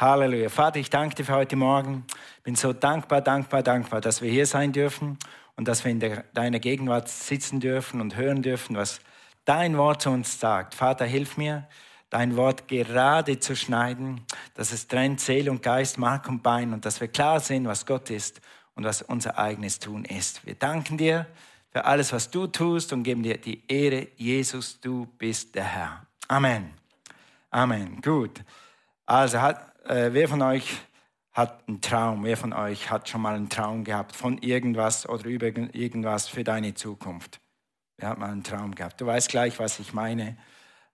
Halleluja. 0.00 0.48
Vater, 0.48 0.78
ich 0.78 0.90
danke 0.90 1.16
dir 1.16 1.24
für 1.24 1.34
heute 1.34 1.56
Morgen. 1.56 2.04
Bin 2.44 2.54
so 2.54 2.72
dankbar, 2.72 3.20
dankbar, 3.20 3.64
dankbar, 3.64 4.00
dass 4.00 4.22
wir 4.22 4.30
hier 4.30 4.46
sein 4.46 4.72
dürfen 4.72 5.18
und 5.56 5.66
dass 5.66 5.84
wir 5.84 5.90
in 5.90 5.98
der, 5.98 6.22
deiner 6.34 6.60
Gegenwart 6.60 7.08
sitzen 7.08 7.58
dürfen 7.58 8.00
und 8.00 8.14
hören 8.14 8.40
dürfen, 8.40 8.76
was 8.76 9.00
dein 9.44 9.76
Wort 9.76 10.02
zu 10.02 10.10
uns 10.10 10.38
sagt. 10.38 10.76
Vater, 10.76 11.04
hilf 11.04 11.36
mir, 11.36 11.66
dein 12.10 12.36
Wort 12.36 12.68
gerade 12.68 13.40
zu 13.40 13.56
schneiden, 13.56 14.20
dass 14.54 14.70
es 14.70 14.86
trennt 14.86 15.20
Seele 15.20 15.50
und 15.50 15.64
Geist, 15.64 15.98
Mark 15.98 16.28
und 16.28 16.44
Bein 16.44 16.72
und 16.72 16.84
dass 16.84 17.00
wir 17.00 17.08
klar 17.08 17.40
sehen, 17.40 17.66
was 17.66 17.84
Gott 17.84 18.08
ist 18.10 18.40
und 18.76 18.84
was 18.84 19.02
unser 19.02 19.36
eigenes 19.36 19.80
Tun 19.80 20.04
ist. 20.04 20.46
Wir 20.46 20.54
danken 20.54 20.96
dir 20.96 21.26
für 21.72 21.84
alles, 21.84 22.12
was 22.12 22.30
du 22.30 22.46
tust 22.46 22.92
und 22.92 23.02
geben 23.02 23.24
dir 23.24 23.36
die 23.36 23.64
Ehre. 23.66 24.06
Jesus, 24.14 24.78
du 24.80 25.08
bist 25.18 25.56
der 25.56 25.64
Herr. 25.64 26.06
Amen. 26.28 26.70
Amen. 27.50 28.00
Gut. 28.00 28.44
Also 29.04 29.40
hat, 29.40 29.72
äh, 29.88 30.12
wer 30.12 30.28
von 30.28 30.42
euch 30.42 30.78
hat 31.32 31.68
einen 31.68 31.80
Traum? 31.80 32.24
Wer 32.24 32.36
von 32.36 32.52
euch 32.52 32.90
hat 32.90 33.08
schon 33.08 33.22
mal 33.22 33.34
einen 33.34 33.48
Traum 33.48 33.84
gehabt 33.84 34.14
von 34.14 34.38
irgendwas 34.38 35.08
oder 35.08 35.26
über 35.26 35.46
irgendwas 35.46 36.28
für 36.28 36.44
deine 36.44 36.74
Zukunft? 36.74 37.40
Wer 37.96 38.10
hat 38.10 38.18
mal 38.18 38.30
einen 38.30 38.44
Traum 38.44 38.74
gehabt? 38.74 39.00
Du 39.00 39.06
weißt 39.06 39.28
gleich, 39.28 39.58
was 39.58 39.78
ich 39.78 39.92
meine. 39.92 40.36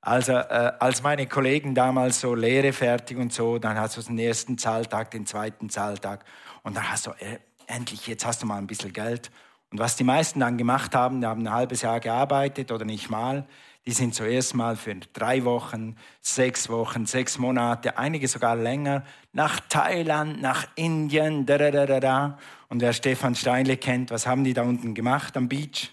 Also, 0.00 0.32
äh, 0.32 0.72
als 0.80 1.02
meine 1.02 1.26
Kollegen 1.26 1.74
damals 1.74 2.20
so 2.20 2.34
Lehre 2.34 2.72
fertig 2.72 3.16
und 3.16 3.32
so, 3.32 3.58
dann 3.58 3.78
hast 3.78 3.96
du 3.96 4.02
den 4.02 4.18
ersten 4.18 4.58
Zahltag, 4.58 5.10
den 5.10 5.24
zweiten 5.24 5.70
Zahltag 5.70 6.24
und 6.62 6.76
dann 6.76 6.90
hast 6.90 7.06
du, 7.06 7.10
äh, 7.12 7.38
endlich, 7.66 8.06
jetzt 8.06 8.26
hast 8.26 8.42
du 8.42 8.46
mal 8.46 8.58
ein 8.58 8.66
bisschen 8.66 8.92
Geld. 8.92 9.30
Und 9.70 9.78
was 9.78 9.96
die 9.96 10.04
meisten 10.04 10.40
dann 10.40 10.58
gemacht 10.58 10.94
haben, 10.94 11.20
die 11.20 11.26
haben 11.26 11.46
ein 11.46 11.52
halbes 11.52 11.82
Jahr 11.82 12.00
gearbeitet 12.00 12.70
oder 12.70 12.84
nicht 12.84 13.08
mal, 13.08 13.46
die 13.86 13.92
sind 13.92 14.14
zuerst 14.14 14.54
mal 14.54 14.76
für 14.76 14.94
drei 15.12 15.44
Wochen, 15.44 15.96
sechs 16.20 16.68
Wochen, 16.70 17.04
sechs 17.04 17.38
Monate, 17.38 17.98
einige 17.98 18.28
sogar 18.28 18.56
länger, 18.56 19.04
nach 19.32 19.60
Thailand, 19.60 20.40
nach 20.40 20.66
Indien, 20.74 21.44
da, 21.44 21.58
da, 21.58 21.70
da, 21.70 22.00
da. 22.00 22.38
Und 22.68 22.80
wer 22.80 22.94
Stefan 22.94 23.34
Steinle 23.34 23.76
kennt, 23.76 24.10
was 24.10 24.26
haben 24.26 24.44
die 24.44 24.54
da 24.54 24.62
unten 24.62 24.94
gemacht 24.94 25.36
am 25.36 25.48
Beach? 25.48 25.91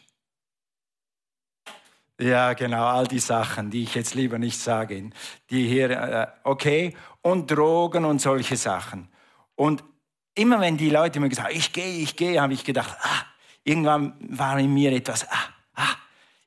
Ja, 2.17 2.53
genau, 2.53 2.85
all 2.85 3.07
die 3.07 3.19
Sachen, 3.19 3.71
die 3.71 3.83
ich 3.83 3.95
jetzt 3.95 4.13
lieber 4.13 4.37
nicht 4.37 4.59
sage. 4.59 5.09
Die 5.49 5.67
hier, 5.67 5.89
äh, 5.89 6.27
okay, 6.43 6.95
und 7.21 7.49
Drogen 7.49 8.05
und 8.05 8.21
solche 8.21 8.57
Sachen. 8.57 9.09
Und 9.55 9.83
immer 10.35 10.61
wenn 10.61 10.77
die 10.77 10.91
Leute 10.91 11.19
mir 11.19 11.29
gesagt 11.29 11.49
haben, 11.49 11.57
ich 11.57 11.73
gehe, 11.73 11.99
ich 11.99 12.15
gehe, 12.15 12.39
habe 12.39 12.53
ich 12.53 12.63
gedacht, 12.63 12.95
ah, 13.01 13.25
irgendwann 13.63 14.13
war 14.19 14.57
in 14.59 14.73
mir 14.73 14.91
etwas, 14.93 15.27
ah, 15.29 15.49
ah, 15.73 15.95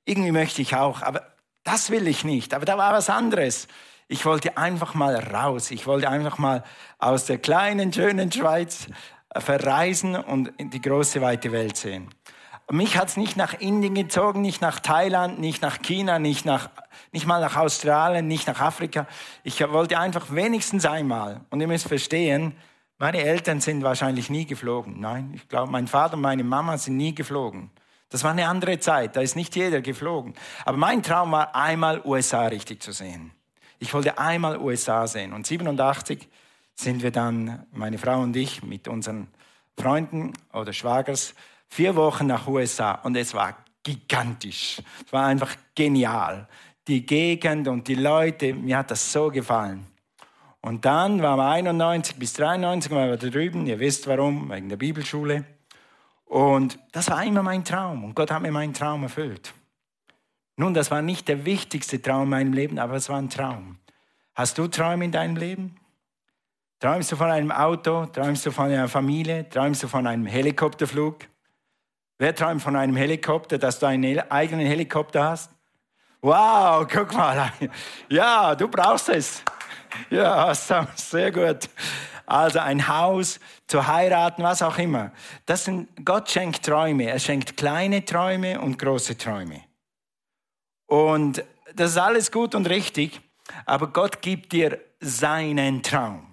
irgendwie 0.05 0.31
möchte 0.31 0.63
ich 0.63 0.75
auch. 0.77 1.03
Aber 1.03 1.34
das 1.65 1.91
will 1.91 2.07
ich 2.07 2.25
nicht. 2.25 2.55
Aber 2.55 2.65
da 2.65 2.79
war 2.79 2.93
was 2.93 3.11
anderes. 3.11 3.67
Ich 4.07 4.25
wollte 4.27 4.57
einfach 4.57 4.95
mal 4.95 5.17
raus. 5.17 5.71
Ich 5.71 5.87
wollte 5.87 6.09
einfach 6.09 6.39
mal 6.39 6.63
aus 6.99 7.25
der 7.25 7.39
kleinen, 7.39 7.93
schönen 7.93 8.31
Schweiz 8.31 8.87
äh, 9.31 9.41
verreisen 9.41 10.15
und 10.15 10.53
die 10.59 10.81
große, 10.81 11.21
weite 11.21 11.53
Welt 11.53 11.77
sehen. 11.77 12.11
Mich 12.71 12.97
hat 12.97 13.09
es 13.09 13.17
nicht 13.17 13.37
nach 13.37 13.55
Indien 13.61 13.95
gezogen, 13.95 14.41
nicht 14.41 14.63
nach 14.63 14.81
Thailand, 14.81 15.39
nicht 15.39 15.61
nach 15.61 15.83
China, 15.83 16.19
nicht, 16.19 16.47
nach, 16.47 16.71
nicht 17.13 17.27
mal 17.27 17.41
nach 17.41 17.57
Australien, 17.57 18.27
nicht 18.27 18.47
nach 18.47 18.61
Afrika. 18.61 19.07
Ich 19.43 19.61
wollte 19.61 19.99
einfach 19.99 20.27
wenigstens 20.31 20.87
einmal. 20.87 21.43
Und 21.51 21.61
ihr 21.61 21.69
müsst 21.69 21.89
verstehen, 21.89 22.57
meine 22.99 23.19
Eltern 23.23 23.61
sind 23.61 23.83
wahrscheinlich 23.83 24.31
nie 24.31 24.47
geflogen. 24.47 24.99
Nein, 24.99 25.33
ich 25.35 25.47
glaube, 25.49 25.71
mein 25.71 25.89
Vater 25.89 26.15
und 26.15 26.23
meine 26.23 26.45
Mama 26.45 26.79
sind 26.79 26.97
nie 26.97 27.15
geflogen. 27.15 27.71
Das 28.15 28.23
war 28.23 28.31
eine 28.31 28.47
andere 28.47 28.79
Zeit, 28.79 29.17
da 29.17 29.23
ist 29.23 29.35
nicht 29.35 29.57
jeder 29.57 29.81
geflogen. 29.81 30.35
Aber 30.65 30.77
mein 30.77 31.03
Traum 31.03 31.33
war, 31.33 31.53
einmal 31.57 32.01
USA 32.05 32.47
richtig 32.47 32.81
zu 32.81 32.93
sehen. 32.93 33.33
Ich 33.81 33.93
wollte 33.93 34.19
einmal 34.19 34.57
USA 34.57 35.09
sehen. 35.09 35.33
Und 35.33 35.49
87 35.49 36.29
sind 36.77 37.03
wir 37.03 37.11
dann, 37.11 37.67
meine 37.73 37.99
Frau 37.99 38.21
und 38.21 38.37
ich, 38.37 38.63
mit 38.63 38.87
unseren 38.87 39.27
Freunden 39.77 40.33
oder 40.53 40.73
Schwagers, 40.73 41.35
vier 41.67 41.97
Wochen 41.97 42.29
nach 42.29 42.47
USA. 42.47 42.93
Und 43.03 43.17
es 43.17 43.35
war 43.35 43.57
gigantisch. 43.83 44.81
Es 45.05 45.13
war 45.13 45.27
einfach 45.27 45.57
genial. 45.75 46.47
Die 46.87 47.05
Gegend 47.05 47.67
und 47.67 47.89
die 47.89 47.97
Leute, 47.97 48.55
mir 48.55 48.79
hat 48.79 48.93
das 48.93 49.11
so 49.11 49.29
gefallen. 49.29 49.89
Und 50.61 50.85
dann 50.85 51.21
waren 51.21 51.39
wir 51.41 51.49
91 51.49 52.15
bis 52.15 52.33
93, 52.35 52.93
waren 52.93 53.11
wir 53.11 53.17
da 53.17 53.27
drüben. 53.27 53.67
Ihr 53.67 53.81
wisst 53.81 54.07
warum, 54.07 54.53
wegen 54.53 54.69
der 54.69 54.77
Bibelschule. 54.77 55.54
Und 56.35 56.81
das 56.91 57.09
war 57.11 57.23
immer 57.23 57.45
mein 57.45 57.65
Traum 57.65 58.03
und 58.03 58.17
Gott 58.17 58.33
hat 58.33 58.43
mir 58.43 58.51
meinen 58.51 58.75
Traum 58.75 59.05
erfüllt. 59.05 59.55
Nun, 60.57 60.75
das 60.75 60.91
war 60.91 61.01
nicht 61.01 61.29
der 61.29 61.45
wichtigste 61.45 62.03
Traum 62.03 62.25
in 62.25 62.29
meinem 62.29 62.53
Leben, 62.53 62.81
aber 62.81 62.95
es 62.95 63.09
war 63.09 63.19
ein 63.19 63.31
Traum. 63.31 63.79
Hast 64.35 64.59
du 64.59 64.67
Träume 64.67 65.05
in 65.05 65.13
deinem 65.13 65.37
Leben? 65.37 65.77
Träumst 66.81 67.13
du 67.13 67.15
von 67.15 67.31
einem 67.31 67.53
Auto? 67.53 68.07
Träumst 68.07 68.45
du 68.47 68.51
von 68.51 68.65
einer 68.65 68.89
Familie? 68.89 69.49
Träumst 69.49 69.85
du 69.85 69.87
von 69.87 70.09
einem 70.09 70.27
Helikopterflug? 70.27 71.19
Wer 72.19 72.35
träumt 72.35 72.63
von 72.63 72.75
einem 72.75 72.97
Helikopter, 72.97 73.57
dass 73.57 73.79
du 73.79 73.87
einen 73.87 74.19
eigenen 74.29 74.67
Helikopter 74.67 75.23
hast? 75.23 75.53
Wow, 76.21 76.85
guck 76.93 77.15
mal. 77.15 77.53
Ja, 78.09 78.57
du 78.57 78.67
brauchst 78.67 79.09
es. 79.09 79.45
Ja, 80.11 80.53
sehr 80.97 81.31
gut 81.31 81.69
also 82.27 82.59
ein 82.59 82.89
Haus, 82.89 83.41
zu 83.67 83.87
heiraten, 83.87 84.43
was 84.43 84.63
auch 84.63 84.79
immer. 84.79 85.13
Das 85.47 85.65
sind, 85.65 85.89
Gott 86.05 86.31
schenkt 86.31 86.65
Träume. 86.65 87.05
Er 87.05 87.19
schenkt 87.19 87.57
kleine 87.57 88.05
Träume 88.05 88.61
und 88.61 88.79
große 88.79 89.17
Träume. 89.19 89.63
Und 90.87 91.45
das 91.75 91.93
ist 91.93 91.99
alles 91.99 92.31
gut 92.31 92.55
und 92.55 92.69
richtig, 92.69 93.21
aber 93.67 93.89
Gott 93.89 94.23
gibt 94.23 94.53
dir 94.53 94.81
seinen 95.01 95.83
Traum. 95.83 96.27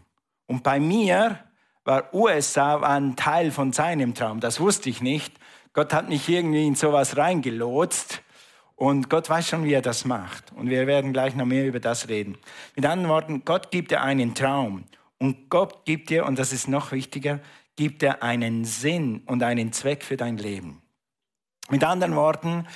Und 0.48 0.64
bei 0.64 0.80
mir 0.80 1.40
war 1.84 2.14
USA 2.14 2.80
ein 2.82 3.16
Teil 3.16 3.52
von 3.52 3.74
seinem 3.74 4.14
Traum. 4.14 4.40
Das 4.40 4.60
wusste 4.60 4.90
ich 4.90 5.02
nicht. 5.02 5.34
Gott 5.74 5.94
hat 5.94 6.10
mich 6.10 6.28
irgendwie 6.28 6.68
in 6.68 6.76
sowas 6.76 7.18
reingelotst. 7.18 8.22
Und 8.76 9.10
Gott 9.10 9.30
weiß 9.30 9.48
schon, 9.48 9.64
wie 9.64 9.74
er 9.74 9.82
das 9.82 10.06
macht. 10.06 10.52
Und 10.54 10.70
wir 10.70 10.88
werden 10.88 11.14
gleich 11.14 11.36
noch 11.36 11.46
mehr 11.46 11.66
über 11.68 11.80
das 11.80 12.08
reden. 12.08 12.38
Mit 12.76 12.86
anderen 12.86 13.10
Worten, 13.10 13.46
Gott 13.46 13.72
gibt 13.72 13.92
dir 13.92 14.02
einen 14.02 14.34
Traum. 14.34 14.86
Und 15.22 15.52
Gott 15.52 15.86
gibt 15.86 16.10
dir, 16.10 16.26
und 16.26 16.40
das 16.40 16.52
ist 16.52 16.68
noch 16.68 16.92
wichtiger, 16.92 17.42
gibt 17.76 18.02
dir 18.02 18.24
einen 18.24 18.66
Sinn 18.66 19.22
und 19.28 19.44
einen 19.44 19.72
Zweck 19.72 20.04
für 20.04 20.18
dein 20.18 20.38
Leben. 20.38 20.82
Mit 21.70 21.84
anderen 21.84 22.16
Worten, 22.16 22.68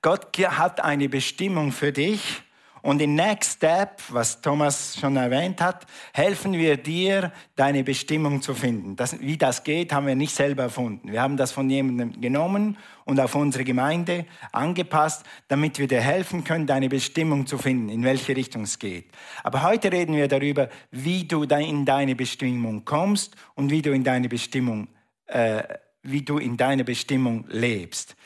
Gott 0.00 0.34
hat 0.38 0.80
eine 0.80 1.10
Bestimmung 1.10 1.72
für 1.72 1.92
dich 1.92 2.42
und 2.82 3.02
in 3.02 3.14
Next 3.14 3.56
Step, 3.56 4.00
was 4.08 4.40
Thomas 4.40 4.96
schon 4.98 5.16
erwähnt 5.16 5.60
hat, 5.60 5.86
helfen 6.12 6.52
wir 6.52 6.76
dir, 6.76 7.32
deine 7.56 7.84
Bestimmung 7.84 8.40
zu 8.40 8.54
finden. 8.54 8.96
Das, 8.96 9.20
wie 9.20 9.36
das 9.36 9.64
geht, 9.64 9.92
haben 9.92 10.06
wir 10.06 10.14
nicht 10.14 10.34
selber 10.34 10.64
erfunden. 10.64 11.12
Wir 11.12 11.20
haben 11.20 11.36
das 11.36 11.52
von 11.52 11.68
jemandem 11.68 12.20
genommen 12.20 12.78
und 13.04 13.20
auf 13.20 13.34
unsere 13.34 13.64
Gemeinde 13.64 14.24
angepasst, 14.52 15.24
damit 15.48 15.78
wir 15.78 15.88
dir 15.88 16.00
helfen 16.00 16.44
können, 16.44 16.66
deine 16.66 16.88
Bestimmung 16.88 17.46
zu 17.46 17.58
finden, 17.58 17.88
in 17.88 18.04
welche 18.04 18.34
Richtung 18.34 18.62
es 18.62 18.78
geht. 18.78 19.10
Aber 19.42 19.62
heute 19.62 19.92
reden 19.92 20.16
wir 20.16 20.28
darüber, 20.28 20.68
wie 20.90 21.24
du 21.24 21.42
in 21.42 21.84
deine 21.84 22.14
Bestimmung 22.14 22.84
kommst 22.84 23.36
und 23.54 23.70
wie 23.70 23.82
du 23.82 23.92
in 23.92 24.04
deine 24.04 24.28
Bestimmung, 24.28 24.88
äh, 25.26 25.62
wie 26.02 26.22
du 26.22 26.38
in 26.38 26.56
deiner 26.56 26.84
Bestimmung 26.84 27.44
lebst. 27.48 28.16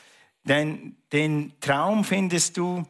Denn 0.45 0.95
den 1.11 1.53
Traum 1.59 2.03
findest 2.03 2.57
du 2.57 2.83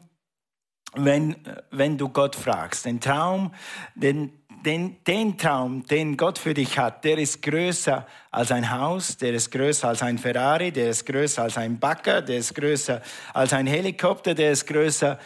wenn, 0.96 1.36
wenn 1.70 1.98
du 1.98 2.08
Gott 2.08 2.36
fragst. 2.36 2.86
Den 2.86 3.00
Traum, 3.00 3.52
den, 3.94 4.32
den, 4.64 4.96
den 5.04 5.38
Traum, 5.38 5.86
den 5.86 6.16
Gott 6.16 6.38
für 6.38 6.54
dich 6.54 6.78
hat, 6.78 7.04
der 7.04 7.18
ist 7.18 7.42
größer 7.42 8.06
als 8.30 8.50
ein 8.50 8.70
Haus, 8.70 9.16
der 9.16 9.34
ist 9.34 9.50
größer 9.50 9.88
als 9.88 10.02
ein 10.02 10.18
Ferrari, 10.18 10.72
der 10.72 10.90
ist 10.90 11.06
größer 11.06 11.42
als 11.42 11.58
ein 11.58 11.78
Bagger, 11.78 12.22
der 12.22 12.38
ist 12.38 12.54
größer 12.54 13.00
als 13.32 13.52
ein 13.52 13.66
Helikopter, 13.66 14.34
der 14.34 14.52
ist 14.52 14.66
größer, 14.66 15.18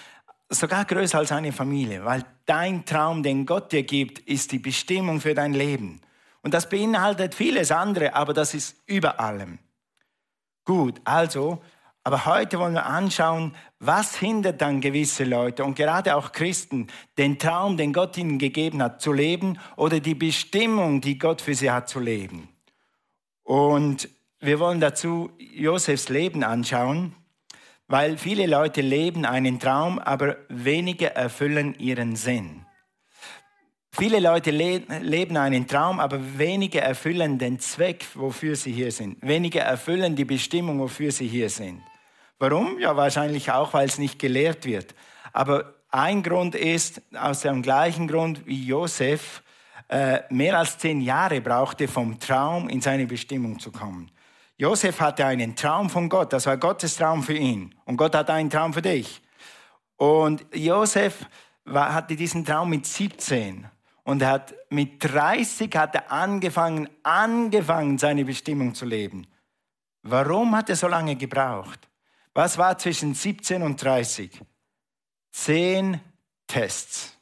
sogar 0.48 0.84
größer 0.84 1.18
als 1.18 1.32
eine 1.32 1.52
Familie, 1.52 2.04
weil 2.04 2.24
dein 2.46 2.84
Traum, 2.84 3.22
den 3.22 3.46
Gott 3.46 3.72
dir 3.72 3.84
gibt, 3.84 4.18
ist 4.20 4.52
die 4.52 4.58
Bestimmung 4.58 5.20
für 5.20 5.34
dein 5.34 5.54
Leben. 5.54 6.00
Und 6.42 6.54
das 6.54 6.68
beinhaltet 6.68 7.34
vieles 7.34 7.70
andere, 7.70 8.14
aber 8.14 8.32
das 8.32 8.54
ist 8.54 8.76
über 8.86 9.20
allem. 9.20 9.58
Gut, 10.64 11.00
also 11.04 11.62
aber 12.02 12.24
heute 12.24 12.58
wollen 12.58 12.74
wir 12.74 12.86
anschauen, 12.86 13.54
was 13.78 14.16
hindert 14.16 14.62
dann 14.62 14.80
gewisse 14.80 15.24
Leute 15.24 15.64
und 15.64 15.74
gerade 15.74 16.16
auch 16.16 16.32
Christen, 16.32 16.86
den 17.18 17.38
Traum, 17.38 17.76
den 17.76 17.92
Gott 17.92 18.16
ihnen 18.16 18.38
gegeben 18.38 18.82
hat, 18.82 19.02
zu 19.02 19.12
leben 19.12 19.58
oder 19.76 20.00
die 20.00 20.14
Bestimmung, 20.14 21.00
die 21.00 21.18
Gott 21.18 21.42
für 21.42 21.54
sie 21.54 21.70
hat, 21.70 21.88
zu 21.88 22.00
leben. 22.00 22.48
Und 23.42 24.08
wir 24.38 24.58
wollen 24.58 24.80
dazu 24.80 25.30
Josefs 25.38 26.08
Leben 26.08 26.42
anschauen, 26.42 27.14
weil 27.86 28.16
viele 28.16 28.46
Leute 28.46 28.80
leben 28.80 29.26
einen 29.26 29.58
Traum, 29.58 29.98
aber 29.98 30.36
wenige 30.48 31.14
erfüllen 31.14 31.74
ihren 31.78 32.16
Sinn. 32.16 32.64
Viele 33.92 34.20
Leute 34.20 34.52
le 34.52 34.78
leben 35.02 35.36
einen 35.36 35.66
Traum, 35.66 36.00
aber 36.00 36.38
wenige 36.38 36.80
erfüllen 36.80 37.38
den 37.38 37.58
Zweck, 37.58 38.06
wofür 38.14 38.54
sie 38.56 38.72
hier 38.72 38.92
sind. 38.92 39.18
Wenige 39.20 39.58
erfüllen 39.58 40.14
die 40.14 40.24
Bestimmung, 40.24 40.78
wofür 40.78 41.10
sie 41.10 41.26
hier 41.26 41.50
sind. 41.50 41.82
Warum? 42.40 42.78
Ja, 42.78 42.96
wahrscheinlich 42.96 43.52
auch, 43.52 43.74
weil 43.74 43.86
es 43.86 43.98
nicht 43.98 44.18
gelehrt 44.18 44.64
wird. 44.64 44.94
Aber 45.34 45.74
ein 45.90 46.22
Grund 46.22 46.54
ist, 46.54 47.02
aus 47.14 47.40
dem 47.40 47.60
gleichen 47.60 48.08
Grund 48.08 48.46
wie 48.46 48.64
Josef, 48.64 49.42
äh, 49.88 50.20
mehr 50.30 50.58
als 50.58 50.78
zehn 50.78 51.02
Jahre 51.02 51.42
brauchte, 51.42 51.86
vom 51.86 52.18
Traum 52.18 52.70
in 52.70 52.80
seine 52.80 53.06
Bestimmung 53.06 53.58
zu 53.58 53.70
kommen. 53.70 54.10
Josef 54.56 55.00
hatte 55.00 55.26
einen 55.26 55.54
Traum 55.54 55.90
von 55.90 56.08
Gott, 56.08 56.32
das 56.32 56.46
war 56.46 56.56
Gottes 56.56 56.96
Traum 56.96 57.22
für 57.22 57.34
ihn. 57.34 57.74
Und 57.84 57.98
Gott 57.98 58.14
hat 58.14 58.30
einen 58.30 58.48
Traum 58.48 58.72
für 58.72 58.82
dich. 58.82 59.20
Und 59.96 60.46
Josef 60.54 61.26
war, 61.66 61.92
hatte 61.92 62.16
diesen 62.16 62.46
Traum 62.46 62.70
mit 62.70 62.86
17 62.86 63.68
und 64.02 64.22
er 64.22 64.28
hat 64.28 64.54
mit 64.70 65.04
30 65.04 65.76
hat 65.76 65.94
er 65.94 66.10
angefangen, 66.10 66.88
angefangen, 67.02 67.98
seine 67.98 68.24
Bestimmung 68.24 68.74
zu 68.74 68.86
leben. 68.86 69.26
Warum 70.02 70.56
hat 70.56 70.70
er 70.70 70.76
so 70.76 70.88
lange 70.88 71.16
gebraucht? 71.16 71.89
Was 72.34 72.58
war 72.58 72.78
zwischen 72.78 73.14
17 73.14 73.62
und 73.62 73.82
30? 73.82 74.40
Zehn 75.32 76.00
Tests. 76.46 77.16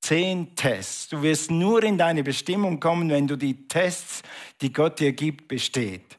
Zehn 0.00 0.54
Tests. 0.56 1.08
Du 1.08 1.22
wirst 1.22 1.50
nur 1.50 1.82
in 1.82 1.98
deine 1.98 2.22
Bestimmung 2.22 2.80
kommen, 2.80 3.10
wenn 3.10 3.26
du 3.26 3.36
die 3.36 3.68
Tests, 3.68 4.22
die 4.60 4.72
Gott 4.72 4.98
dir 4.98 5.12
gibt, 5.12 5.48
besteht. 5.48 6.18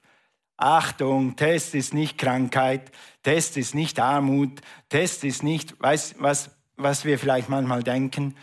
Achtung, 0.57 1.35
Test 1.35 1.73
ist 1.73 1.93
nicht 1.93 2.19
Krankheit, 2.19 2.91
Test 3.23 3.57
ist 3.57 3.73
nicht 3.73 3.99
Armut, 3.99 4.61
Test 4.89 5.23
ist 5.23 5.41
nicht, 5.41 5.81
weißt 5.81 6.15
was, 6.19 6.51
was 6.75 7.03
wir 7.03 7.17
vielleicht 7.17 7.49
manchmal 7.49 7.81
denken. 7.81 8.35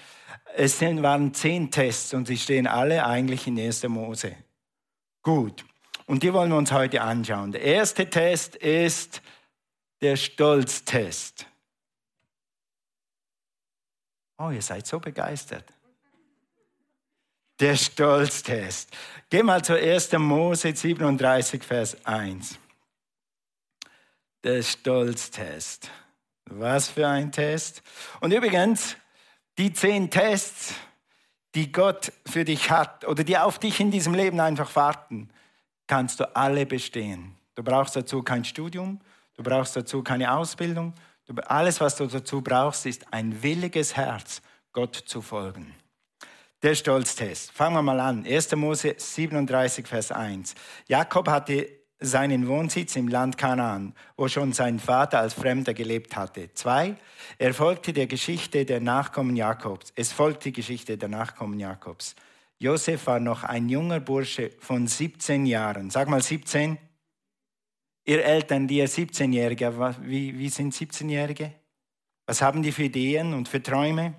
Es 0.57 0.81
waren 0.81 1.33
zehn 1.33 1.71
Tests 1.71 2.15
und 2.15 2.27
sie 2.27 2.37
stehen 2.37 2.67
alle 2.67 3.07
eigentlich 3.07 3.47
in 3.47 3.59
1. 3.59 3.85
Mose. 3.85 4.35
Gut. 5.23 5.65
Und 6.09 6.23
die 6.23 6.33
wollen 6.33 6.51
wir 6.51 6.57
uns 6.57 6.73
heute 6.73 7.03
anschauen. 7.03 7.53
Der 7.53 7.61
erste 7.61 8.09
Test 8.09 8.57
ist 8.57 9.21
der 10.01 10.17
Stolztest. 10.17 11.47
Oh, 14.39 14.49
ihr 14.49 14.63
seid 14.63 14.87
so 14.87 14.99
begeistert. 15.01 15.71
Der 17.61 17.77
Stolztest. 17.77 18.91
Geh 19.29 19.43
mal 19.43 19.63
zu 19.63 19.79
1. 19.79 20.13
Mose 20.13 20.75
37, 20.75 21.63
Vers 21.63 22.03
1. 22.07 22.59
Der 24.45 24.63
Stolztest. 24.63 25.91
Was 26.47 26.89
für 26.89 27.07
ein 27.07 27.31
Test. 27.33 27.83
Und 28.21 28.33
übrigens, 28.33 28.97
die 29.59 29.75
zehn 29.75 30.11
Tests, 30.11 30.73
die 31.55 31.71
Gott 31.71 32.13
für 32.25 32.47
dich 32.47 32.71
hat 32.71 33.05
oder 33.05 33.25
die 33.25 33.37
auf 33.37 33.59
dich 33.59 33.79
in 33.79 33.91
diesem 33.91 34.15
Leben 34.15 34.41
einfach 34.41 34.75
warten, 34.75 35.29
kannst 35.89 36.21
du 36.21 36.37
alle 36.37 36.65
bestehen. 36.65 37.35
Du 37.57 37.65
brauchst 37.65 37.97
dazu 37.97 38.23
kein 38.23 38.45
Studium, 38.45 39.01
du 39.35 39.43
brauchst 39.43 39.75
dazu 39.75 40.05
keine 40.05 40.33
Ausbildung. 40.33 40.95
Alles, 41.47 41.81
was 41.81 41.97
du 41.97 42.07
dazu 42.07 42.41
brauchst, 42.41 42.87
ist 42.87 43.13
ein 43.13 43.43
williges 43.43 43.97
Herz, 43.97 44.41
Gott 44.73 44.95
zu 44.95 45.21
folgen. 45.21 45.75
Der 46.63 46.75
Stolztest. 46.75 47.53
Fangen 47.53 47.75
wir 47.75 47.83
mal 47.83 48.01
an. 48.01 48.25
1. 48.25 48.55
Mose 48.57 48.95
37, 48.97 49.87
Vers 49.87 50.13
1. 50.13 50.55
Jakob 50.87 51.29
hatte 51.29 51.69
seinen 52.01 52.47
Wohnsitz 52.47 52.97
im 52.97 53.09
Land 53.09 53.37
Kanaan, 53.37 53.95
wo 54.17 54.29
schon 54.29 54.53
sein 54.53 54.79
Vater 54.79 55.21
als 55.21 55.35
Fremder 55.35 55.75
gelebt 55.75 56.17
hatte. 56.17 56.53
Zwei, 56.55 56.97
er 57.39 57.55
folgte 57.55 57.93
der 57.93 58.07
Geschichte 58.07 58.65
der 58.65 58.81
Nachkommen 58.81 59.37
Jakobs. 59.37 59.93
Es 59.97 60.13
folgt 60.13 60.45
die 60.45 60.53
Geschichte 60.53 60.97
der 60.97 61.09
Nachkommen 61.09 61.59
Jakobs. 61.59 62.15
Josef 62.61 63.07
war 63.07 63.21
noch 63.21 63.45
ein 63.45 63.69
junger 63.69 64.01
Bursche 64.01 64.51
von 64.59 64.87
17 64.87 65.47
Jahren. 65.47 65.91
Sag 65.91 66.09
mal 66.09 66.23
17. 66.23 66.77
Ihr 68.05 68.25
Eltern, 68.25 68.67
die 68.67 68.79
ihr 68.79 68.89
17-Jährige, 68.89 69.97
wie, 70.03 70.37
wie 70.39 70.49
sind 70.49 70.75
17-Jährige? 70.75 71.53
Was 72.27 72.43
haben 72.43 72.63
die 72.63 72.73
für 72.73 72.85
Ideen 72.85 73.33
und 73.35 73.49
für 73.49 73.63
Träume? 73.63 74.15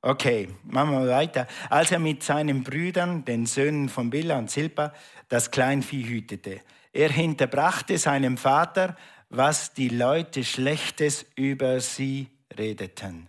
Okay, 0.00 0.48
machen 0.64 0.92
wir 0.92 1.08
weiter. 1.08 1.46
Als 1.68 1.90
er 1.90 1.98
mit 1.98 2.22
seinen 2.22 2.62
Brüdern, 2.62 3.24
den 3.24 3.44
Söhnen 3.44 3.88
von 3.88 4.08
Billa 4.08 4.38
und 4.38 4.50
Silpa, 4.50 4.94
das 5.28 5.50
Kleinvieh 5.50 6.04
hütete. 6.04 6.60
Er 6.92 7.10
hinterbrachte 7.10 7.98
seinem 7.98 8.36
Vater, 8.36 8.96
was 9.28 9.74
die 9.74 9.88
Leute 9.88 10.44
Schlechtes 10.44 11.26
über 11.34 11.80
sie 11.80 12.28
redeten. 12.56 13.28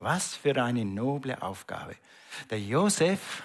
Was 0.00 0.34
für 0.36 0.62
eine 0.62 0.84
noble 0.84 1.42
Aufgabe. 1.42 1.96
Der 2.50 2.60
Josef, 2.60 3.42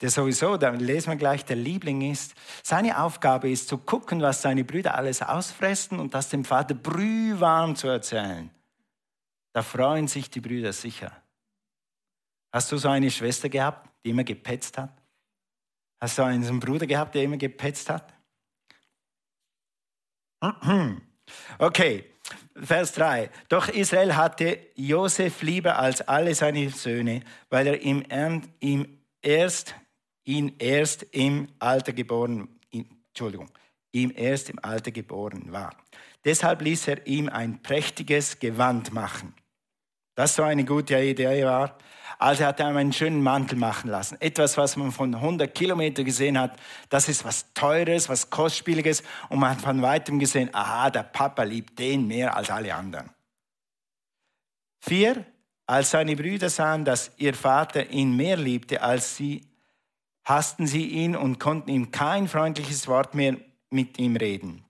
der 0.00 0.10
sowieso, 0.10 0.56
da 0.56 0.70
lesen 0.70 1.10
wir 1.10 1.16
gleich, 1.16 1.44
der 1.44 1.56
Liebling 1.56 2.10
ist, 2.10 2.34
seine 2.62 3.00
Aufgabe 3.00 3.50
ist 3.50 3.68
zu 3.68 3.78
gucken, 3.78 4.20
was 4.20 4.42
seine 4.42 4.64
Brüder 4.64 4.94
alles 4.94 5.22
ausfressen 5.22 6.00
und 6.00 6.14
das 6.14 6.28
dem 6.28 6.44
Vater 6.44 6.74
brühwarm 6.74 7.76
zu 7.76 7.88
erzählen. 7.88 8.50
Da 9.52 9.62
freuen 9.62 10.08
sich 10.08 10.28
die 10.28 10.40
Brüder 10.40 10.72
sicher. 10.72 11.12
Hast 12.52 12.72
du 12.72 12.78
so 12.78 12.88
eine 12.88 13.10
Schwester 13.10 13.48
gehabt, 13.48 13.88
die 14.04 14.10
immer 14.10 14.24
gepetzt 14.24 14.78
hat? 14.78 14.90
Hast 16.00 16.18
du 16.18 16.22
einen 16.22 16.60
Bruder 16.60 16.86
gehabt, 16.86 17.14
der 17.14 17.22
immer 17.22 17.36
gepetzt 17.36 17.88
hat? 17.90 18.12
Okay, 21.58 22.04
Vers 22.62 22.92
3. 22.92 23.30
Doch 23.48 23.68
Israel 23.68 24.16
hatte 24.16 24.58
Josef 24.74 25.42
lieber 25.42 25.78
als 25.78 26.00
alle 26.02 26.34
seine 26.34 26.70
Söhne, 26.70 27.22
weil 27.50 27.66
er 27.66 27.82
ihm, 27.82 28.04
erst, 29.22 29.74
ihn 30.24 30.54
erst 30.58 31.02
im 31.12 31.48
Alter 31.58 31.92
geboren, 31.92 32.48
Entschuldigung, 32.70 33.50
ihm 33.92 34.12
erst 34.14 34.50
im 34.50 34.58
Alter 34.62 34.90
geboren 34.90 35.52
war. 35.52 35.76
Deshalb 36.24 36.62
ließ 36.62 36.88
er 36.88 37.06
ihm 37.06 37.28
ein 37.28 37.62
prächtiges 37.62 38.38
Gewand 38.38 38.92
machen. 38.92 39.34
Das 40.16 40.34
so 40.34 40.42
eine 40.42 40.64
gute 40.64 40.98
Idee 40.98 41.44
war. 41.44 41.78
Also 42.18 42.46
hat 42.46 42.58
er 42.60 42.68
einen 42.68 42.92
schönen 42.92 43.22
Mantel 43.22 43.58
machen 43.58 43.90
lassen. 43.90 44.16
Etwas, 44.20 44.56
was 44.56 44.76
man 44.76 44.90
von 44.90 45.14
100 45.14 45.54
Kilometern 45.54 46.06
gesehen 46.06 46.38
hat. 46.38 46.58
Das 46.88 47.10
ist 47.10 47.24
was 47.26 47.52
Teures, 47.52 48.08
was 48.08 48.30
Kostspieliges. 48.30 49.02
Und 49.28 49.40
man 49.40 49.50
hat 49.50 49.60
von 49.60 49.82
weitem 49.82 50.18
gesehen, 50.18 50.48
aha, 50.52 50.88
der 50.88 51.02
Papa 51.02 51.42
liebt 51.42 51.78
den 51.78 52.06
mehr 52.06 52.34
als 52.34 52.50
alle 52.50 52.74
anderen. 52.74 53.10
Vier, 54.80 55.26
als 55.66 55.90
seine 55.90 56.16
Brüder 56.16 56.48
sahen, 56.48 56.86
dass 56.86 57.10
ihr 57.18 57.34
Vater 57.34 57.90
ihn 57.90 58.16
mehr 58.16 58.38
liebte 58.38 58.80
als 58.80 59.16
sie, 59.16 59.46
hassten 60.24 60.66
sie 60.66 60.86
ihn 60.86 61.14
und 61.14 61.38
konnten 61.38 61.70
ihm 61.70 61.90
kein 61.90 62.28
freundliches 62.28 62.88
Wort 62.88 63.14
mehr 63.14 63.36
mit 63.68 63.98
ihm 63.98 64.16
reden. 64.16 64.64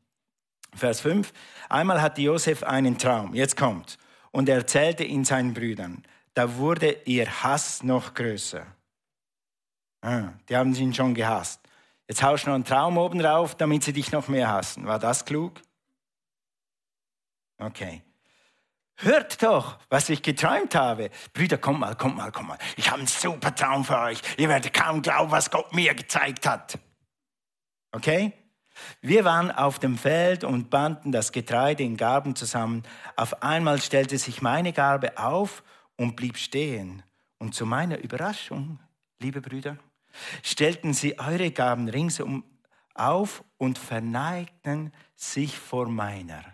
Vers 0.74 1.00
5. 1.00 1.32
Einmal 1.68 2.02
hatte 2.02 2.22
Josef 2.22 2.64
einen 2.64 2.98
Traum. 2.98 3.34
Jetzt 3.34 3.56
kommt. 3.56 3.98
Und 4.36 4.48
er 4.48 4.56
erzählte 4.56 5.02
ihn 5.02 5.24
seinen 5.24 5.54
Brüdern 5.54 6.04
da 6.36 6.56
wurde 6.56 6.92
ihr 7.06 7.42
Hass 7.42 7.82
noch 7.82 8.12
größer. 8.12 8.66
Ah, 10.02 10.34
die 10.48 10.56
haben 10.56 10.74
ihn 10.74 10.92
schon 10.92 11.14
gehasst. 11.14 11.60
Jetzt 12.06 12.22
haust 12.22 12.44
du 12.44 12.50
noch 12.50 12.56
einen 12.56 12.64
Traum 12.64 12.98
oben 12.98 13.18
drauf, 13.18 13.54
damit 13.54 13.82
sie 13.82 13.94
dich 13.94 14.12
noch 14.12 14.28
mehr 14.28 14.48
hassen. 14.48 14.86
War 14.86 14.98
das 14.98 15.24
klug? 15.24 15.62
Okay. 17.58 18.02
Hört 18.96 19.42
doch, 19.42 19.78
was 19.88 20.10
ich 20.10 20.22
geträumt 20.22 20.74
habe. 20.74 21.10
Brüder, 21.32 21.56
kommt 21.56 21.80
mal, 21.80 21.96
kommt 21.96 22.16
mal, 22.16 22.30
kommt 22.30 22.48
mal. 22.48 22.58
Ich 22.76 22.90
habe 22.90 22.98
einen 22.98 23.08
super 23.08 23.54
Traum 23.54 23.84
für 23.84 23.98
euch. 23.98 24.20
Ihr 24.36 24.50
werdet 24.50 24.74
kaum 24.74 25.00
glauben, 25.00 25.30
was 25.30 25.50
Gott 25.50 25.72
mir 25.72 25.94
gezeigt 25.94 26.46
hat. 26.46 26.78
Okay? 27.92 28.34
Wir 29.00 29.24
waren 29.24 29.50
auf 29.50 29.78
dem 29.78 29.96
Feld 29.98 30.44
und 30.44 30.70
banden 30.70 31.12
das 31.12 31.32
Getreide 31.32 31.82
in 31.82 31.96
Garben 31.96 32.36
zusammen. 32.36 32.82
Auf 33.16 33.42
einmal 33.42 33.80
stellte 33.80 34.18
sich 34.18 34.42
meine 34.42 34.72
Garbe 34.72 35.18
auf 35.18 35.62
und 35.96 36.16
blieb 36.16 36.36
stehen. 36.36 37.02
Und 37.38 37.54
zu 37.54 37.66
meiner 37.66 37.98
Überraschung, 37.98 38.78
liebe 39.18 39.40
Brüder, 39.40 39.76
stellten 40.42 40.94
sie 40.94 41.18
eure 41.18 41.50
Gaben 41.50 41.88
ringsum 41.88 42.44
auf 42.94 43.44
und 43.58 43.78
verneigten 43.78 44.92
sich 45.14 45.58
vor 45.58 45.88
meiner. 45.88 46.44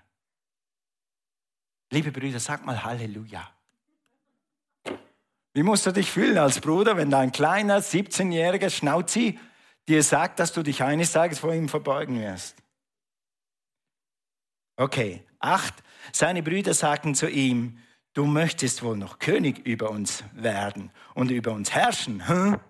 Liebe 1.91 2.11
Brüder, 2.11 2.41
sag 2.41 2.65
mal 2.65 2.83
Halleluja. 2.83 3.49
Wie 5.55 5.63
musst 5.63 5.85
du 5.85 5.93
dich 5.93 6.11
fühlen 6.11 6.39
als 6.39 6.61
Bruder, 6.61 6.97
wenn 6.97 7.11
dein 7.11 7.31
kleiner 7.31 7.81
17-jähriger 7.81 8.71
Schnauzi 8.71 9.39
dir 9.89 10.03
sagt, 10.03 10.39
dass 10.39 10.53
du 10.53 10.63
dich 10.63 10.83
eines 10.83 11.13
Tages 11.13 11.41
vor 11.41 11.55
ihm 11.55 11.69
verbeugen 11.69 12.21
wirst? 12.21 12.57
Okay, 14.77 15.25
acht. 15.39 15.75
Seine 16.13 16.43
Brüder 16.43 16.75
sagten 16.75 17.15
zu 17.15 17.29
ihm, 17.29 17.79
du 18.15 18.25
möchtest 18.27 18.83
wohl 18.83 18.97
noch 18.97 19.19
König 19.19 19.67
über 19.67 19.91
uns 19.91 20.25
werden 20.33 20.91
und 21.15 21.31
über 21.31 21.53
uns 21.53 21.73
herrschen, 21.73 22.23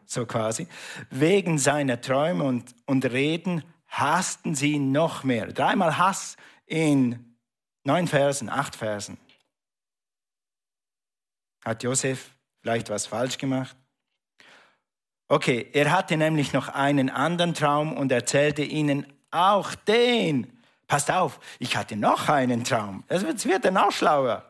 so 0.05 0.27
quasi. 0.27 0.67
Wegen 1.11 1.59
seiner 1.59 2.01
Träume 2.01 2.45
und, 2.45 2.75
und 2.87 3.05
Reden 3.07 3.65
hassten 3.89 4.55
sie 4.55 4.79
noch 4.79 5.25
mehr. 5.25 5.53
Dreimal 5.53 5.99
Hass 5.99 6.37
in 6.67 7.37
neun 7.85 8.09
Versen, 8.09 8.49
acht 8.49 8.77
Versen. 8.77 9.19
Hat 11.65 11.83
Josef 11.83 12.35
vielleicht 12.61 12.91
was 12.91 13.07
falsch 13.07 13.39
gemacht? 13.39 13.77
Okay, 15.33 15.71
er 15.73 15.91
hatte 15.91 16.19
nämlich 16.19 16.53
noch 16.53 16.69
einen 16.69 17.09
anderen 17.09 17.55
Traum 17.55 17.97
und 17.97 18.13
erzählte 18.13 18.61
ihnen 18.61 19.07
auch 19.31 19.75
den. 19.75 20.53
Passt 20.87 21.11
auf, 21.11 21.41
ich 21.59 21.75
hatte 21.75 21.97
noch 21.97 22.29
einen 22.29 22.65
Traum. 22.65 23.03
Jetzt 23.09 23.47
wird 23.47 23.65
er 23.65 23.71
noch 23.71 23.93
schlauer. 23.93 24.45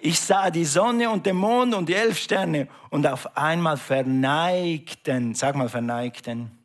Ich 0.00 0.18
sah 0.18 0.50
die 0.50 0.64
Sonne 0.64 1.10
und 1.10 1.26
den 1.26 1.36
Mond 1.36 1.74
und 1.74 1.88
die 1.88 1.94
elf 1.94 2.18
Sterne 2.18 2.66
und 2.90 3.06
auf 3.06 3.36
einmal 3.36 3.76
verneigten, 3.76 5.36
sag 5.36 5.54
mal 5.54 5.68
verneigten, 5.68 6.58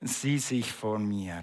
sie 0.00 0.38
sich 0.38 0.72
vor 0.72 1.00
mir. 1.00 1.40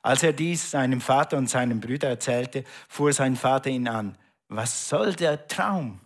Als 0.00 0.22
er 0.22 0.32
dies 0.32 0.70
seinem 0.70 1.02
Vater 1.02 1.36
und 1.36 1.50
seinen 1.50 1.78
Brüdern 1.78 2.12
erzählte, 2.12 2.64
fuhr 2.88 3.12
sein 3.12 3.36
Vater 3.36 3.68
ihn 3.68 3.86
an. 3.86 4.16
Was 4.48 4.88
soll 4.88 5.12
der 5.12 5.46
Traum? 5.46 6.00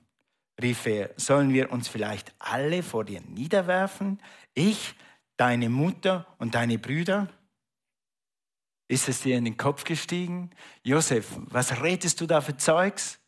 Rief 0.61 0.87
er. 0.87 1.11
Sollen 1.17 1.53
wir 1.53 1.73
uns 1.73 1.89
vielleicht 1.89 2.35
alle 2.39 2.83
vor 2.83 3.05
dir 3.05 3.21
niederwerfen? 3.21 4.21
Ich, 4.55 4.95
deine 5.37 5.69
Mutter 5.69 6.27
und 6.39 6.55
deine 6.55 6.79
Brüder? 6.79 7.29
Ist 8.89 9.09
es 9.09 9.23
dir 9.23 9.39
in 9.39 9.45
den 9.45 9.57
Kopf 9.57 9.85
gestiegen? 9.85 10.51
Josef, 10.83 11.27
was 11.37 11.83
redest 11.83 12.21
du 12.21 12.27
da 12.27 12.41
für 12.41 12.57
Zeugs? 12.57 13.19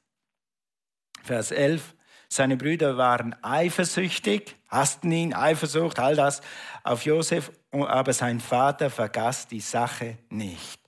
Vers 1.22 1.50
11. 1.50 1.94
Seine 2.28 2.56
Brüder 2.56 2.96
waren 2.96 3.34
eifersüchtig, 3.42 4.56
hassten 4.68 5.12
ihn, 5.12 5.34
Eifersucht, 5.34 5.98
all 6.00 6.16
das 6.16 6.42
auf 6.82 7.04
Josef, 7.04 7.52
aber 7.70 8.12
sein 8.12 8.40
Vater 8.40 8.90
vergaß 8.90 9.46
die 9.46 9.60
Sache 9.60 10.18
nicht. 10.30 10.80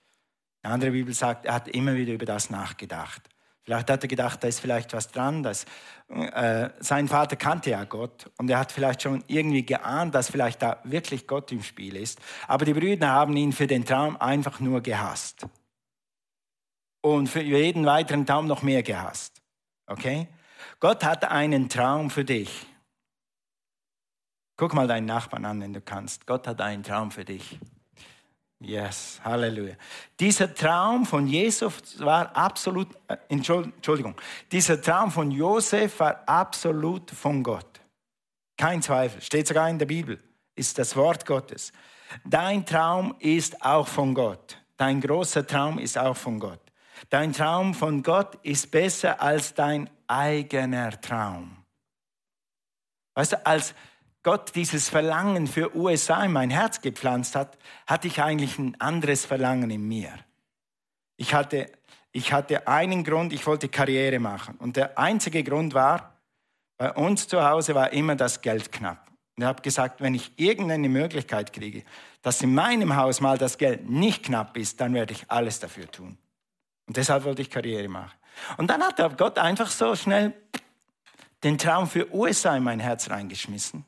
Eine 0.63 0.75
andere 0.75 0.91
Bibel 0.91 1.15
sagt, 1.15 1.47
er 1.47 1.55
hat 1.55 1.69
immer 1.69 1.95
wieder 1.95 2.13
über 2.13 2.27
das 2.27 2.51
nachgedacht. 2.51 3.23
Vielleicht 3.63 3.91
hat 3.91 4.03
er 4.03 4.09
gedacht, 4.09 4.43
da 4.43 4.49
ist 4.49 4.61
vielleicht 4.61 4.93
was 4.93 5.09
dran. 5.09 5.43
Dass, 5.43 5.65
äh, 6.09 6.71
sein 6.79 7.09
Vater 7.09 7.37
kannte 7.37 7.71
ja 7.71 7.85
Gott 7.85 8.31
und 8.39 8.49
er 8.49 8.59
hat 8.59 8.71
vielleicht 8.71 9.03
schon 9.03 9.25
irgendwie 9.27 9.65
geahnt, 9.65 10.15
dass 10.15 10.31
vielleicht 10.31 10.63
da 10.63 10.79
wirklich 10.85 11.27
Gott 11.27 11.51
im 11.51 11.63
Spiel 11.63 11.97
ist. 11.97 12.21
Aber 12.47 12.65
die 12.65 12.75
Brüder 12.75 13.09
haben 13.09 13.37
ihn 13.37 13.53
für 13.53 13.67
den 13.67 13.85
Traum 13.85 14.17
einfach 14.17 14.61
nur 14.61 14.81
gehasst. 14.83 15.47
Und 17.03 17.29
für 17.29 17.41
jeden 17.41 17.87
weiteren 17.87 18.25
Traum 18.25 18.47
noch 18.47 18.63
mehr 18.63 18.83
gehasst. 18.83 19.43
Okay? 19.87 20.29
Gott 20.81 21.05
hat 21.05 21.25
einen 21.25 21.69
Traum 21.69 22.11
für 22.11 22.25
dich. 22.25 22.67
Guck 24.57 24.75
mal 24.75 24.89
deinen 24.89 25.07
Nachbarn 25.07 25.45
an, 25.45 25.61
wenn 25.61 25.73
du 25.73 25.81
kannst. 25.81 26.27
Gott 26.27 26.47
hat 26.47 26.61
einen 26.61 26.83
Traum 26.83 27.11
für 27.11 27.25
dich. 27.25 27.59
Yes, 28.59 29.21
Halleluja. 29.23 29.75
Dieser 30.19 30.55
Traum 30.55 31.05
von 31.05 31.27
Jesus 31.27 32.01
war 32.01 32.35
absolut, 32.35 32.89
äh, 33.07 33.17
Entschuldigung, 33.29 34.15
dieser 34.51 34.81
Traum 34.81 35.11
von 35.11 35.31
Josef 35.31 36.01
war 36.01 36.23
absolut 36.27 37.11
von 37.11 37.43
Gott. 37.43 37.81
Kein 38.57 38.81
Zweifel, 38.81 39.21
steht 39.21 39.47
sogar 39.47 39.69
in 39.69 39.79
der 39.79 39.87
Bibel, 39.87 40.19
ist 40.55 40.79
das 40.79 40.97
Wort 40.97 41.27
Gottes. 41.27 41.71
Dein 42.25 42.65
Traum 42.65 43.15
ist 43.19 43.63
auch 43.63 43.87
von 43.87 44.15
Gott. 44.15 44.57
Dein 44.79 45.03
großer 45.03 45.47
Traum 45.47 45.79
ist 45.79 45.99
auch 45.99 46.17
von 46.17 46.39
Gott. 46.39 46.61
Dein 47.11 47.35
Traum 47.35 47.75
von 47.75 48.03
Gott 48.03 48.37
ist 48.43 48.71
besser 48.71 49.21
als 49.21 49.53
dein 49.53 49.91
eigener 50.07 50.99
Traum. 50.99 51.59
Weißt 53.15 53.33
du, 53.33 53.47
als 53.47 53.75
Gott 54.27 54.57
dieses 54.57 54.89
Verlangen 54.89 55.47
für 55.47 55.77
USA 55.77 56.25
in 56.25 56.33
mein 56.33 56.51
Herz 56.51 56.81
gepflanzt 56.81 57.37
hat, 57.37 57.57
hatte 57.87 58.09
ich 58.09 58.21
eigentlich 58.21 58.59
ein 58.59 58.75
anderes 58.81 59.25
Verlangen 59.25 59.71
in 59.71 59.87
mir. 59.87 60.11
Ich 61.17 61.33
hatte, 61.33 61.71
ich 62.11 62.33
hatte 62.33 62.67
einen 62.67 63.05
Grund, 63.05 63.33
ich 63.33 63.47
wollte 63.47 63.69
Karriere 63.69 64.19
machen. 64.19 64.57
Und 64.57 64.75
der 64.75 64.99
einzige 64.99 65.45
Grund 65.45 65.75
war, 65.75 66.19
bei 66.77 66.91
uns 66.95 67.29
zu 67.29 67.41
Hause 67.49 67.77
war 67.77 67.93
immer 67.93 68.17
das 68.17 68.41
Geld 68.41 68.73
knapp. 68.73 69.07
Und 69.37 69.45
ich 69.45 69.47
habe 69.47 69.63
gesagt, 69.63 70.01
wenn 70.01 70.17
ich 70.17 70.33
irgendeine 70.35 70.89
Möglichkeit 70.89 71.53
kriege, 71.53 71.85
dass 72.23 72.43
in 72.43 72.53
meinem 72.53 72.97
Haus 72.97 73.21
mal 73.21 73.39
das 73.39 73.59
Geld 73.59 73.89
nicht 73.89 74.25
knapp 74.25 74.57
ist, 74.57 74.81
dann 74.81 74.93
werde 74.93 75.13
ich 75.13 75.31
alles 75.31 75.61
dafür 75.61 75.89
tun. 75.89 76.19
Und 76.89 76.97
deshalb 76.97 77.23
wollte 77.23 77.43
ich 77.43 77.51
Karriere 77.51 77.87
machen. 77.87 78.19
Und 78.57 78.71
dann 78.71 78.83
hat 78.83 79.17
Gott 79.19 79.39
einfach 79.39 79.71
so 79.71 79.95
schnell 79.95 80.33
den 81.45 81.59
Traum 81.59 81.87
für 81.87 82.13
USA 82.13 82.57
in 82.57 82.65
mein 82.65 82.81
Herz 82.81 83.09
reingeschmissen 83.09 83.85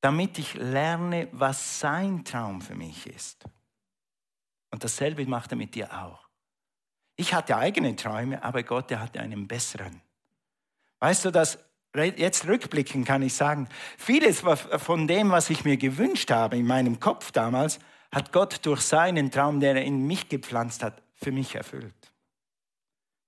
damit 0.00 0.38
ich 0.38 0.54
lerne, 0.54 1.28
was 1.32 1.80
sein 1.80 2.24
Traum 2.24 2.60
für 2.60 2.74
mich 2.74 3.06
ist. 3.06 3.44
Und 4.70 4.84
dasselbe 4.84 5.26
macht 5.26 5.52
er 5.52 5.56
mit 5.56 5.74
dir 5.74 5.92
auch. 5.92 6.28
Ich 7.16 7.32
hatte 7.32 7.56
eigene 7.56 7.96
Träume, 7.96 8.42
aber 8.42 8.62
Gott, 8.62 8.90
der 8.90 9.00
hatte 9.00 9.20
einen 9.20 9.48
besseren. 9.48 10.02
Weißt 10.98 11.24
du, 11.24 11.30
dass 11.30 11.58
jetzt 11.94 12.46
rückblicken 12.46 13.04
kann 13.04 13.22
ich 13.22 13.34
sagen, 13.34 13.68
vieles 13.96 14.42
von 14.76 15.08
dem, 15.08 15.30
was 15.30 15.48
ich 15.48 15.64
mir 15.64 15.78
gewünscht 15.78 16.30
habe 16.30 16.58
in 16.58 16.66
meinem 16.66 17.00
Kopf 17.00 17.32
damals, 17.32 17.78
hat 18.12 18.32
Gott 18.32 18.64
durch 18.66 18.82
seinen 18.82 19.30
Traum, 19.30 19.60
der 19.60 19.76
er 19.76 19.84
in 19.84 20.06
mich 20.06 20.28
gepflanzt 20.28 20.82
hat, 20.82 21.02
für 21.14 21.32
mich 21.32 21.54
erfüllt. 21.54 22.12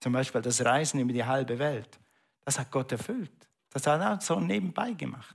Zum 0.01 0.13
Beispiel 0.13 0.43
das 0.43 0.63
Reisen 0.65 1.01
über 1.01 1.13
die 1.13 1.25
halbe 1.25 1.59
Welt. 1.59 1.99
Das 2.45 2.59
hat 2.59 2.71
Gott 2.71 2.93
erfüllt. 2.93 3.33
Das 3.71 3.87
hat 3.87 4.01
er 4.01 4.21
so 4.21 4.39
nebenbei 4.39 4.93
gemacht 4.93 5.35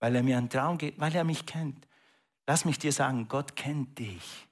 weil 0.00 0.14
er 0.16 0.22
mir 0.22 0.38
einen 0.38 0.50
Traum 0.50 0.78
gibt, 0.78 1.00
weil 1.00 1.14
er 1.14 1.24
mich 1.24 1.46
kennt. 1.46 1.86
Lass 2.46 2.64
mich 2.64 2.78
dir 2.78 2.92
sagen, 2.92 3.26
Gott 3.28 3.56
kennt 3.56 3.98
dich. 3.98 4.48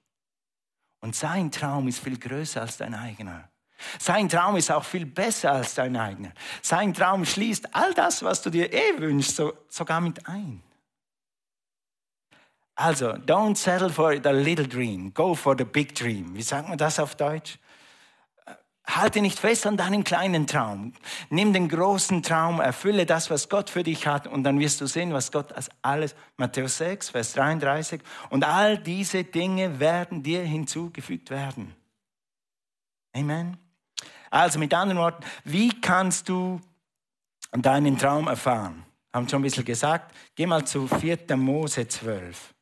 Und 1.01 1.15
sein 1.17 1.51
Traum 1.51 1.89
ist 1.89 1.99
viel 1.99 2.19
größer 2.19 2.61
als 2.61 2.77
dein 2.77 2.95
eigener. 2.95 3.49
Sein 3.99 4.29
Traum 4.29 4.57
ist 4.57 4.71
auch 4.71 4.85
viel 4.85 5.07
besser 5.07 5.53
als 5.53 5.75
dein 5.75 5.97
eigener. 5.97 6.33
Sein 6.63 6.95
Traum 6.95 7.25
schließt 7.25 7.75
all 7.75 7.93
das, 7.95 8.23
was 8.23 8.41
du 8.43 8.51
dir 8.51 8.73
eh 8.73 8.99
wünschst, 8.99 9.37
so, 9.37 9.53
sogar 9.69 10.01
mit 10.01 10.27
ein. 10.29 10.63
Also, 12.75 13.13
don't 13.13 13.57
settle 13.57 13.91
for 13.91 14.15
the 14.15 14.31
little 14.31 14.67
dream, 14.67 15.13
go 15.13 15.35
for 15.35 15.55
the 15.57 15.65
big 15.65 15.95
dream. 15.95 16.35
Wie 16.35 16.43
sagt 16.43 16.69
man 16.69 16.79
das 16.79 16.99
auf 16.99 17.15
Deutsch? 17.17 17.59
Halte 18.85 19.21
nicht 19.21 19.39
fest 19.39 19.67
an 19.67 19.77
deinem 19.77 20.03
kleinen 20.03 20.47
Traum. 20.47 20.93
Nimm 21.31 21.53
den 21.53 21.69
großen 21.69 22.23
Traum, 22.23 22.61
erfülle 22.61 23.07
das, 23.07 23.31
was 23.31 23.49
Gott 23.49 23.71
für 23.71 23.85
dich 23.85 24.07
hat 24.07 24.27
und 24.27 24.43
dann 24.43 24.59
wirst 24.59 24.81
du 24.81 24.87
sehen, 24.87 25.13
was 25.13 25.31
Gott 25.31 25.53
als 25.53 25.71
alles, 25.83 26.17
Matthäus 26.37 26.79
6, 26.79 27.11
Vers 27.11 27.33
33, 27.35 28.01
und 28.31 28.45
all 28.45 28.79
diese 28.79 29.23
Dinge 29.23 29.79
werden 29.79 30.23
dir 30.23 30.43
hinzugefügt 30.43 31.31
werden. 31.31 31.75
Amen. 33.15 33.57
Also 34.31 34.59
mit 34.59 34.75
anderen 34.75 34.99
Worten, 34.99 35.25
wie 35.45 35.81
kannst 35.81 36.29
du 36.29 36.61
deinen 37.53 37.99
Traum 37.99 38.27
erfahren? 38.27 38.85
Haben 39.13 39.29
schon 39.29 39.41
ein 39.41 39.45
bisschen 39.45 39.65
gesagt. 39.65 40.15
Geh 40.35 40.47
mal 40.47 40.67
zu 40.67 40.89
4. 40.89 41.37
Mose 41.37 41.87
12. 41.87 42.55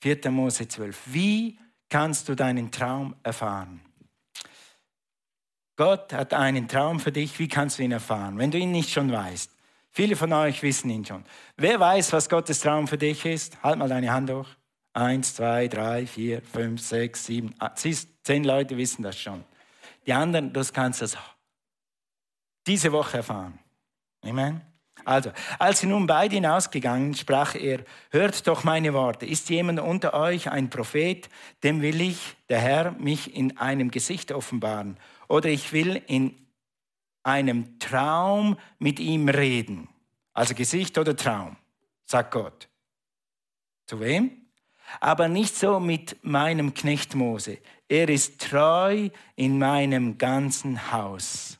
4. 0.00 0.30
Mose 0.30 0.66
12. 0.66 0.98
Wie 1.06 1.58
kannst 1.88 2.28
du 2.28 2.34
deinen 2.34 2.72
Traum 2.72 3.14
erfahren? 3.22 3.85
Gott 5.76 6.12
hat 6.12 6.32
einen 6.32 6.68
Traum 6.68 7.00
für 7.00 7.12
dich. 7.12 7.38
Wie 7.38 7.48
kannst 7.48 7.78
du 7.78 7.82
ihn 7.82 7.92
erfahren, 7.92 8.38
wenn 8.38 8.50
du 8.50 8.58
ihn 8.58 8.72
nicht 8.72 8.90
schon 8.90 9.12
weißt? 9.12 9.50
Viele 9.90 10.16
von 10.16 10.32
euch 10.32 10.62
wissen 10.62 10.90
ihn 10.90 11.04
schon. 11.04 11.24
Wer 11.56 11.80
weiß, 11.80 12.12
was 12.12 12.28
Gottes 12.28 12.60
Traum 12.60 12.88
für 12.88 12.98
dich 12.98 13.24
ist? 13.24 13.62
Halt 13.62 13.78
mal 13.78 13.88
deine 13.88 14.12
Hand 14.12 14.30
hoch. 14.30 14.48
Eins, 14.92 15.34
zwei, 15.34 15.68
drei, 15.68 16.06
vier, 16.06 16.42
fünf, 16.42 16.80
sechs, 16.80 17.26
sieben. 17.26 17.54
Ah, 17.58 17.72
siehst, 17.74 18.08
zehn 18.22 18.44
Leute 18.44 18.76
wissen 18.76 19.02
das 19.02 19.18
schon. 19.18 19.44
Die 20.06 20.12
anderen, 20.12 20.52
du 20.52 20.62
kannst 20.72 21.02
das 21.02 21.16
diese 22.66 22.92
Woche 22.92 23.18
erfahren. 23.18 23.58
Amen. 24.22 24.62
Also, 25.04 25.30
als 25.58 25.80
sie 25.80 25.86
nun 25.86 26.06
beide 26.06 26.34
hinausgegangen, 26.34 27.14
sprach 27.14 27.54
er, 27.54 27.80
hört 28.10 28.46
doch 28.46 28.64
meine 28.64 28.92
Worte. 28.92 29.26
Ist 29.26 29.48
jemand 29.50 29.78
unter 29.78 30.14
euch 30.14 30.50
ein 30.50 30.68
Prophet, 30.68 31.28
dem 31.62 31.80
will 31.80 32.00
ich, 32.00 32.36
der 32.48 32.60
Herr, 32.60 32.92
mich 32.92 33.34
in 33.34 33.56
einem 33.58 33.90
Gesicht 33.90 34.32
offenbaren 34.32 34.96
oder 35.28 35.48
ich 35.48 35.72
will 35.72 36.02
in 36.06 36.34
einem 37.22 37.78
Traum 37.78 38.56
mit 38.78 39.00
ihm 39.00 39.28
reden. 39.28 39.88
Also 40.32 40.54
Gesicht 40.54 40.98
oder 40.98 41.16
Traum, 41.16 41.56
sagt 42.04 42.30
Gott. 42.30 42.68
Zu 43.86 44.00
wem? 44.00 44.30
Aber 45.00 45.28
nicht 45.28 45.56
so 45.56 45.80
mit 45.80 46.16
meinem 46.24 46.74
Knecht 46.74 47.14
Mose. 47.14 47.58
Er 47.88 48.08
ist 48.08 48.40
treu 48.40 49.08
in 49.34 49.58
meinem 49.58 50.18
ganzen 50.18 50.92
Haus. 50.92 51.58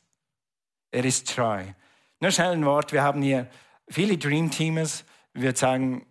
Er 0.91 1.05
ist 1.05 1.35
treu. 1.35 1.65
Nur 2.21 2.31
schnell 2.31 2.53
ein 2.53 2.65
Wort. 2.65 2.93
Wir 2.93 3.03
haben 3.03 3.23
hier 3.23 3.49
viele 3.89 4.17
Dream 4.17 4.51
Teamers. 4.51 5.05
Wir 5.35 5.55
sagen, 5.57 6.07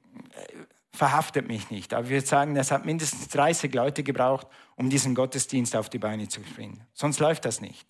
verhaftet 0.91 1.47
mich 1.47 1.69
nicht. 1.69 1.93
Aber 1.93 2.09
wir 2.09 2.21
sagen, 2.21 2.55
es 2.55 2.71
hat 2.71 2.85
mindestens 2.85 3.27
30 3.29 3.73
Leute 3.73 4.03
gebraucht, 4.03 4.47
um 4.75 4.89
diesen 4.89 5.15
Gottesdienst 5.15 5.75
auf 5.75 5.89
die 5.89 5.99
Beine 5.99 6.27
zu 6.27 6.41
bringen. 6.41 6.85
Sonst 6.93 7.19
läuft 7.19 7.45
das 7.45 7.61
nicht. 7.61 7.87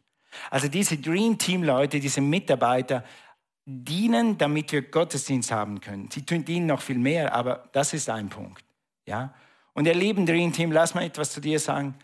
Also 0.49 0.67
diese 0.67 0.97
Dream 0.97 1.37
Team 1.37 1.63
Leute, 1.63 1.99
diese 1.99 2.21
Mitarbeiter 2.21 3.03
dienen, 3.65 4.37
damit 4.37 4.71
wir 4.71 4.83
Gottesdienst 4.83 5.51
haben 5.51 5.81
können. 5.81 6.09
Sie 6.11 6.21
dienen 6.21 6.67
noch 6.67 6.81
viel 6.81 6.99
mehr, 6.99 7.33
aber 7.33 7.69
das 7.71 7.93
ist 7.93 8.09
ein 8.09 8.29
Punkt. 8.29 8.63
Ja? 9.05 9.33
Und 9.73 9.87
ihr 9.87 9.95
lieben 9.95 10.25
Dream 10.25 10.53
Team, 10.53 10.71
lass 10.71 10.93
mal 10.93 11.03
etwas 11.03 11.31
zu 11.31 11.41
dir 11.41 11.59
sagen. 11.59 11.95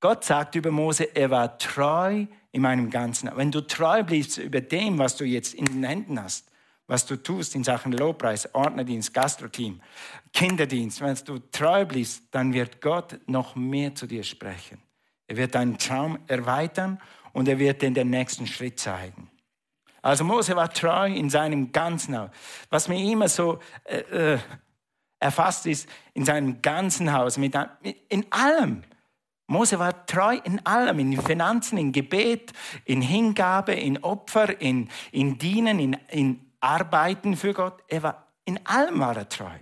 Gott 0.00 0.24
sagt 0.24 0.54
über 0.54 0.70
Mose, 0.70 1.04
er 1.14 1.30
war 1.30 1.58
treu 1.58 2.26
in 2.52 2.62
meinem 2.62 2.90
Ganzen. 2.90 3.30
Wenn 3.34 3.50
du 3.50 3.60
treu 3.60 4.02
bleibst 4.02 4.38
über 4.38 4.60
dem, 4.60 4.98
was 4.98 5.16
du 5.16 5.24
jetzt 5.24 5.54
in 5.54 5.66
den 5.66 5.84
Händen 5.84 6.22
hast, 6.22 6.50
was 6.86 7.04
du 7.06 7.16
tust 7.16 7.54
in 7.54 7.64
Sachen 7.64 7.92
Lobpreis, 7.92 8.54
Ordnerdienst, 8.54 9.12
Gastroteam, 9.12 9.80
Kinderdienst, 10.32 11.00
wenn 11.00 11.16
du 11.24 11.38
treu 11.50 11.84
bist, 11.84 12.24
dann 12.30 12.52
wird 12.52 12.80
Gott 12.80 13.18
noch 13.26 13.56
mehr 13.56 13.94
zu 13.94 14.06
dir 14.06 14.22
sprechen. 14.22 14.80
Er 15.26 15.36
wird 15.36 15.54
deinen 15.54 15.78
Traum 15.78 16.18
erweitern 16.28 17.00
und 17.32 17.48
er 17.48 17.58
wird 17.58 17.82
dir 17.82 17.90
den 17.90 18.10
nächsten 18.10 18.46
Schritt 18.46 18.78
zeigen. 18.78 19.30
Also 20.02 20.22
Mose 20.22 20.54
war 20.54 20.72
treu 20.72 21.12
in 21.12 21.30
seinem 21.30 21.72
ganzen 21.72 22.16
Haus. 22.16 22.30
Was 22.70 22.86
mir 22.86 22.98
immer 22.98 23.28
so 23.28 23.58
äh, 23.84 24.34
äh 24.34 24.38
erfasst 25.18 25.66
ist, 25.66 25.88
in 26.14 26.24
seinem 26.24 26.60
ganzen 26.62 27.12
Haus, 27.12 27.38
mit, 27.38 27.54
in 28.08 28.26
allem. 28.30 28.82
Mose 29.48 29.78
war 29.78 30.06
treu 30.06 30.38
in 30.44 30.64
allem, 30.66 30.98
in 30.98 31.20
Finanzen, 31.20 31.78
in 31.78 31.92
Gebet, 31.92 32.52
in 32.84 33.00
Hingabe, 33.00 33.72
in 33.72 34.02
Opfer, 34.02 34.60
in, 34.60 34.88
in 35.12 35.38
Dienen, 35.38 35.78
in, 35.78 35.96
in 36.10 36.45
Arbeiten 36.66 37.36
für 37.36 37.54
Gott. 37.54 37.82
Er 37.88 38.02
war, 38.02 38.32
in 38.44 38.64
allem 38.66 38.98
war 38.98 39.16
er 39.16 39.28
treu. 39.28 39.58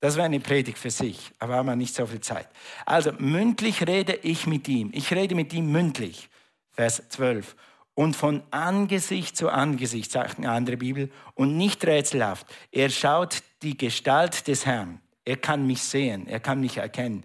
Das 0.00 0.16
wäre 0.16 0.26
eine 0.26 0.40
Predigt 0.40 0.78
für 0.78 0.90
sich, 0.90 1.32
aber 1.38 1.56
haben 1.56 1.66
wir 1.66 1.76
nicht 1.76 1.94
so 1.94 2.06
viel 2.06 2.20
Zeit. 2.20 2.48
Also 2.86 3.12
mündlich 3.18 3.86
rede 3.86 4.14
ich 4.14 4.46
mit 4.46 4.66
ihm. 4.68 4.90
Ich 4.92 5.12
rede 5.12 5.34
mit 5.34 5.52
ihm 5.52 5.70
mündlich. 5.70 6.28
Vers 6.72 7.08
12 7.08 7.54
und 7.94 8.16
von 8.16 8.42
Angesicht 8.50 9.36
zu 9.36 9.50
Angesicht, 9.50 10.10
sagt 10.10 10.38
eine 10.38 10.50
andere 10.50 10.76
Bibel, 10.76 11.10
und 11.34 11.56
nicht 11.56 11.84
rätselhaft. 11.84 12.46
Er 12.70 12.88
schaut 12.88 13.42
die 13.62 13.76
Gestalt 13.76 14.48
des 14.48 14.64
Herrn. 14.64 15.00
Er 15.24 15.36
kann 15.36 15.66
mich 15.66 15.82
sehen, 15.82 16.26
er 16.26 16.40
kann 16.40 16.60
mich 16.60 16.78
erkennen. 16.78 17.24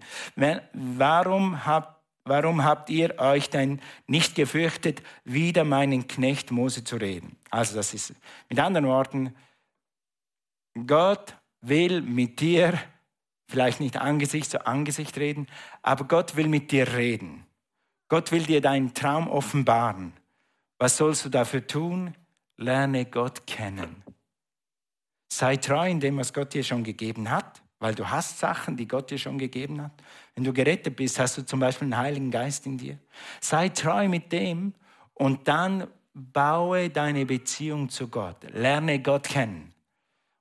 Warum 0.72 1.64
habt, 1.66 1.97
warum 2.28 2.64
habt 2.64 2.90
ihr 2.90 3.18
euch 3.18 3.50
denn 3.50 3.80
nicht 4.06 4.34
gefürchtet, 4.34 5.02
wieder 5.24 5.64
meinen 5.64 6.06
Knecht 6.06 6.50
Mose 6.50 6.84
zu 6.84 6.96
reden? 6.96 7.36
Also 7.50 7.76
das 7.76 7.94
ist, 7.94 8.14
mit 8.48 8.58
anderen 8.60 8.86
Worten, 8.86 9.34
Gott 10.86 11.36
will 11.60 12.02
mit 12.02 12.40
dir 12.40 12.78
vielleicht 13.48 13.80
nicht 13.80 13.96
Angesicht 13.96 14.50
zu 14.50 14.66
Angesicht 14.66 15.16
reden, 15.18 15.46
aber 15.82 16.04
Gott 16.04 16.36
will 16.36 16.48
mit 16.48 16.70
dir 16.70 16.92
reden. 16.92 17.46
Gott 18.08 18.32
will 18.32 18.44
dir 18.44 18.60
deinen 18.60 18.94
Traum 18.94 19.28
offenbaren. 19.28 20.12
Was 20.78 20.96
sollst 20.96 21.24
du 21.24 21.28
dafür 21.28 21.66
tun? 21.66 22.14
Lerne 22.56 23.04
Gott 23.04 23.46
kennen. 23.46 24.02
Sei 25.32 25.56
treu 25.56 25.88
in 25.88 26.00
dem, 26.00 26.16
was 26.16 26.32
Gott 26.32 26.54
dir 26.54 26.64
schon 26.64 26.84
gegeben 26.84 27.30
hat, 27.30 27.62
weil 27.78 27.94
du 27.94 28.10
hast 28.10 28.38
Sachen, 28.38 28.76
die 28.76 28.88
Gott 28.88 29.10
dir 29.10 29.18
schon 29.18 29.38
gegeben 29.38 29.80
hat. 29.82 29.92
Wenn 30.34 30.44
du 30.44 30.52
gerettet 30.52 30.96
bist, 30.96 31.18
hast 31.18 31.38
du 31.38 31.46
zum 31.46 31.60
Beispiel 31.60 31.86
einen 31.86 31.96
Heiligen 31.96 32.30
Geist 32.30 32.66
in 32.66 32.78
dir. 32.78 32.98
Sei 33.40 33.68
treu 33.68 34.08
mit 34.08 34.32
dem 34.32 34.74
und 35.14 35.46
dann 35.46 35.86
baue 36.14 36.90
deine 36.90 37.24
Beziehung 37.26 37.88
zu 37.88 38.08
Gott. 38.08 38.36
Lerne 38.52 39.00
Gott 39.00 39.28
kennen. 39.28 39.72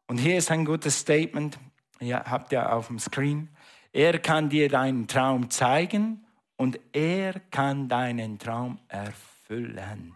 Und 0.08 0.18
hier 0.18 0.38
ist 0.38 0.50
ein 0.52 0.66
gutes 0.66 1.00
Statement, 1.00 1.60
ja, 2.00 2.24
habt 2.26 2.52
ihr 2.52 2.74
auf 2.74 2.88
dem 2.88 3.00
Screen. 3.00 3.50
Er 3.92 4.20
kann 4.20 4.50
dir 4.50 4.70
deinen 4.70 5.08
Traum 5.08 5.50
zeigen 5.50 6.26
und 6.56 6.80
er 6.94 7.40
kann 7.52 7.90
deinen 7.90 8.40
Traum 8.40 8.80
erfüllen. 8.88 10.14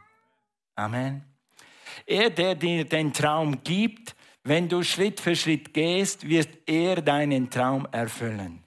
Amen. 0.76 1.24
Er, 2.06 2.30
der 2.30 2.56
dir 2.56 2.86
den 2.86 3.14
Traum 3.14 3.64
gibt, 3.64 4.16
wenn 4.44 4.68
du 4.68 4.84
Schritt 4.84 5.20
für 5.20 5.36
Schritt 5.36 5.74
gehst, 5.74 6.28
wird 6.28 6.50
er 6.66 7.02
deinen 7.02 7.50
Traum 7.50 7.88
erfüllen. 7.92 8.64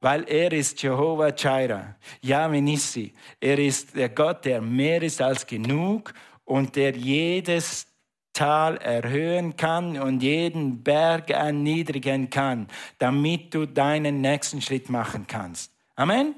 Weil 0.00 0.24
er 0.28 0.52
ist 0.52 0.82
Jehovah 0.82 1.34
Jireh, 1.34 1.94
Yahweh 2.20 2.60
Nissi. 2.60 3.14
Er 3.40 3.58
ist 3.58 3.96
der 3.96 4.10
Gott, 4.10 4.44
der 4.44 4.60
mehr 4.60 5.02
ist 5.02 5.22
als 5.22 5.46
genug 5.46 6.12
und 6.44 6.76
der 6.76 6.94
jedes 6.94 7.86
Tal 8.34 8.76
erhöhen 8.78 9.56
kann 9.56 9.98
und 9.98 10.22
jeden 10.22 10.82
Berg 10.82 11.30
erniedrigen 11.30 12.28
kann, 12.28 12.68
damit 12.98 13.54
du 13.54 13.64
deinen 13.64 14.20
nächsten 14.20 14.60
Schritt 14.60 14.90
machen 14.90 15.26
kannst. 15.26 15.72
Amen? 15.94 16.34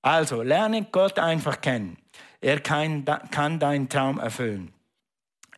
Also, 0.00 0.42
lerne 0.42 0.86
Gott 0.90 1.18
einfach 1.18 1.60
kennen. 1.60 1.96
Er 2.40 2.60
kann, 2.60 3.04
kann 3.30 3.58
deinen 3.58 3.88
Traum 3.88 4.18
erfüllen. 4.18 4.73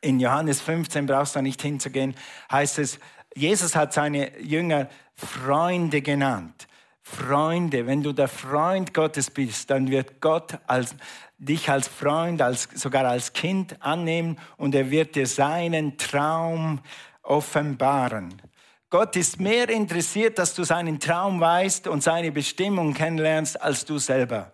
In 0.00 0.20
Johannes 0.20 0.60
15 0.60 1.06
brauchst 1.06 1.36
du 1.36 1.42
nicht 1.42 1.62
hinzugehen, 1.62 2.14
heißt 2.50 2.78
es, 2.78 2.98
Jesus 3.34 3.76
hat 3.76 3.92
seine 3.92 4.38
Jünger 4.40 4.88
Freunde 5.14 6.02
genannt. 6.02 6.66
Freunde, 7.02 7.86
wenn 7.86 8.02
du 8.02 8.12
der 8.12 8.28
Freund 8.28 8.92
Gottes 8.92 9.30
bist, 9.30 9.70
dann 9.70 9.90
wird 9.90 10.20
Gott 10.20 10.58
als, 10.66 10.96
dich 11.38 11.70
als 11.70 11.86
Freund, 11.86 12.42
als, 12.42 12.68
sogar 12.74 13.04
als 13.04 13.32
Kind 13.32 13.80
annehmen 13.80 14.38
und 14.56 14.74
er 14.74 14.90
wird 14.90 15.14
dir 15.14 15.26
seinen 15.26 15.98
Traum 15.98 16.80
offenbaren. 17.22 18.42
Gott 18.90 19.14
ist 19.16 19.38
mehr 19.38 19.68
interessiert, 19.68 20.38
dass 20.38 20.54
du 20.54 20.64
seinen 20.64 20.98
Traum 20.98 21.40
weißt 21.40 21.86
und 21.86 22.02
seine 22.02 22.32
Bestimmung 22.32 22.94
kennenlernst, 22.94 23.60
als 23.60 23.84
du 23.84 23.98
selber. 23.98 24.52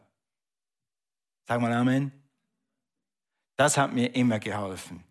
Sag 1.47 1.61
mal 1.61 1.73
Amen. 1.73 2.13
Das 3.57 3.77
hat 3.77 3.93
mir 3.93 4.15
immer 4.15 4.39
geholfen. 4.39 5.05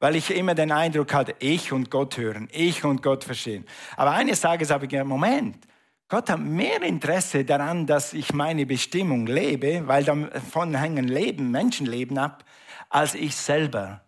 Weil 0.00 0.16
ich 0.16 0.30
immer 0.30 0.54
den 0.54 0.70
Eindruck 0.70 1.12
hatte, 1.12 1.34
ich 1.40 1.72
und 1.72 1.90
Gott 1.90 2.16
hören, 2.16 2.48
ich 2.52 2.84
und 2.84 3.02
Gott 3.02 3.24
verstehen. 3.24 3.66
Aber 3.96 4.12
eines 4.12 4.40
Tages 4.40 4.70
habe 4.70 4.84
ich 4.84 4.90
gedacht, 4.90 5.08
Moment, 5.08 5.66
Gott 6.08 6.30
hat 6.30 6.40
mehr 6.40 6.80
Interesse 6.82 7.44
daran, 7.44 7.86
dass 7.86 8.14
ich 8.14 8.32
meine 8.32 8.64
Bestimmung 8.64 9.26
lebe, 9.26 9.86
weil 9.86 10.04
davon 10.04 10.74
hängen 10.74 11.06
Leben, 11.06 11.50
Menschenleben 11.50 12.16
ab, 12.16 12.44
als 12.88 13.14
ich 13.14 13.36
selber. 13.36 14.02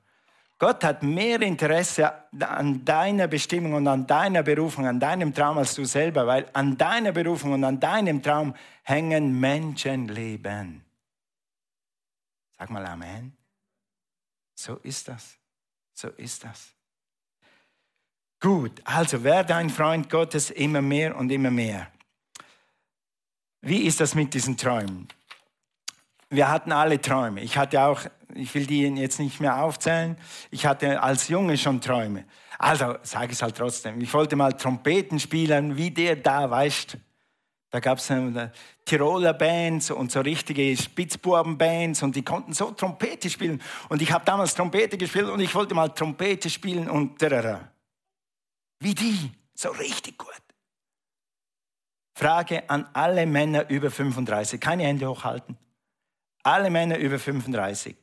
Gott 0.58 0.84
hat 0.84 1.02
mehr 1.02 1.40
Interesse 1.40 2.12
an 2.38 2.84
deiner 2.84 3.28
Bestimmung 3.28 3.74
und 3.74 3.88
an 3.88 4.06
deiner 4.06 4.42
Berufung, 4.42 4.86
an 4.86 5.00
deinem 5.00 5.34
Traum 5.34 5.58
als 5.58 5.74
du 5.74 5.84
selber, 5.84 6.26
weil 6.26 6.46
an 6.52 6.76
deiner 6.76 7.12
Berufung 7.12 7.52
und 7.52 7.64
an 7.64 7.80
deinem 7.80 8.22
Traum 8.22 8.54
hängen 8.82 9.40
Menschenleben. 9.40 10.84
Sag 12.58 12.68
mal 12.70 12.84
Amen. 12.84 13.36
So 14.54 14.76
ist 14.82 15.08
das. 15.08 15.38
So 16.00 16.08
ist 16.16 16.44
das. 16.44 16.70
Gut, 18.40 18.80
also 18.84 19.22
werde 19.22 19.54
ein 19.54 19.68
Freund 19.68 20.08
Gottes 20.08 20.48
immer 20.48 20.80
mehr 20.80 21.14
und 21.14 21.30
immer 21.30 21.50
mehr. 21.50 21.88
Wie 23.60 23.82
ist 23.82 24.00
das 24.00 24.14
mit 24.14 24.32
diesen 24.32 24.56
Träumen? 24.56 25.08
Wir 26.30 26.48
hatten 26.48 26.72
alle 26.72 26.98
Träume. 26.98 27.42
Ich 27.42 27.58
hatte 27.58 27.82
auch, 27.82 28.00
ich 28.32 28.54
will 28.54 28.64
die 28.64 28.80
jetzt 28.80 29.18
nicht 29.18 29.40
mehr 29.40 29.62
aufzählen, 29.62 30.16
ich 30.50 30.64
hatte 30.64 31.02
als 31.02 31.28
Junge 31.28 31.58
schon 31.58 31.82
Träume. 31.82 32.24
Also 32.58 32.96
sage 33.02 33.26
ich 33.26 33.32
es 33.32 33.42
halt 33.42 33.58
trotzdem. 33.58 34.00
Ich 34.00 34.14
wollte 34.14 34.36
mal 34.36 34.54
Trompeten 34.54 35.20
spielen, 35.20 35.76
wie 35.76 35.90
der 35.90 36.16
da, 36.16 36.48
weißt 36.48 36.96
da 37.70 37.78
gab 37.78 37.98
es 37.98 38.10
äh, 38.10 38.50
Tiroler 38.84 39.32
Bands 39.32 39.90
und 39.92 40.10
so 40.10 40.20
richtige 40.20 40.76
Spitzbuben-Bands 40.76 42.02
und 42.02 42.16
die 42.16 42.24
konnten 42.24 42.52
so 42.52 42.72
Trompete 42.72 43.30
spielen. 43.30 43.62
Und 43.88 44.02
ich 44.02 44.10
habe 44.10 44.24
damals 44.24 44.54
Trompete 44.54 44.98
gespielt 44.98 45.28
und 45.28 45.40
ich 45.40 45.54
wollte 45.54 45.74
mal 45.74 45.88
Trompete 45.88 46.50
spielen 46.50 46.90
und 46.90 47.18
tarara. 47.18 47.70
Wie 48.80 48.94
die, 48.94 49.30
so 49.54 49.70
richtig 49.70 50.18
gut. 50.18 50.28
Frage 52.14 52.68
an 52.68 52.88
alle 52.92 53.24
Männer 53.24 53.70
über 53.70 53.90
35, 53.90 54.60
keine 54.60 54.82
Hände 54.84 55.08
hochhalten. 55.08 55.56
Alle 56.42 56.70
Männer 56.70 56.98
über 56.98 57.18
35. 57.18 57.96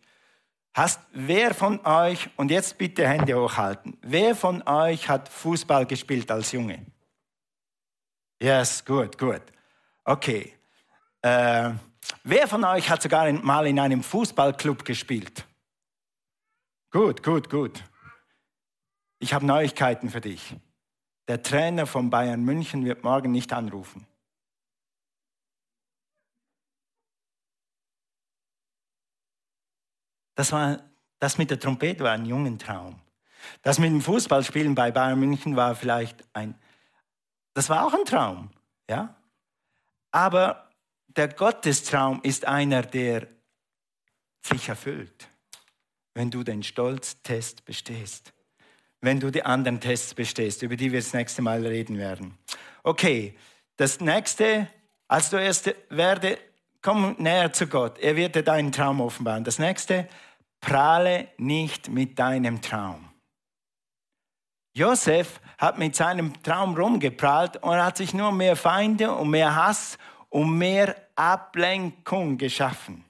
Hast, 0.74 1.02
wer 1.12 1.54
von 1.54 1.84
euch, 1.86 2.30
und 2.38 2.52
jetzt 2.52 2.78
bitte 2.78 3.08
Hände 3.08 3.36
hochhalten, 3.36 3.98
wer 4.02 4.36
von 4.36 4.62
euch 4.68 5.10
hat 5.10 5.28
Fußball 5.28 5.86
gespielt 5.88 6.32
als 6.32 6.52
Junge? 6.52 6.86
Yes, 8.42 8.86
gut, 8.86 9.18
gut. 9.18 9.42
Okay. 10.08 10.54
Äh, 11.22 11.72
wer 12.24 12.48
von 12.48 12.64
euch 12.64 12.90
hat 12.90 13.02
sogar 13.02 13.30
mal 13.34 13.68
in 13.68 13.78
einem 13.78 14.02
Fußballclub 14.02 14.86
gespielt? 14.86 15.46
Gut, 16.92 17.22
gut, 17.22 17.50
gut. 17.50 17.84
Ich 19.20 19.34
habe 19.34 19.46
Neuigkeiten 19.46 20.10
für 20.10 20.22
dich. 20.22 20.56
Der 21.28 21.44
Trainer 21.44 21.86
von 21.86 22.10
Bayern 22.10 22.42
München 22.42 22.86
wird 22.86 23.04
morgen 23.04 23.34
nicht 23.34 23.52
anrufen. 23.52 24.08
Das, 30.36 30.54
war, 30.54 30.80
das 31.20 31.38
mit 31.38 31.50
der 31.52 31.60
Trompete 31.60 32.06
war 32.06 32.14
ein 32.14 32.26
jungen 32.26 32.58
Traum. 32.58 32.98
Das 33.62 33.78
mit 33.78 33.90
dem 33.90 34.02
Fußballspielen 34.02 34.74
bei 34.74 34.90
Bayern 34.90 35.20
München 35.20 35.58
war 35.58 35.76
vielleicht 35.76 36.24
ein, 36.32 36.56
das 37.54 37.68
war 37.68 37.86
auch 37.86 37.94
ein 37.94 38.06
Traum, 38.06 38.52
ja. 38.90 39.17
Aber 40.12 40.70
der 41.08 41.28
Gottestraum 41.30 42.22
ist 42.24 42.46
einer, 42.46 42.82
der 42.82 43.28
sich 44.42 44.70
erfüllt, 44.70 45.28
wenn 46.14 46.32
du 46.32 46.44
den 46.44 46.64
Stolztest 46.64 47.66
bestehst, 47.66 48.34
wenn 49.02 49.20
du 49.20 49.32
die 49.32 49.44
anderen 49.44 49.80
Tests 49.80 50.14
bestehst, 50.14 50.62
über 50.62 50.76
die 50.76 50.92
wir 50.92 51.00
das 51.00 51.14
nächste 51.14 51.42
Mal 51.42 51.66
reden 51.66 51.98
werden. 51.98 52.38
Okay, 52.84 53.36
das 53.76 54.00
nächste, 54.00 54.68
als 55.08 55.30
du 55.30 55.38
erst 55.38 55.74
werde, 55.90 56.38
komm 56.82 57.16
näher 57.20 57.52
zu 57.52 57.68
Gott. 57.68 58.00
Er 58.00 58.16
wird 58.16 58.36
dir 58.36 58.44
deinen 58.44 58.72
Traum 58.72 59.02
offenbaren. 59.02 59.44
Das 59.44 59.60
nächste, 59.60 60.08
prahle 60.62 61.28
nicht 61.38 61.90
mit 61.90 62.18
deinem 62.18 62.62
Traum. 62.62 63.07
Josef 64.78 65.42
hat 65.58 65.80
mit 65.80 65.96
seinem 65.96 66.32
Traum 66.44 66.76
rumgeprallt 66.76 67.58
und 67.64 67.76
hat 67.76 67.98
sich 67.98 68.14
nur 68.14 68.32
mehr 68.32 68.56
Feinde 68.56 69.12
und 69.12 69.32
mehr 69.32 69.56
Hass 69.56 69.98
und 70.30 70.56
mehr 70.56 70.96
Ablenkung 71.16 72.38
geschaffen. 72.38 73.04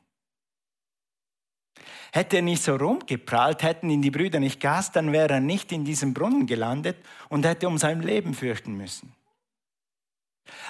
Hätte 2.13 2.38
er 2.38 2.41
nicht 2.41 2.63
so 2.63 2.75
rumgeprahlt, 2.77 3.63
hätten 3.63 3.89
ihn 3.89 4.01
die 4.01 4.12
Brüder 4.12 4.39
nicht 4.39 4.62
gehasst, 4.62 4.95
dann 4.95 5.12
wäre 5.12 5.34
er 5.34 5.39
nicht 5.41 5.73
in 5.73 5.84
diesem 5.84 6.13
Brunnen 6.13 6.47
gelandet 6.47 6.97
und 7.27 7.45
hätte 7.45 7.67
um 7.67 7.77
sein 7.77 8.01
Leben 8.01 8.34
fürchten 8.34 8.77
müssen. 8.77 9.13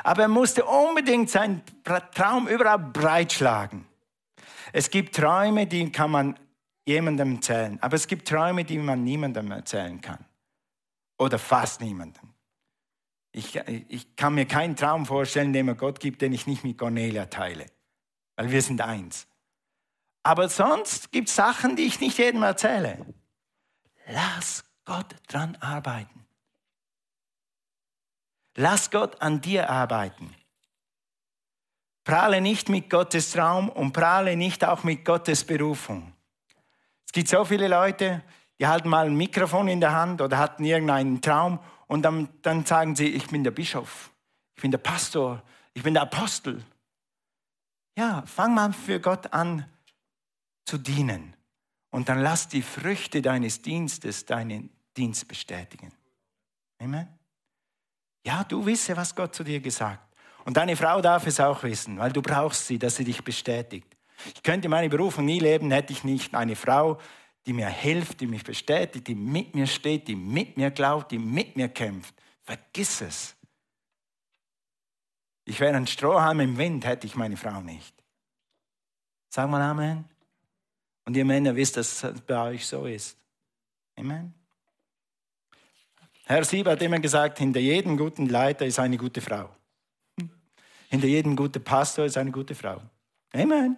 Aber 0.04 0.24
er 0.24 0.28
musste 0.28 0.66
unbedingt 0.66 1.30
seinen 1.30 1.62
Traum 2.16 2.48
überall 2.48 2.80
breitschlagen. 2.80 3.86
Es 4.74 4.90
gibt 4.90 5.16
Träume, 5.16 5.68
die 5.68 5.92
kann 5.92 6.10
man 6.10 6.40
jemandem 6.88 7.36
erzählen, 7.36 7.78
aber 7.82 7.96
es 7.96 8.08
gibt 8.08 8.28
Träume, 8.28 8.64
die 8.64 8.80
man 8.80 9.04
niemandem 9.04 9.52
erzählen 9.52 10.02
kann. 10.02 10.26
Oder 11.18 11.40
fast 11.40 11.82
niemandem. 11.82 12.34
Ich, 13.32 13.56
ich 13.56 14.16
kann 14.16 14.36
mir 14.36 14.46
keinen 14.46 14.76
Traum 14.76 15.06
vorstellen, 15.06 15.54
den 15.54 15.66
mir 15.66 15.76
Gott 15.76 16.00
gibt, 16.00 16.22
den 16.22 16.34
ich 16.34 16.48
nicht 16.48 16.64
mit 16.64 16.78
Cornelia 16.78 17.26
teile. 17.26 17.66
Weil 18.36 18.52
wir 18.52 18.62
sind 18.62 18.82
eins. 18.82 19.28
Aber 20.24 20.50
sonst 20.50 21.12
gibt 21.12 21.30
es 21.30 21.36
Sachen, 21.36 21.76
die 21.76 21.84
ich 21.84 22.00
nicht 22.00 22.18
jedem 22.18 22.44
erzähle. 22.44 23.06
Lass 24.08 24.64
Gott 24.86 25.16
dran 25.28 25.56
arbeiten. 25.58 26.26
Lass 28.56 28.90
Gott 28.90 29.22
an 29.22 29.42
dir 29.42 29.70
arbeiten. 29.70 30.36
Prahle 32.04 32.42
nicht 32.42 32.70
mit 32.70 32.90
Gottes 32.90 33.32
Traum 33.34 33.70
und 33.70 33.92
prahle 33.94 34.36
nicht 34.36 34.64
auch 34.66 34.84
mit 34.84 35.06
Gottes 35.06 35.44
Berufung. 35.44 36.14
Es 37.06 37.12
gibt 37.12 37.28
so 37.28 37.46
viele 37.46 37.68
Leute, 37.68 38.24
die 38.60 38.68
halten 38.68 38.90
mal 38.90 39.06
ein 39.06 39.16
Mikrofon 39.16 39.68
in 39.68 39.80
der 39.80 39.94
Hand 39.94 40.22
oder 40.22 40.38
hatten 40.38 40.64
irgendeinen 40.64 41.22
Traum 41.22 41.60
und 41.88 42.02
dann, 42.04 42.30
dann 42.42 42.66
sagen 42.66 42.96
sie, 42.96 43.08
ich 43.08 43.28
bin 43.28 43.44
der 43.44 43.52
Bischof, 43.52 44.12
ich 44.56 44.62
bin 44.62 44.72
der 44.72 44.80
Pastor, 44.80 45.44
ich 45.74 45.84
bin 45.84 45.94
der 45.94 46.04
Apostel. 46.04 46.64
Ja, 47.98 48.24
fang 48.26 48.54
mal 48.54 48.74
für 48.74 49.00
Gott 49.00 49.32
an 49.34 49.66
zu 50.66 50.78
dienen 50.78 51.36
und 51.92 52.10
dann 52.10 52.20
lass 52.20 52.48
die 52.48 52.62
Früchte 52.62 53.22
deines 53.22 53.62
Dienstes 53.62 54.26
deinen 54.26 54.70
Dienst 54.96 55.28
bestätigen. 55.28 55.92
Amen. 56.80 57.08
Ja, 58.26 58.44
du 58.44 58.66
wisse, 58.66 58.98
was 58.98 59.16
Gott 59.16 59.34
zu 59.34 59.44
dir 59.44 59.60
gesagt. 59.60 60.04
Und 60.46 60.58
deine 60.58 60.76
Frau 60.76 61.02
darf 61.02 61.28
es 61.28 61.40
auch 61.40 61.64
wissen, 61.64 61.98
weil 61.98 62.12
du 62.12 62.22
brauchst 62.22 62.68
sie, 62.68 62.80
dass 62.80 62.96
sie 62.96 63.04
dich 63.04 63.24
bestätigt. 63.24 63.88
Ich 64.34 64.44
könnte 64.44 64.70
meine 64.70 64.90
Berufung 64.90 65.26
nie 65.26 65.40
leben, 65.40 65.72
hätte 65.72 65.94
ich 65.94 66.04
nicht 66.04 66.34
eine 66.34 66.56
Frau, 66.56 67.00
die 67.48 67.54
mir 67.54 67.70
hilft, 67.70 68.20
die 68.20 68.28
mich 68.28 68.44
bestätigt, 68.44 69.08
die 69.08 69.16
mit 69.16 69.56
mir 69.56 69.68
steht, 69.68 70.10
die 70.10 70.18
mit 70.18 70.58
mir 70.58 70.70
glaubt, 70.70 71.12
die 71.12 71.18
mit 71.18 71.56
mir 71.56 71.70
kämpft. 71.70 72.14
Vergiss 72.44 73.00
es. 73.00 73.36
Ich 75.46 75.58
wäre 75.62 75.78
ein 75.78 75.88
Strohhalm 75.88 76.42
im 76.42 76.58
Wind, 76.58 76.86
hätte 76.86 77.08
ich 77.08 77.16
meine 77.16 77.38
Frau 77.38 77.62
nicht. 77.62 77.96
Sag 79.30 79.50
mal 79.50 79.62
Amen. 79.62 80.04
Und 81.06 81.16
ihr 81.16 81.24
Männer 81.24 81.56
wisst, 81.56 81.78
dass 81.78 82.04
es 82.04 82.22
bei 82.22 82.50
euch 82.50 82.68
so 82.68 82.86
ist. 82.86 83.18
Amen. 83.96 84.34
Herr 86.26 86.44
Sieb 86.44 86.68
hat 86.68 86.82
immer 86.82 87.00
gesagt, 87.00 87.40
hinter 87.40 87.62
jedem 87.62 87.96
guten 87.96 88.28
Leiter 88.28 88.66
ist 88.66 88.78
eine 88.78 88.98
gute 88.98 89.22
Frau. 89.22 89.50
Hinter 90.90 91.08
jedem 91.08 91.38
guten 91.38 91.64
Pastor 91.64 92.04
ist 92.04 92.18
eine 92.18 92.32
gute 92.32 92.56
Frau. 92.56 92.82
Amen. 93.32 93.78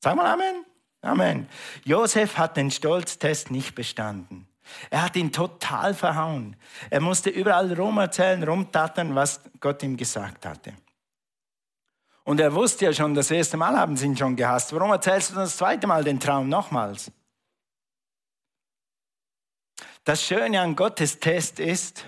Sag 0.00 0.16
mal 0.16 0.26
Amen. 0.26 0.64
Amen. 1.06 1.48
Josef 1.84 2.36
hat 2.36 2.56
den 2.56 2.70
Stolztest 2.70 3.50
nicht 3.50 3.74
bestanden. 3.74 4.48
Er 4.90 5.02
hat 5.02 5.16
ihn 5.16 5.32
total 5.32 5.94
verhauen. 5.94 6.56
Er 6.90 7.00
musste 7.00 7.30
überall 7.30 7.72
rumerzählen, 7.72 8.42
rumtattern, 8.42 9.14
was 9.14 9.40
Gott 9.60 9.82
ihm 9.82 9.96
gesagt 9.96 10.44
hatte. 10.44 10.74
Und 12.24 12.40
er 12.40 12.52
wusste 12.54 12.86
ja 12.86 12.92
schon, 12.92 13.14
das 13.14 13.30
erste 13.30 13.56
Mal 13.56 13.78
haben 13.78 13.96
sie 13.96 14.06
ihn 14.06 14.16
schon 14.16 14.34
gehasst. 14.34 14.72
Warum 14.72 14.90
erzählst 14.90 15.30
du 15.30 15.36
das 15.36 15.56
zweite 15.56 15.86
Mal 15.86 16.02
den 16.02 16.18
Traum 16.18 16.48
nochmals? 16.48 17.12
Das 20.02 20.24
Schöne 20.24 20.60
an 20.60 20.74
Gottes 20.74 21.20
Test 21.20 21.60
ist, 21.60 22.04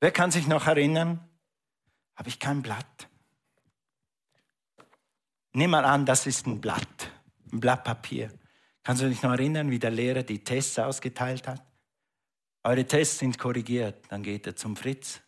wer 0.00 0.10
kann 0.10 0.32
sich 0.32 0.48
noch 0.48 0.66
erinnern, 0.66 1.28
habe 2.16 2.28
ich 2.28 2.40
kein 2.40 2.62
Blatt. 2.62 3.09
Nimm 5.52 5.70
mal 5.70 5.84
an, 5.84 6.06
das 6.06 6.26
ist 6.26 6.46
ein 6.46 6.60
Blatt, 6.60 7.10
ein 7.52 7.60
Blatt 7.60 7.84
Papier. 7.84 8.30
Kannst 8.82 9.02
du 9.02 9.08
dich 9.08 9.22
noch 9.22 9.32
erinnern, 9.32 9.70
wie 9.70 9.78
der 9.78 9.90
Lehrer 9.90 10.22
die 10.22 10.42
Tests 10.42 10.78
ausgeteilt 10.78 11.48
hat? 11.48 11.62
Eure 12.62 12.84
Tests 12.86 13.18
sind 13.18 13.38
korrigiert. 13.38 14.04
Dann 14.08 14.22
geht 14.22 14.46
er 14.46 14.54
zum 14.54 14.76
Fritz, 14.76 15.20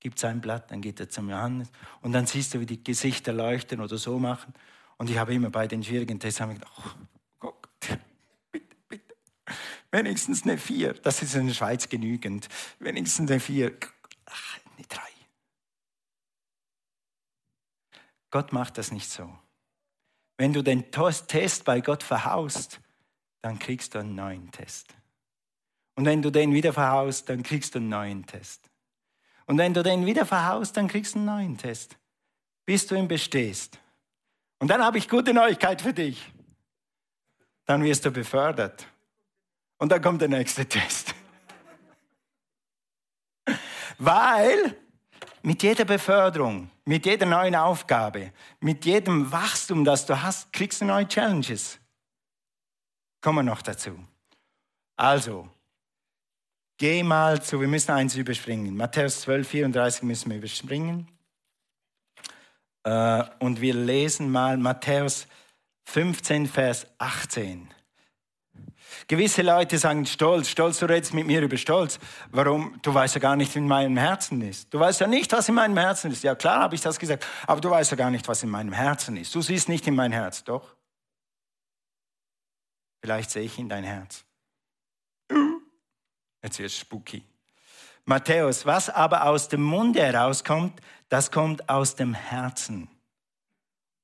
gibt 0.00 0.18
sein 0.18 0.40
Blatt, 0.40 0.70
dann 0.70 0.80
geht 0.80 1.00
er 1.00 1.08
zum 1.08 1.28
Johannes 1.30 1.70
und 2.02 2.12
dann 2.12 2.26
siehst 2.26 2.54
du, 2.54 2.60
wie 2.60 2.66
die 2.66 2.82
Gesichter 2.82 3.32
leuchten 3.32 3.80
oder 3.80 3.98
so 3.98 4.18
machen. 4.18 4.54
Und 4.96 5.10
ich 5.10 5.18
habe 5.18 5.34
immer 5.34 5.50
bei 5.50 5.66
den 5.66 5.82
schwierigen 5.82 6.20
Tests 6.20 6.40
gedacht, 6.40 6.70
oh, 6.78 6.90
Gott, 7.40 7.64
Wenigstens 9.94 10.42
eine 10.42 10.58
vier. 10.58 10.92
Das 10.94 11.22
ist 11.22 11.36
in 11.36 11.46
der 11.46 11.54
Schweiz 11.54 11.88
genügend. 11.88 12.48
Wenigstens 12.80 13.30
eine 13.30 13.38
vier. 13.38 13.78
Ach, 14.26 14.58
eine 14.76 14.86
drei. 14.88 15.08
Gott 18.30 18.52
macht 18.52 18.76
das 18.76 18.90
nicht 18.90 19.08
so. 19.08 19.32
Wenn 20.36 20.52
du 20.52 20.62
den 20.62 20.90
Test 20.90 21.64
bei 21.64 21.80
Gott 21.80 22.02
verhaust, 22.02 22.80
dann 23.42 23.58
kriegst 23.58 23.94
du 23.94 24.00
einen 24.00 24.14
neuen 24.14 24.50
Test. 24.50 24.94
Und 25.96 26.06
wenn 26.06 26.22
du 26.22 26.30
den 26.30 26.52
wieder 26.52 26.72
verhaust, 26.72 27.28
dann 27.28 27.42
kriegst 27.42 27.74
du 27.74 27.78
einen 27.78 27.88
neuen 27.88 28.26
Test. 28.26 28.68
Und 29.46 29.58
wenn 29.58 29.74
du 29.74 29.82
den 29.82 30.06
wieder 30.06 30.26
verhaust, 30.26 30.76
dann 30.76 30.88
kriegst 30.88 31.14
du 31.14 31.18
einen 31.18 31.26
neuen 31.26 31.58
Test, 31.58 31.96
bis 32.64 32.86
du 32.86 32.94
ihn 32.94 33.08
bestehst. 33.08 33.78
Und 34.58 34.68
dann 34.68 34.82
habe 34.82 34.98
ich 34.98 35.08
gute 35.08 35.34
Neuigkeit 35.34 35.82
für 35.82 35.92
dich. 35.92 36.32
Dann 37.66 37.84
wirst 37.84 38.04
du 38.04 38.10
befördert. 38.10 38.88
Und 39.78 39.92
dann 39.92 40.02
kommt 40.02 40.20
der 40.20 40.28
nächste 40.28 40.66
Test. 40.68 41.14
Weil 43.98 44.76
mit 45.44 45.62
jeder 45.62 45.84
Beförderung, 45.84 46.70
mit 46.86 47.04
jeder 47.04 47.26
neuen 47.26 47.54
Aufgabe, 47.54 48.32
mit 48.60 48.86
jedem 48.86 49.30
Wachstum, 49.30 49.84
das 49.84 50.06
du 50.06 50.22
hast, 50.22 50.50
kriegst 50.54 50.80
du 50.80 50.86
neue 50.86 51.06
Challenges. 51.06 51.78
Kommen 53.20 53.38
wir 53.38 53.42
noch 53.42 53.60
dazu. 53.60 53.98
Also, 54.96 55.48
geh 56.78 57.02
mal 57.02 57.42
zu, 57.42 57.60
wir 57.60 57.68
müssen 57.68 57.90
eins 57.90 58.16
überspringen. 58.16 58.74
Matthäus 58.74 59.20
12, 59.20 59.46
34 59.46 60.02
müssen 60.04 60.30
wir 60.30 60.38
überspringen. 60.38 61.08
Äh, 62.84 63.24
und 63.38 63.60
wir 63.60 63.74
lesen 63.74 64.32
mal 64.32 64.56
Matthäus 64.56 65.26
15, 65.84 66.46
Vers 66.46 66.86
18. 66.96 67.68
Gewisse 69.06 69.42
Leute 69.42 69.78
sagen 69.78 70.06
Stolz, 70.06 70.48
Stolz, 70.48 70.78
du 70.78 70.86
redest 70.86 71.14
mit 71.14 71.26
mir 71.26 71.42
über 71.42 71.56
Stolz. 71.56 71.98
Warum? 72.30 72.78
Du 72.82 72.94
weißt 72.94 73.16
ja 73.16 73.20
gar 73.20 73.36
nicht, 73.36 73.50
was 73.50 73.56
in 73.56 73.68
meinem 73.68 73.96
Herzen 73.96 74.40
ist. 74.40 74.72
Du 74.72 74.78
weißt 74.78 75.00
ja 75.00 75.06
nicht, 75.06 75.32
was 75.32 75.48
in 75.48 75.54
meinem 75.54 75.76
Herzen 75.76 76.10
ist. 76.10 76.22
Ja, 76.22 76.34
klar 76.34 76.60
habe 76.60 76.74
ich 76.74 76.80
das 76.80 76.98
gesagt, 76.98 77.26
aber 77.46 77.60
du 77.60 77.70
weißt 77.70 77.90
ja 77.90 77.96
gar 77.96 78.10
nicht, 78.10 78.26
was 78.28 78.42
in 78.42 78.50
meinem 78.50 78.72
Herzen 78.72 79.16
ist. 79.16 79.34
Du 79.34 79.42
siehst 79.42 79.68
nicht 79.68 79.86
in 79.86 79.94
mein 79.94 80.12
Herz, 80.12 80.44
doch? 80.44 80.74
Vielleicht 83.02 83.30
sehe 83.30 83.42
ich 83.42 83.58
in 83.58 83.68
dein 83.68 83.84
Herz. 83.84 84.24
Jetzt 86.42 86.58
wird 86.58 86.70
es 86.70 86.78
spooky. 86.78 87.22
Matthäus, 88.06 88.66
was 88.66 88.90
aber 88.90 89.26
aus 89.26 89.48
dem 89.48 89.62
Munde 89.62 90.02
herauskommt, 90.02 90.80
das 91.08 91.30
kommt 91.30 91.68
aus 91.68 91.96
dem 91.96 92.14
Herzen. 92.14 92.88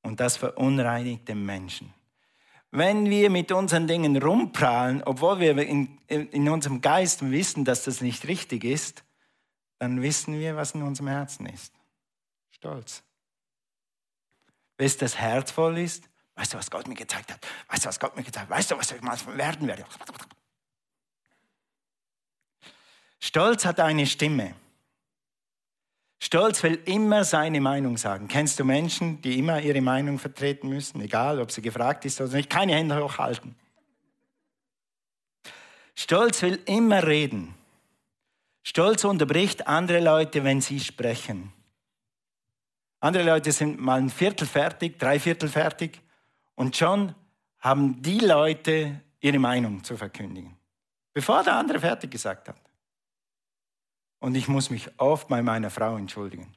Und 0.03 0.21
das 0.21 0.37
verunreinigt 0.37 1.29
den 1.29 1.45
Menschen. 1.45 1.93
Wenn 2.73 3.11
wir 3.11 3.31
mit 3.31 3.51
unseren 3.51 3.89
Dingen 3.89 4.17
rumprallen, 4.23 5.03
obwohl 5.05 5.41
wir 5.41 5.59
in, 5.59 5.99
in 6.07 6.49
unserem 6.49 6.81
Geist 6.81 7.29
wissen, 7.29 7.65
dass 7.65 7.85
das 7.85 8.01
nicht 8.01 8.29
richtig 8.29 8.65
ist, 8.65 9.03
dann 9.79 10.03
wissen 10.03 10.39
wir, 10.39 10.57
was 10.57 10.73
in 10.73 10.83
unserem 10.83 11.09
Herzen 11.09 11.47
ist. 11.47 11.73
Stolz. 12.51 13.03
Bis 14.77 14.97
das 14.97 15.17
Herz 15.17 15.51
voll 15.51 15.79
ist, 15.79 16.09
weißt 16.37 16.55
du, 16.55 16.59
was 16.59 16.71
Gott 16.71 16.87
mir 16.87 16.95
gezeigt 16.95 17.33
hat? 17.33 17.45
Weißt 17.69 17.85
du, 17.85 17.89
was 17.89 17.99
Gott 17.99 18.15
mir 18.17 18.23
gezeigt 18.23 18.49
hat? 18.49 18.57
Weißt 18.57 18.71
du, 18.71 18.77
was 18.77 18.93
ich 18.93 19.03
mal 19.03 19.19
werden 19.37 19.67
werde? 19.67 19.85
Stolz 23.19 23.65
hat 23.65 23.81
eine 23.81 24.07
Stimme. 24.07 24.55
Stolz 26.23 26.63
will 26.63 26.79
immer 26.85 27.25
seine 27.25 27.63
Meinung 27.63 27.97
sagen. 27.97 28.29
Kennst 28.29 28.61
du 28.61 28.65
Menschen, 28.65 29.23
die 29.23 29.39
immer 29.39 29.61
ihre 29.63 29.81
Meinung 29.81 30.19
vertreten 30.19 30.69
müssen, 30.69 31.01
egal 31.01 31.41
ob 31.41 31.51
sie 31.51 31.63
gefragt 31.63 32.05
ist 32.05 32.21
oder 32.21 32.37
nicht? 32.37 32.51
Keine 32.51 32.75
Hände 32.75 33.03
hochhalten. 33.03 33.57
Stolz 35.95 36.43
will 36.43 36.61
immer 36.67 37.07
reden. 37.07 37.55
Stolz 38.63 39.05
unterbricht 39.05 39.67
andere 39.67 40.01
Leute, 40.01 40.45
wenn 40.45 40.61
sie 40.61 40.79
sprechen. 40.79 41.53
Andere 43.01 43.23
Leute 43.23 43.51
sind 43.51 43.81
mal 43.81 43.99
ein 43.99 44.11
Viertel 44.11 44.47
fertig, 44.47 44.99
drei 44.99 45.19
Viertel 45.19 45.49
fertig 45.49 46.03
und 46.55 46.77
schon 46.77 47.15
haben 47.61 48.03
die 48.03 48.19
Leute 48.19 49.01
ihre 49.21 49.39
Meinung 49.39 49.83
zu 49.83 49.97
verkündigen, 49.97 50.55
bevor 51.15 51.43
der 51.43 51.55
andere 51.55 51.81
fertig 51.81 52.11
gesagt 52.11 52.49
hat. 52.49 52.70
Und 54.21 54.35
ich 54.35 54.49
muss 54.49 54.71
mich 54.71 54.89
oft 54.99 55.29
bei 55.29 55.43
meiner 55.43 55.71
Frau 55.71 55.97
entschuldigen, 55.97 56.55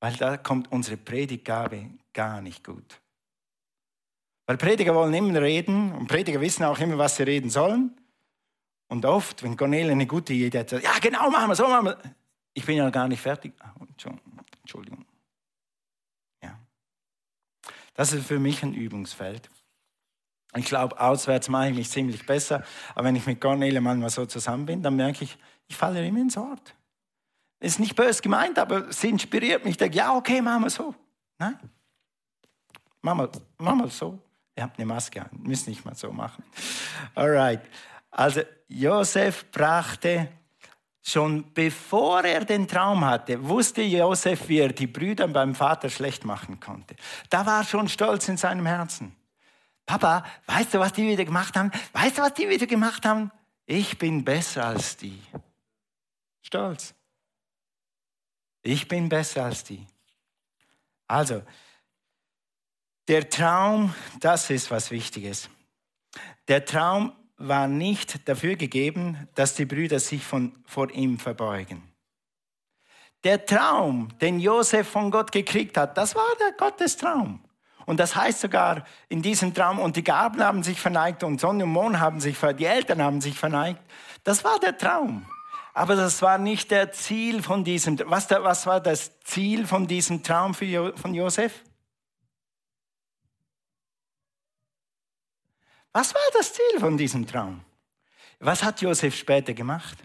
weil 0.00 0.14
da 0.14 0.36
kommt 0.36 0.70
unsere 0.70 0.96
Predigtgabe 0.96 1.90
gar 2.12 2.40
nicht 2.40 2.64
gut. 2.64 3.00
Weil 4.46 4.56
Prediger 4.56 4.94
wollen 4.94 5.14
immer 5.14 5.40
reden 5.40 5.92
und 5.92 6.08
Prediger 6.08 6.40
wissen 6.40 6.64
auch 6.64 6.78
immer, 6.78 6.98
was 6.98 7.16
sie 7.16 7.22
reden 7.22 7.50
sollen. 7.50 7.96
Und 8.88 9.04
oft, 9.04 9.42
wenn 9.42 9.56
Cornelia 9.56 9.92
eine 9.92 10.06
gute 10.06 10.32
Idee 10.32 10.60
hat, 10.60 10.72
ja 10.72 10.98
genau, 11.00 11.30
machen 11.30 11.50
wir 11.50 11.54
so, 11.54 11.68
machen 11.68 11.86
wir. 11.86 11.98
Ich 12.54 12.64
bin 12.64 12.76
ja 12.76 12.88
gar 12.90 13.06
nicht 13.06 13.20
fertig. 13.20 13.52
Ah, 13.60 13.74
Entschuldigung. 14.62 15.04
Ja. 16.42 16.58
Das 17.94 18.12
ist 18.12 18.26
für 18.26 18.38
mich 18.38 18.62
ein 18.62 18.74
Übungsfeld. 18.74 19.48
Ich 20.56 20.64
glaube, 20.64 20.98
auswärts 20.98 21.48
mache 21.48 21.68
ich 21.68 21.76
mich 21.76 21.90
ziemlich 21.90 22.24
besser. 22.24 22.64
Aber 22.94 23.04
wenn 23.04 23.16
ich 23.16 23.26
mit 23.26 23.40
Cornelia 23.40 23.80
manchmal 23.80 24.10
so 24.10 24.24
zusammen 24.24 24.64
bin, 24.64 24.82
dann 24.82 24.96
merke 24.96 25.24
ich, 25.24 25.36
ich 25.68 25.76
falle 25.76 26.04
immer 26.04 26.20
ins 26.20 26.36
Wort. 26.36 26.74
Ist 27.60 27.80
nicht 27.80 27.96
böse 27.96 28.22
gemeint, 28.22 28.58
aber 28.58 28.92
sie 28.92 29.08
inspiriert 29.08 29.64
mich. 29.64 29.72
Ich 29.72 29.76
denke, 29.78 29.96
ja, 29.96 30.14
okay, 30.14 30.40
machen 30.40 30.64
wir 30.64 30.70
so. 30.70 30.94
Nein. 31.38 31.58
Machen 33.00 33.18
wir, 33.18 33.30
machen 33.58 33.78
wir 33.80 33.88
so. 33.88 34.18
Ihr 34.56 34.64
habt 34.64 34.78
eine 34.78 34.86
Maske 34.86 35.22
an, 35.22 35.30
müsst 35.32 35.68
nicht 35.68 35.84
mal 35.84 35.94
so 35.94 36.12
machen. 36.12 36.44
Alright. 37.14 37.62
Also, 38.10 38.42
Josef 38.68 39.50
brachte 39.50 40.28
schon 41.02 41.52
bevor 41.54 42.24
er 42.24 42.44
den 42.44 42.68
Traum 42.68 43.04
hatte, 43.04 43.42
wusste 43.48 43.82
Josef, 43.82 44.48
wie 44.48 44.58
er 44.58 44.72
die 44.72 44.86
Brüder 44.86 45.26
beim 45.28 45.54
Vater 45.54 45.88
schlecht 45.88 46.24
machen 46.24 46.60
konnte. 46.60 46.96
Da 47.30 47.46
war 47.46 47.64
schon 47.64 47.88
Stolz 47.88 48.28
in 48.28 48.36
seinem 48.36 48.66
Herzen. 48.66 49.16
Papa, 49.86 50.24
weißt 50.46 50.74
du, 50.74 50.80
was 50.80 50.92
die 50.92 51.08
wieder 51.08 51.24
gemacht 51.24 51.56
haben? 51.56 51.70
Weißt 51.92 52.18
du, 52.18 52.22
was 52.22 52.34
die 52.34 52.48
wieder 52.48 52.66
gemacht 52.66 53.06
haben? 53.06 53.30
Ich 53.64 53.98
bin 53.98 54.22
besser 54.24 54.66
als 54.66 54.96
die. 54.96 55.20
Stolz. 56.42 56.94
Ich 58.62 58.88
bin 58.88 59.08
besser 59.08 59.44
als 59.44 59.64
die. 59.64 59.86
Also, 61.06 61.42
der 63.06 63.28
Traum, 63.30 63.94
das 64.20 64.50
ist 64.50 64.70
was 64.70 64.90
Wichtiges. 64.90 65.48
Der 66.48 66.64
Traum 66.64 67.12
war 67.38 67.68
nicht 67.68 68.28
dafür 68.28 68.56
gegeben, 68.56 69.28
dass 69.34 69.54
die 69.54 69.64
Brüder 69.64 70.00
sich 70.00 70.22
von, 70.22 70.52
vor 70.66 70.90
ihm 70.90 71.18
verbeugen. 71.18 71.82
Der 73.24 73.44
Traum, 73.44 74.08
den 74.20 74.38
Josef 74.38 74.88
von 74.88 75.10
Gott 75.10 75.32
gekriegt 75.32 75.76
hat, 75.76 75.96
das 75.96 76.14
war 76.14 76.28
der 76.38 76.52
Gottestraum. 76.52 77.42
Und 77.86 77.98
das 77.98 78.14
heißt 78.14 78.40
sogar 78.40 78.84
in 79.08 79.22
diesem 79.22 79.54
Traum, 79.54 79.78
und 79.78 79.96
die 79.96 80.04
Gaben 80.04 80.42
haben 80.42 80.62
sich 80.62 80.78
verneigt 80.78 81.22
und 81.24 81.40
Sonne 81.40 81.64
und 81.64 81.72
Mond 81.72 81.98
haben 81.98 82.20
sich 82.20 82.36
verneigt, 82.36 82.60
die 82.60 82.66
Eltern 82.66 83.02
haben 83.02 83.20
sich 83.20 83.38
verneigt. 83.38 83.80
Das 84.24 84.44
war 84.44 84.60
der 84.60 84.76
Traum. 84.76 85.26
Aber 85.74 85.96
das 85.96 86.22
war 86.22 86.38
nicht 86.38 86.70
der 86.70 86.92
Ziel 86.92 87.42
von 87.42 87.64
diesem, 87.64 87.98
was, 88.06 88.30
was 88.30 88.66
war 88.66 88.80
das 88.80 89.20
Ziel 89.20 89.66
von 89.66 89.86
diesem 89.86 90.22
Traum 90.22 90.54
für, 90.54 90.96
von 90.96 91.14
Josef? 91.14 91.64
Was 95.92 96.14
war 96.14 96.30
das 96.32 96.52
Ziel 96.52 96.80
von 96.80 96.96
diesem 96.96 97.26
Traum? 97.26 97.64
Was 98.40 98.62
hat 98.62 98.80
Josef 98.82 99.16
später 99.16 99.52
gemacht? 99.52 99.98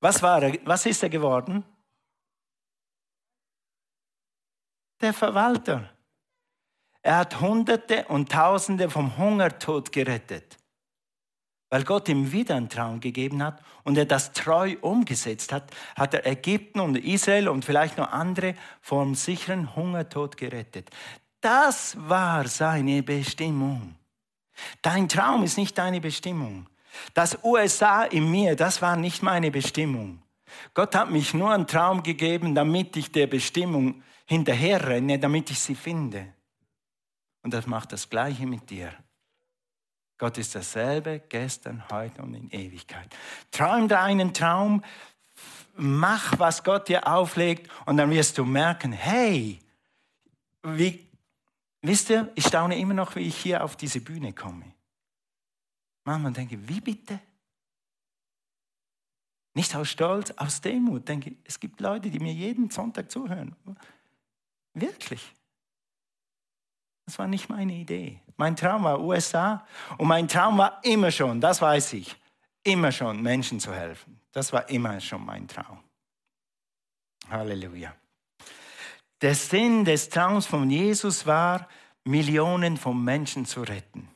Was, 0.00 0.22
war 0.22 0.42
er, 0.42 0.58
was 0.64 0.86
ist 0.86 1.02
er 1.02 1.08
geworden? 1.08 1.64
Der 5.00 5.12
Verwalter. 5.12 5.90
Er 7.02 7.18
hat 7.18 7.40
Hunderte 7.40 8.04
und 8.06 8.32
Tausende 8.32 8.90
vom 8.90 9.16
Hungertod 9.16 9.92
gerettet, 9.92 10.56
weil 11.68 11.84
Gott 11.84 12.08
ihm 12.08 12.32
wieder 12.32 12.56
einen 12.56 12.68
Traum 12.68 13.00
gegeben 13.00 13.42
hat 13.42 13.62
und 13.84 13.98
er 13.98 14.04
das 14.04 14.32
treu 14.32 14.76
umgesetzt 14.80 15.52
hat, 15.52 15.70
hat 15.96 16.14
er 16.14 16.26
Ägypten 16.26 16.80
und 16.80 16.96
Israel 16.96 17.48
und 17.48 17.64
vielleicht 17.64 17.98
noch 17.98 18.12
andere 18.12 18.54
vom 18.80 19.14
sicheren 19.14 19.74
Hungertod 19.74 20.36
gerettet. 20.36 20.90
Das 21.40 21.96
war 22.08 22.46
seine 22.46 23.02
Bestimmung. 23.02 23.96
Dein 24.82 25.08
Traum 25.08 25.42
ist 25.42 25.58
nicht 25.58 25.76
deine 25.76 26.00
Bestimmung. 26.00 26.66
Das 27.14 27.38
USA 27.44 28.04
in 28.04 28.30
mir, 28.30 28.56
das 28.56 28.80
war 28.80 28.96
nicht 28.96 29.22
meine 29.22 29.50
Bestimmung. 29.50 30.22
Gott 30.72 30.94
hat 30.94 31.10
mich 31.10 31.34
nur 31.34 31.50
einen 31.50 31.66
Traum 31.66 32.02
gegeben, 32.02 32.54
damit 32.54 32.96
ich 32.96 33.12
der 33.12 33.26
Bestimmung 33.26 34.02
hinterherrenne, 34.26 35.18
damit 35.18 35.50
ich 35.50 35.58
sie 35.58 35.74
finde. 35.74 36.32
Und 37.42 37.52
das 37.52 37.66
macht 37.66 37.92
das 37.92 38.08
Gleiche 38.08 38.46
mit 38.46 38.70
dir. 38.70 38.92
Gott 40.18 40.38
ist 40.38 40.54
dasselbe 40.54 41.20
gestern, 41.28 41.84
heute 41.90 42.22
und 42.22 42.34
in 42.34 42.50
Ewigkeit. 42.50 43.14
Träum 43.50 43.86
deinen 43.86 44.32
Traum, 44.32 44.82
mach, 45.76 46.38
was 46.38 46.64
Gott 46.64 46.88
dir 46.88 47.06
auflegt 47.06 47.70
und 47.84 47.98
dann 47.98 48.10
wirst 48.10 48.38
du 48.38 48.44
merken, 48.44 48.92
hey, 48.92 49.60
wie, 50.62 51.06
wisst 51.82 52.10
ihr, 52.10 52.32
ich 52.34 52.46
staune 52.46 52.78
immer 52.78 52.94
noch, 52.94 53.14
wie 53.16 53.20
ich 53.20 53.36
hier 53.36 53.62
auf 53.62 53.76
diese 53.76 54.00
Bühne 54.00 54.32
komme. 54.32 54.72
Manchmal 56.04 56.32
denke 56.32 56.54
ich, 56.54 56.68
wie 56.68 56.80
bitte? 56.80 57.20
Nicht 59.54 59.74
aus 59.74 59.88
Stolz, 59.88 60.30
aus 60.32 60.60
Demut. 60.60 61.08
Denke, 61.08 61.36
es 61.44 61.58
gibt 61.58 61.80
Leute, 61.80 62.10
die 62.10 62.20
mir 62.20 62.32
jeden 62.32 62.70
Sonntag 62.70 63.10
zuhören. 63.10 63.56
Wirklich. 64.74 65.32
Das 67.06 67.18
war 67.18 67.28
nicht 67.28 67.48
meine 67.48 67.72
Idee. 67.72 68.20
Mein 68.36 68.56
Traum 68.56 68.84
war 68.84 69.00
USA 69.00 69.64
und 69.96 70.08
mein 70.08 70.28
Traum 70.28 70.58
war 70.58 70.80
immer 70.82 71.10
schon, 71.10 71.40
das 71.40 71.62
weiß 71.62 71.94
ich, 71.94 72.16
immer 72.64 72.92
schon 72.92 73.22
Menschen 73.22 73.60
zu 73.60 73.72
helfen. 73.72 74.20
Das 74.32 74.52
war 74.52 74.68
immer 74.68 75.00
schon 75.00 75.24
mein 75.24 75.48
Traum. 75.48 75.78
Halleluja. 77.30 77.94
Der 79.22 79.34
Sinn 79.34 79.84
des 79.84 80.08
Traums 80.08 80.46
von 80.46 80.68
Jesus 80.68 81.26
war, 81.26 81.68
Millionen 82.04 82.76
von 82.76 83.02
Menschen 83.02 83.46
zu 83.46 83.62
retten. 83.62 84.08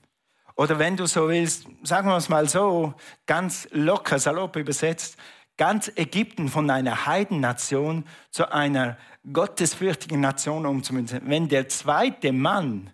Oder 0.56 0.78
wenn 0.78 0.96
du 0.96 1.06
so 1.06 1.28
willst, 1.28 1.66
sagen 1.84 2.08
wir 2.08 2.16
es 2.16 2.28
mal 2.28 2.48
so, 2.48 2.92
ganz 3.24 3.66
locker, 3.70 4.18
salopp 4.18 4.56
übersetzt, 4.56 5.16
ganz 5.60 5.92
Ägypten 5.94 6.48
von 6.48 6.70
einer 6.70 7.04
Heidennation 7.04 8.06
zu 8.30 8.50
einer 8.50 8.96
gottesfürchtigen 9.30 10.18
Nation 10.18 10.64
umzumünzen. 10.64 11.20
Wenn 11.26 11.50
der 11.50 11.68
zweite 11.68 12.32
Mann 12.32 12.90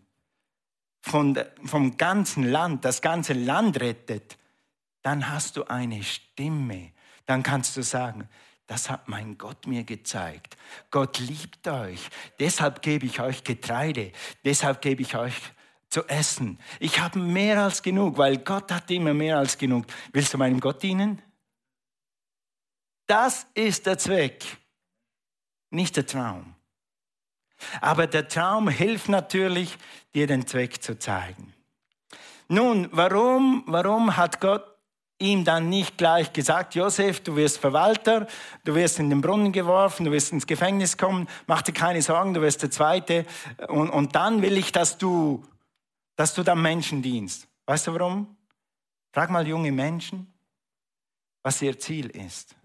von, 1.00 1.38
vom 1.64 1.96
ganzen 1.96 2.42
Land, 2.42 2.84
das 2.84 3.02
ganze 3.02 3.34
Land 3.34 3.80
rettet, 3.80 4.36
dann 5.02 5.30
hast 5.30 5.56
du 5.56 5.62
eine 5.68 6.02
Stimme. 6.02 6.90
Dann 7.24 7.44
kannst 7.44 7.76
du 7.76 7.84
sagen, 7.84 8.28
das 8.66 8.90
hat 8.90 9.06
mein 9.06 9.38
Gott 9.38 9.68
mir 9.68 9.84
gezeigt. 9.84 10.56
Gott 10.90 11.20
liebt 11.20 11.68
euch. 11.68 12.08
Deshalb 12.40 12.82
gebe 12.82 13.06
ich 13.06 13.20
euch 13.20 13.44
Getreide. 13.44 14.10
Deshalb 14.44 14.82
gebe 14.82 15.02
ich 15.02 15.16
euch 15.16 15.36
zu 15.88 16.04
essen. 16.08 16.58
Ich 16.80 16.98
habe 16.98 17.20
mehr 17.20 17.62
als 17.62 17.80
genug, 17.80 18.18
weil 18.18 18.38
Gott 18.38 18.72
hat 18.72 18.90
immer 18.90 19.14
mehr 19.14 19.38
als 19.38 19.56
genug. 19.56 19.86
Willst 20.12 20.34
du 20.34 20.38
meinem 20.38 20.58
Gott 20.58 20.82
dienen? 20.82 21.22
Das 23.06 23.46
ist 23.54 23.86
der 23.86 23.98
Zweck, 23.98 24.44
nicht 25.70 25.96
der 25.96 26.06
Traum. 26.06 26.54
Aber 27.80 28.06
der 28.06 28.28
Traum 28.28 28.68
hilft 28.68 29.08
natürlich, 29.08 29.78
dir 30.14 30.26
den 30.26 30.46
Zweck 30.46 30.82
zu 30.82 30.98
zeigen. 30.98 31.54
Nun, 32.48 32.88
warum, 32.92 33.64
warum 33.66 34.16
hat 34.16 34.40
Gott 34.40 34.64
ihm 35.18 35.44
dann 35.44 35.68
nicht 35.68 35.96
gleich 35.96 36.32
gesagt, 36.32 36.74
Josef, 36.74 37.20
du 37.20 37.36
wirst 37.36 37.58
Verwalter, 37.58 38.26
du 38.64 38.74
wirst 38.74 38.98
in 38.98 39.08
den 39.08 39.22
Brunnen 39.22 39.52
geworfen, 39.52 40.04
du 40.04 40.12
wirst 40.12 40.32
ins 40.32 40.46
Gefängnis 40.46 40.98
kommen, 40.98 41.26
mach 41.46 41.62
dir 41.62 41.72
keine 41.72 42.02
Sorgen, 42.02 42.34
du 42.34 42.42
wirst 42.42 42.62
der 42.62 42.70
Zweite 42.70 43.24
und, 43.68 43.88
und 43.88 44.14
dann 44.14 44.42
will 44.42 44.58
ich, 44.58 44.72
dass 44.72 44.98
du 44.98 45.42
dass 46.16 46.34
du 46.34 46.42
dann 46.42 46.60
Menschen 46.60 47.02
dienst. 47.02 47.46
Weißt 47.66 47.86
du 47.86 47.94
warum? 47.94 48.36
Frag 49.12 49.30
mal 49.30 49.46
junge 49.46 49.70
Menschen, 49.70 50.32
was 51.42 51.62
ihr 51.62 51.78
Ziel 51.78 52.08
ist. 52.10 52.56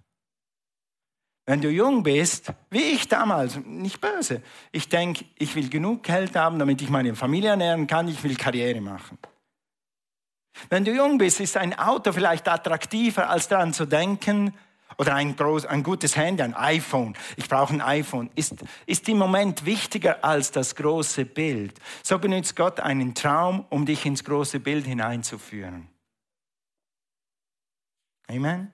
Wenn 1.45 1.61
du 1.61 1.69
jung 1.69 2.03
bist, 2.03 2.53
wie 2.69 2.93
ich 2.93 3.07
damals, 3.07 3.57
nicht 3.65 3.99
böse, 3.99 4.41
ich 4.71 4.89
denke, 4.89 5.25
ich 5.37 5.55
will 5.55 5.69
genug 5.69 6.03
Geld 6.03 6.35
haben, 6.35 6.59
damit 6.59 6.81
ich 6.81 6.89
meine 6.89 7.15
Familie 7.15 7.49
ernähren 7.49 7.87
kann, 7.87 8.07
ich 8.07 8.23
will 8.23 8.35
Karriere 8.35 8.79
machen. 8.79 9.17
Wenn 10.69 10.85
du 10.85 10.93
jung 10.93 11.17
bist, 11.17 11.39
ist 11.39 11.57
ein 11.57 11.77
Auto 11.77 12.11
vielleicht 12.11 12.47
attraktiver, 12.47 13.29
als 13.29 13.47
daran 13.47 13.73
zu 13.73 13.85
denken, 13.85 14.53
oder 14.97 15.15
ein, 15.15 15.35
groß, 15.35 15.65
ein 15.65 15.83
gutes 15.83 16.15
Handy, 16.15 16.43
ein 16.43 16.53
iPhone. 16.53 17.15
Ich 17.37 17.47
brauche 17.47 17.73
ein 17.73 17.81
iPhone. 17.81 18.29
Ist, 18.35 18.55
ist 18.85 19.07
im 19.09 19.17
Moment 19.17 19.65
wichtiger 19.65 20.23
als 20.23 20.51
das 20.51 20.75
große 20.75 21.25
Bild. 21.25 21.79
So 22.03 22.19
benutzt 22.19 22.55
Gott 22.55 22.79
einen 22.79 23.15
Traum, 23.15 23.65
um 23.69 23.85
dich 23.85 24.05
ins 24.05 24.23
große 24.23 24.59
Bild 24.59 24.85
hineinzuführen. 24.85 25.87
Amen. 28.27 28.71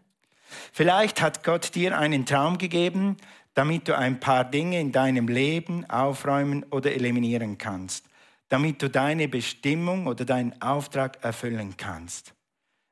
Vielleicht 0.71 1.21
hat 1.21 1.43
Gott 1.43 1.75
dir 1.75 1.97
einen 1.97 2.25
Traum 2.25 2.57
gegeben, 2.57 3.17
damit 3.53 3.88
du 3.88 3.97
ein 3.97 4.19
paar 4.19 4.45
Dinge 4.45 4.79
in 4.79 4.91
deinem 4.91 5.27
Leben 5.27 5.89
aufräumen 5.89 6.63
oder 6.69 6.91
eliminieren 6.93 7.57
kannst, 7.57 8.05
damit 8.49 8.81
du 8.81 8.89
deine 8.89 9.27
Bestimmung 9.27 10.07
oder 10.07 10.25
deinen 10.25 10.62
Auftrag 10.62 11.23
erfüllen 11.23 11.75
kannst. 11.77 12.33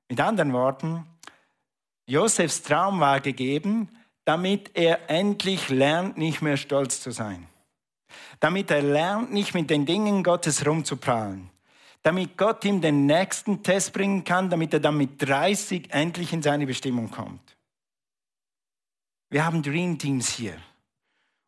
Mit 0.09 0.19
anderen 0.19 0.53
Worten, 0.53 1.05
Josefs 2.07 2.61
Traum 2.63 2.99
war 2.99 3.19
gegeben, 3.19 3.89
damit 4.25 4.71
er 4.73 5.09
endlich 5.09 5.69
lernt, 5.69 6.17
nicht 6.17 6.41
mehr 6.41 6.57
stolz 6.57 7.01
zu 7.01 7.11
sein. 7.11 7.47
damit 8.39 8.71
er 8.71 8.81
lernt, 8.81 9.31
nicht 9.31 9.53
mit 9.53 9.69
den 9.69 9.85
Dingen 9.85 10.23
Gottes 10.23 10.65
rumzuprallen, 10.65 11.49
damit 12.05 12.37
Gott 12.37 12.63
ihm 12.65 12.81
den 12.81 13.07
nächsten 13.07 13.63
Test 13.63 13.91
bringen 13.91 14.23
kann, 14.23 14.47
damit 14.47 14.71
er 14.75 14.79
dann 14.79 14.95
mit 14.95 15.19
30 15.27 15.91
endlich 15.91 16.33
in 16.33 16.43
seine 16.43 16.67
Bestimmung 16.67 17.09
kommt. 17.09 17.57
Wir 19.31 19.43
haben 19.43 19.63
Dream 19.63 19.97
Teams 19.97 20.29
hier. 20.29 20.55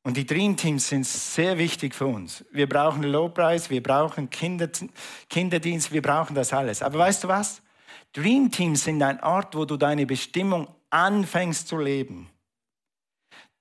Und 0.01 0.17
die 0.17 0.25
Dream 0.25 0.57
Teams 0.57 0.89
sind 0.89 1.05
sehr 1.05 1.59
wichtig 1.59 1.93
für 1.93 2.07
uns. 2.07 2.43
Wir 2.51 2.67
brauchen 2.67 3.03
Lobpreis, 3.03 3.69
wir 3.69 3.83
brauchen 3.83 4.31
Kinder, 4.31 4.67
Kinderdienst, 5.29 5.91
wir 5.91 6.01
brauchen 6.01 6.33
das 6.33 6.51
alles. 6.51 6.81
Aber 6.81 6.97
weißt 6.97 7.25
du 7.25 7.27
was? 7.27 7.61
Dream 8.13 8.49
Teams 8.49 8.83
sind 8.83 9.03
ein 9.03 9.21
Ort, 9.21 9.53
wo 9.53 9.63
du 9.63 9.77
deine 9.77 10.07
Bestimmung 10.07 10.67
anfängst 10.89 11.67
zu 11.67 11.77
leben. 11.77 12.31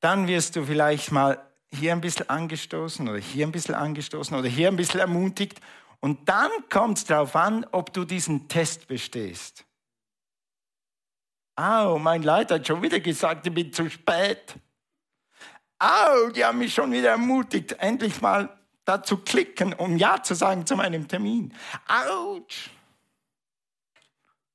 Dann 0.00 0.28
wirst 0.28 0.56
du 0.56 0.64
vielleicht 0.64 1.12
mal 1.12 1.42
hier 1.70 1.92
ein 1.92 2.00
bisschen 2.00 2.30
angestoßen 2.30 3.06
oder 3.06 3.18
hier 3.18 3.46
ein 3.46 3.52
bisschen 3.52 3.74
angestoßen 3.74 4.34
oder 4.34 4.48
hier 4.48 4.68
ein 4.68 4.76
bisschen 4.76 5.00
ermutigt. 5.00 5.60
Und 6.00 6.28
dann 6.28 6.50
kommt 6.70 6.98
es 6.98 7.04
darauf 7.04 7.34
an, 7.36 7.66
ob 7.72 7.92
du 7.92 8.04
diesen 8.04 8.48
Test 8.48 8.86
bestehst. 8.86 9.64
Au, 11.56 11.98
mein 11.98 12.22
Leiter 12.22 12.56
hat 12.56 12.66
schon 12.66 12.82
wieder 12.82 13.00
gesagt, 13.00 13.46
ich 13.46 13.54
bin 13.54 13.72
zu 13.72 13.88
spät. 13.88 14.56
Au, 15.78 16.28
die 16.30 16.44
haben 16.44 16.58
mich 16.58 16.74
schon 16.74 16.92
wieder 16.92 17.10
ermutigt, 17.10 17.72
endlich 17.78 18.20
mal 18.20 18.56
da 18.84 19.02
zu 19.02 19.18
klicken, 19.18 19.72
um 19.72 19.96
Ja 19.96 20.22
zu 20.22 20.34
sagen 20.34 20.64
zu 20.66 20.76
meinem 20.76 21.08
Termin. 21.08 21.52
Autsch! 21.88 22.70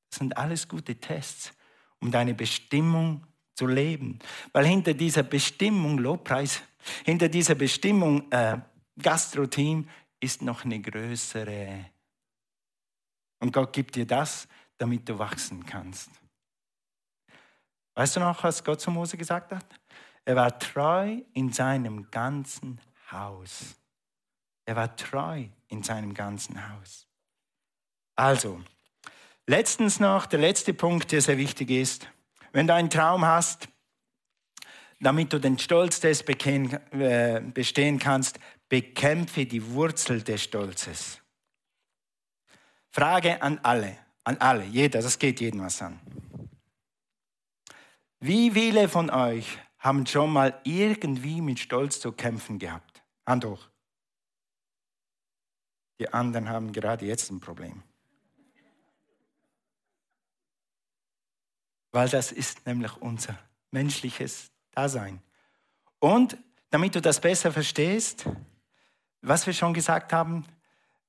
Das 0.09 0.19
sind 0.19 0.37
alles 0.37 0.67
gute 0.67 0.95
Tests, 0.95 1.53
um 1.99 2.11
deine 2.11 2.33
Bestimmung 2.33 3.25
zu 3.55 3.67
leben. 3.67 4.19
Weil 4.53 4.65
hinter 4.65 4.93
dieser 4.93 5.23
Bestimmung, 5.23 5.97
Lobpreis, 5.97 6.61
hinter 7.05 7.29
dieser 7.29 7.55
Bestimmung 7.55 8.31
äh, 8.31 8.57
Gastroteam 9.01 9.87
ist 10.21 10.41
noch 10.41 10.63
eine 10.63 10.79
größere. 10.79 11.85
Und 13.39 13.51
Gott 13.51 13.73
gibt 13.73 13.95
dir 13.95 14.05
das, 14.05 14.47
damit 14.77 15.09
du 15.09 15.19
wachsen 15.19 15.65
kannst. 15.65 16.09
Weißt 17.95 18.15
du 18.15 18.21
noch, 18.21 18.41
was 18.43 18.63
Gott 18.63 18.79
zu 18.79 18.89
Mose 18.91 19.17
gesagt 19.17 19.51
hat? 19.51 19.65
Er 20.23 20.35
war 20.35 20.57
treu 20.57 21.21
in 21.33 21.51
seinem 21.51 22.09
ganzen 22.09 22.79
Haus. 23.11 23.75
Er 24.65 24.75
war 24.75 24.95
treu 24.95 25.47
in 25.67 25.83
seinem 25.83 26.13
ganzen 26.13 26.69
Haus. 26.69 27.07
Also, 28.15 28.61
letztens 29.47 29.99
noch, 29.99 30.27
der 30.27 30.39
letzte 30.39 30.73
Punkt, 30.73 31.11
der 31.11 31.21
sehr 31.21 31.37
wichtig 31.37 31.71
ist. 31.71 32.07
Wenn 32.53 32.67
du 32.67 32.73
einen 32.73 32.89
Traum 32.89 33.25
hast, 33.25 33.67
damit 34.99 35.33
du 35.33 35.39
den 35.39 35.57
Stolztest 35.57 36.29
äh, 36.29 37.41
bestehen 37.41 37.97
kannst, 37.97 38.39
bekämpfe 38.71 39.45
die 39.45 39.73
Wurzel 39.73 40.23
des 40.23 40.43
Stolzes. 40.43 41.21
Frage 42.89 43.41
an 43.41 43.59
alle, 43.63 43.97
an 44.23 44.37
alle, 44.37 44.63
jeder, 44.63 45.01
das 45.01 45.19
geht 45.19 45.41
jedem 45.41 45.59
was 45.59 45.81
an. 45.81 45.99
Wie 48.21 48.49
viele 48.51 48.87
von 48.87 49.09
euch 49.09 49.59
haben 49.77 50.05
schon 50.05 50.31
mal 50.31 50.57
irgendwie 50.63 51.41
mit 51.41 51.59
Stolz 51.59 51.99
zu 51.99 52.13
kämpfen 52.13 52.59
gehabt? 52.59 53.03
Hand 53.25 53.43
hoch. 53.43 53.67
Die 55.99 56.07
anderen 56.13 56.47
haben 56.47 56.71
gerade 56.71 57.05
jetzt 57.05 57.29
ein 57.29 57.41
Problem. 57.41 57.83
Weil 61.91 62.07
das 62.07 62.31
ist 62.31 62.65
nämlich 62.65 62.95
unser 63.01 63.37
menschliches 63.71 64.49
Dasein. 64.71 65.21
Und 65.99 66.37
damit 66.69 66.95
du 66.95 67.01
das 67.01 67.19
besser 67.19 67.51
verstehst, 67.51 68.25
was 69.21 69.45
wir 69.45 69.53
schon 69.53 69.73
gesagt 69.73 70.13
haben, 70.13 70.45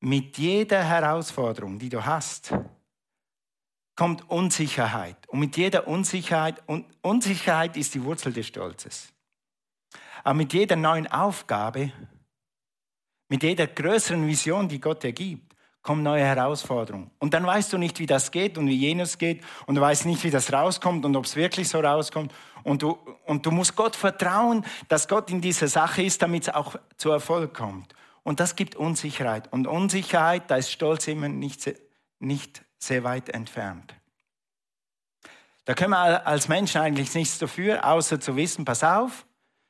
mit 0.00 0.36
jeder 0.38 0.82
Herausforderung, 0.82 1.78
die 1.78 1.88
du 1.88 2.04
hast, 2.04 2.52
kommt 3.94 4.28
Unsicherheit. 4.30 5.16
Und 5.28 5.40
mit 5.40 5.56
jeder 5.56 5.86
Unsicherheit, 5.86 6.62
und 6.66 6.86
Unsicherheit 7.02 7.76
ist 7.76 7.94
die 7.94 8.02
Wurzel 8.02 8.32
des 8.32 8.46
Stolzes. 8.46 9.12
Aber 10.24 10.34
mit 10.34 10.52
jeder 10.52 10.76
neuen 10.76 11.06
Aufgabe, 11.06 11.92
mit 13.28 13.42
jeder 13.42 13.66
größeren 13.66 14.26
Vision, 14.26 14.68
die 14.68 14.80
Gott 14.80 15.02
dir 15.02 15.12
gibt, 15.12 15.52
kommen 15.82 16.02
neue 16.02 16.24
Herausforderungen. 16.24 17.10
Und 17.18 17.34
dann 17.34 17.44
weißt 17.44 17.72
du 17.72 17.78
nicht, 17.78 17.98
wie 17.98 18.06
das 18.06 18.30
geht 18.30 18.56
und 18.56 18.68
wie 18.68 18.76
jenes 18.76 19.18
geht 19.18 19.42
und 19.66 19.74
du 19.74 19.80
weißt 19.80 20.06
nicht, 20.06 20.22
wie 20.22 20.30
das 20.30 20.52
rauskommt 20.52 21.04
und 21.04 21.16
ob 21.16 21.24
es 21.24 21.34
wirklich 21.34 21.68
so 21.68 21.80
rauskommt. 21.80 22.32
Und 22.62 22.82
du, 22.82 22.98
und 23.26 23.44
du 23.44 23.50
musst 23.50 23.74
Gott 23.74 23.96
vertrauen, 23.96 24.64
dass 24.88 25.08
Gott 25.08 25.30
in 25.30 25.40
dieser 25.40 25.66
Sache 25.66 26.02
ist, 26.02 26.22
damit 26.22 26.44
es 26.44 26.54
auch 26.54 26.76
zu 26.96 27.10
Erfolg 27.10 27.52
kommt. 27.52 27.94
Und 28.22 28.40
das 28.40 28.56
gibt 28.56 28.76
Unsicherheit. 28.76 29.52
Und 29.52 29.66
Unsicherheit, 29.66 30.50
da 30.50 30.56
ist 30.56 30.70
Stolz 30.70 31.08
immer 31.08 31.28
nicht, 31.28 31.72
nicht 32.18 32.64
sehr 32.78 33.04
weit 33.04 33.28
entfernt. 33.28 33.94
Da 35.64 35.74
können 35.74 35.90
wir 35.90 36.26
als 36.26 36.48
Menschen 36.48 36.80
eigentlich 36.80 37.14
nichts 37.14 37.38
dafür, 37.38 37.84
außer 37.84 38.20
zu 38.20 38.36
wissen, 38.36 38.64
pass 38.64 38.82
auf, 38.82 39.26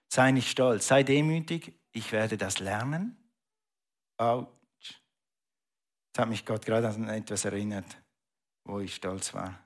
sei 0.09 0.31
nicht 0.31 0.51
stolz, 0.51 0.87
sei 0.87 1.03
demütig, 1.03 1.75
ich 1.93 2.13
werde 2.13 2.39
das 2.39 2.59
lernen. 2.61 3.17
Autsch. 4.17 5.03
Jetzt 6.09 6.19
hat 6.19 6.29
mich 6.29 6.47
Gott 6.47 6.65
gerade 6.65 6.89
an 6.89 7.09
etwas 7.09 7.45
erinnert, 7.45 7.99
wo 8.65 8.81
ich 8.81 8.95
stolz 8.95 9.35
war. 9.35 9.59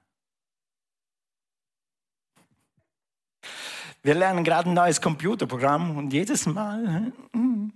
Wir 4.03 4.15
lernen 4.15 4.45
gerade 4.45 4.69
ein 4.71 4.75
neues 4.75 5.01
Computerprogramm 5.01 5.97
und 5.97 6.13
jedes 6.13 6.47
Mal 6.47 7.13
hm, 7.33 7.73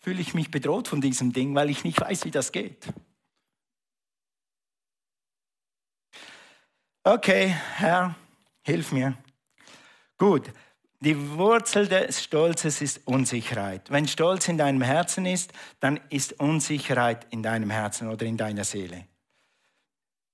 fühle 0.00 0.20
ich 0.20 0.34
mich 0.34 0.50
bedroht 0.50 0.88
von 0.88 1.00
diesem 1.00 1.32
Ding, 1.32 1.54
weil 1.54 1.70
ich 1.70 1.84
nicht 1.84 2.00
weiß, 2.00 2.24
wie 2.24 2.30
das 2.30 2.52
geht. 2.52 2.88
Okay, 7.02 7.54
Herr, 7.76 8.14
hilf 8.62 8.92
mir. 8.92 9.16
Gut, 10.18 10.50
die 11.00 11.30
Wurzel 11.30 11.88
des 11.88 12.22
Stolzes 12.22 12.82
ist 12.82 13.06
Unsicherheit. 13.06 13.90
Wenn 13.90 14.06
Stolz 14.06 14.48
in 14.48 14.58
deinem 14.58 14.82
Herzen 14.82 15.24
ist, 15.24 15.52
dann 15.80 15.98
ist 16.10 16.34
Unsicherheit 16.34 17.26
in 17.30 17.42
deinem 17.42 17.70
Herzen 17.70 18.08
oder 18.08 18.26
in 18.26 18.36
deiner 18.36 18.64
Seele. 18.64 19.06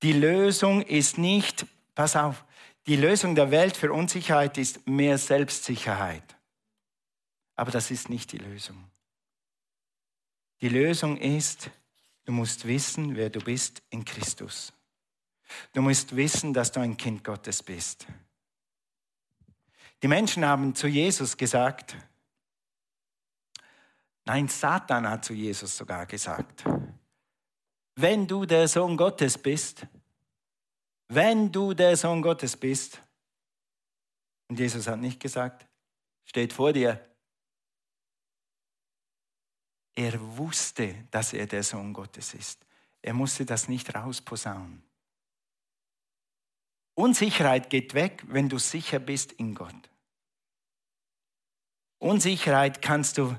Die 0.02 0.12
Lösung 0.12 0.82
ist 0.82 1.18
nicht, 1.18 1.66
pass 1.94 2.16
auf, 2.16 2.44
die 2.86 2.96
Lösung 2.96 3.36
der 3.36 3.50
Welt 3.52 3.76
für 3.76 3.92
Unsicherheit 3.92 4.58
ist 4.58 4.86
mehr 4.88 5.18
Selbstsicherheit. 5.18 6.36
Aber 7.54 7.70
das 7.70 7.90
ist 7.90 8.10
nicht 8.10 8.32
die 8.32 8.38
Lösung. 8.38 8.76
Die 10.60 10.68
Lösung 10.68 11.16
ist, 11.18 11.70
du 12.24 12.32
musst 12.32 12.66
wissen, 12.66 13.16
wer 13.16 13.30
du 13.30 13.40
bist 13.40 13.82
in 13.90 14.04
Christus. 14.04 14.72
Du 15.72 15.82
musst 15.82 16.16
wissen, 16.16 16.52
dass 16.54 16.72
du 16.72 16.80
ein 16.80 16.96
Kind 16.96 17.22
Gottes 17.22 17.62
bist. 17.62 18.06
Die 20.02 20.08
Menschen 20.08 20.44
haben 20.44 20.74
zu 20.74 20.88
Jesus 20.88 21.36
gesagt, 21.36 21.96
nein, 24.24 24.48
Satan 24.48 25.08
hat 25.08 25.24
zu 25.24 25.32
Jesus 25.32 25.76
sogar 25.76 26.06
gesagt, 26.06 26.64
wenn 27.94 28.26
du 28.26 28.44
der 28.44 28.68
Sohn 28.68 28.96
Gottes 28.96 29.38
bist, 29.38 29.86
wenn 31.08 31.50
du 31.50 31.72
der 31.72 31.96
Sohn 31.96 32.20
Gottes 32.20 32.56
bist, 32.56 33.00
und 34.48 34.58
Jesus 34.58 34.86
hat 34.86 35.00
nicht 35.00 35.20
gesagt, 35.20 35.66
steht 36.24 36.52
vor 36.52 36.72
dir. 36.72 37.04
Er 39.96 40.20
wusste, 40.36 40.94
dass 41.10 41.32
er 41.32 41.46
der 41.46 41.62
Sohn 41.62 41.92
Gottes 41.92 42.34
ist. 42.34 42.64
Er 43.02 43.14
musste 43.14 43.44
das 43.46 43.68
nicht 43.68 43.94
rausposaunen. 43.94 44.82
Unsicherheit 46.94 47.70
geht 47.70 47.94
weg, 47.94 48.22
wenn 48.26 48.48
du 48.48 48.58
sicher 48.58 48.98
bist 48.98 49.32
in 49.32 49.54
Gott. 49.54 49.90
Unsicherheit 51.98 52.82
kannst 52.82 53.18
du 53.18 53.36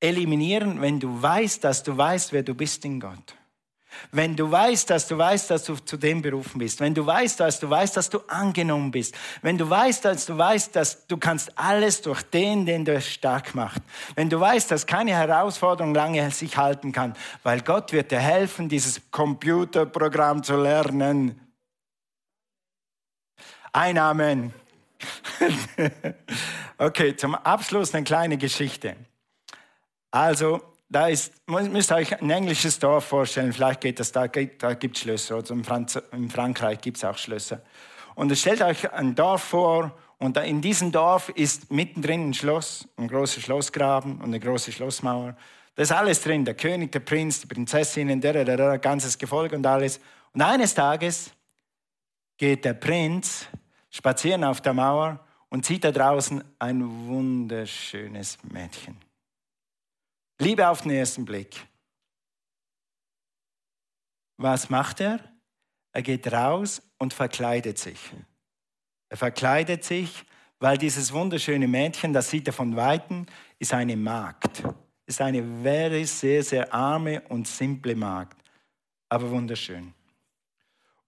eliminieren, 0.00 0.80
wenn 0.80 1.00
du 1.00 1.20
weißt, 1.20 1.64
dass 1.64 1.82
du 1.82 1.96
weißt, 1.96 2.32
wer 2.32 2.42
du 2.42 2.54
bist 2.54 2.84
in 2.84 3.00
Gott. 3.00 3.35
Wenn 4.12 4.36
du 4.36 4.50
weißt, 4.50 4.90
dass 4.90 5.06
du 5.08 5.18
weißt, 5.18 5.50
dass 5.50 5.64
du 5.64 5.76
zu 5.76 5.96
dem 5.96 6.22
berufen 6.22 6.58
bist. 6.58 6.80
Wenn 6.80 6.94
du 6.94 7.04
weißt, 7.04 7.40
dass 7.40 7.60
du 7.60 7.68
weißt, 7.68 7.96
dass 7.96 8.10
du 8.10 8.18
angenommen 8.28 8.90
bist. 8.90 9.14
Wenn 9.42 9.58
du 9.58 9.68
weißt, 9.68 10.04
dass 10.04 10.26
du 10.26 10.36
weißt, 10.36 10.74
dass 10.74 11.06
du 11.06 11.16
kannst 11.16 11.58
alles 11.58 12.02
durch 12.02 12.22
den, 12.22 12.66
den 12.66 12.84
du 12.84 13.00
stark 13.00 13.54
macht. 13.54 13.82
Wenn 14.14 14.30
du 14.30 14.40
weißt, 14.40 14.70
dass 14.70 14.86
keine 14.86 15.12
Herausforderung 15.12 15.94
lange 15.94 16.30
sich 16.30 16.56
halten 16.56 16.92
kann, 16.92 17.14
weil 17.42 17.60
Gott 17.60 17.92
wird 17.92 18.10
dir 18.10 18.20
helfen, 18.20 18.68
dieses 18.68 19.00
Computerprogramm 19.10 20.42
zu 20.42 20.56
lernen. 20.56 21.40
Ein 23.72 23.98
Amen. 23.98 24.54
okay, 26.78 27.16
zum 27.16 27.34
Abschluss 27.34 27.94
eine 27.94 28.04
kleine 28.04 28.38
Geschichte. 28.38 28.96
Also, 30.10 30.62
da 30.88 31.08
ist, 31.08 31.32
müsst 31.46 31.90
ihr 31.90 31.96
euch 31.96 32.20
ein 32.20 32.30
englisches 32.30 32.78
Dorf 32.78 33.06
vorstellen, 33.06 33.52
vielleicht 33.52 33.80
geht 33.80 33.98
das, 33.98 34.12
da, 34.12 34.28
da 34.28 34.74
gibt 34.74 34.96
es 34.96 35.02
Schlösser, 35.02 35.42
Franz, 35.64 36.00
in 36.12 36.30
Frankreich 36.30 36.80
gibt 36.80 36.96
es 36.98 37.04
auch 37.04 37.18
Schlösser. 37.18 37.62
Und 38.14 38.36
stellt 38.36 38.62
euch 38.62 38.90
ein 38.92 39.14
Dorf 39.14 39.42
vor 39.42 39.96
Und 40.18 40.38
in 40.38 40.62
diesem 40.62 40.92
Dorf 40.92 41.28
ist 41.28 41.70
mittendrin 41.70 42.30
ein 42.30 42.34
Schloss, 42.34 42.88
ein 42.96 43.08
großer 43.08 43.40
Schlossgraben 43.40 44.16
und 44.16 44.24
eine 44.24 44.40
große 44.40 44.72
Schlossmauer. 44.72 45.36
Da 45.74 45.82
ist 45.82 45.92
alles 45.92 46.22
drin, 46.22 46.44
der 46.44 46.54
König, 46.54 46.92
der 46.92 47.00
Prinz, 47.00 47.42
die 47.42 47.46
Prinzessinnen, 47.46 48.18
der, 48.20 48.44
der, 48.44 48.56
der, 48.56 48.78
ganzes 48.78 49.18
Gefolge 49.18 49.56
und 49.56 49.66
alles. 49.66 50.00
Und 50.32 50.40
eines 50.40 50.72
Tages 50.74 51.30
geht 52.38 52.64
der 52.64 52.74
Prinz 52.74 53.46
spazieren 53.90 54.44
auf 54.44 54.62
der 54.62 54.72
Mauer 54.72 55.20
und 55.50 55.66
sieht 55.66 55.84
da 55.84 55.92
draußen 55.92 56.42
ein 56.58 57.06
wunderschönes 57.06 58.38
Mädchen. 58.50 59.05
Liebe 60.38 60.68
auf 60.68 60.82
den 60.82 60.90
ersten 60.90 61.24
Blick. 61.24 61.66
Was 64.36 64.68
macht 64.68 65.00
er? 65.00 65.20
Er 65.92 66.02
geht 66.02 66.30
raus 66.30 66.82
und 66.98 67.14
verkleidet 67.14 67.78
sich. 67.78 67.98
Er 69.08 69.16
verkleidet 69.16 69.82
sich, 69.82 70.24
weil 70.58 70.76
dieses 70.76 71.12
wunderschöne 71.12 71.66
Mädchen, 71.66 72.12
das 72.12 72.28
sieht 72.28 72.46
er 72.48 72.52
von 72.52 72.76
Weitem, 72.76 73.24
ist 73.58 73.72
eine 73.72 73.96
Magd. 73.96 74.62
Ist 75.06 75.20
eine 75.20 75.42
very, 75.62 76.04
sehr, 76.04 76.42
sehr 76.42 76.74
arme 76.74 77.22
und 77.28 77.46
simple 77.46 77.94
Magd, 77.94 78.36
aber 79.08 79.30
wunderschön. 79.30 79.94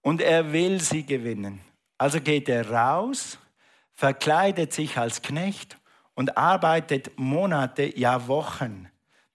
Und 0.01 0.21
er 0.21 0.51
will 0.51 0.79
sie 0.79 1.05
gewinnen. 1.05 1.59
Also 1.97 2.21
geht 2.21 2.47
er 2.47 2.71
raus, 2.71 3.37
verkleidet 3.93 4.73
sich 4.73 4.97
als 4.97 5.21
Knecht 5.21 5.77
und 6.15 6.37
arbeitet 6.37 7.11
Monate, 7.17 7.97
ja 7.99 8.27
Wochen, 8.27 8.89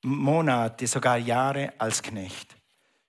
Monate, 0.05 0.87
sogar 0.87 1.17
Jahre 1.17 1.73
als 1.79 2.03
Knecht. 2.03 2.57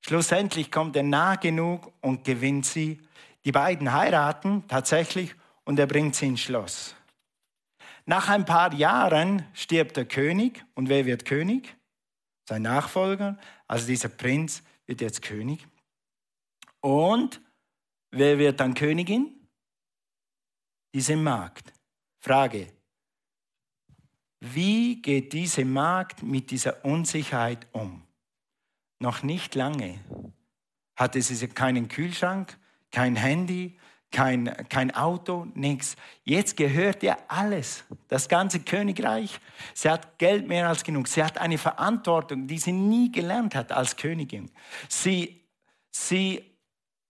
Schlussendlich 0.02 0.72
kommt 0.72 0.96
er 0.96 1.04
nah 1.04 1.36
genug 1.36 1.92
und 2.02 2.24
gewinnt 2.24 2.66
sie. 2.66 3.02
Die 3.44 3.52
beiden 3.52 3.92
heiraten 3.92 4.68
tatsächlich 4.68 5.36
und 5.64 5.80
er 5.80 5.88
bringt 5.88 6.16
sie 6.16 6.28
ins 6.28 6.42
Schloss. 6.42 6.96
Nach 8.06 8.30
ein 8.30 8.46
paar 8.46 8.74
Jahren 8.74 9.46
stirbt 9.54 9.98
der 9.98 10.06
König. 10.06 10.64
Und 10.76 10.90
wer 10.90 11.06
wird 11.06 11.26
König? 11.26 11.76
Sein 12.48 12.62
Nachfolger. 12.62 13.38
Also 13.68 13.88
dieser 13.88 14.10
Prinz 14.10 14.62
wird 14.86 15.02
jetzt 15.02 15.24
König. 15.24 15.68
Und 16.82 17.42
wer 18.12 18.38
wird 18.38 18.60
dann 18.60 18.76
Königin? 18.76 19.48
Diese 20.94 21.16
Magd. 21.16 21.74
Frage. 22.20 22.75
Wie 24.40 25.02
geht 25.02 25.34
diese 25.34 25.66
Magd 25.66 26.24
mit 26.24 26.52
dieser 26.52 26.84
Unsicherheit 26.86 27.68
um? 27.72 28.04
Noch 29.00 29.24
nicht 29.24 29.56
lange 29.56 30.00
hatte 30.96 31.22
sie 31.22 31.48
keinen 31.48 31.88
Kühlschrank, 31.90 32.58
kein 32.92 33.16
Handy, 33.16 33.78
kein, 34.12 34.46
kein 34.70 34.96
Auto, 34.96 35.46
nichts. 35.56 35.98
Jetzt 36.24 36.56
gehört 36.56 37.04
ihr 37.04 37.18
alles, 37.28 37.84
das 38.08 38.30
ganze 38.30 38.62
Königreich. 38.62 39.40
Sie 39.74 39.90
hat 39.90 40.18
Geld 40.20 40.48
mehr 40.48 40.70
als 40.70 40.84
genug. 40.84 41.10
Sie 41.10 41.22
hat 41.22 41.38
eine 41.38 41.58
Verantwortung, 41.58 42.48
die 42.48 42.58
sie 42.58 42.72
nie 42.72 43.12
gelernt 43.12 43.56
hat 43.56 43.74
als 43.74 43.98
Königin. 43.98 44.50
Sie, 44.88 45.42
sie 45.92 46.44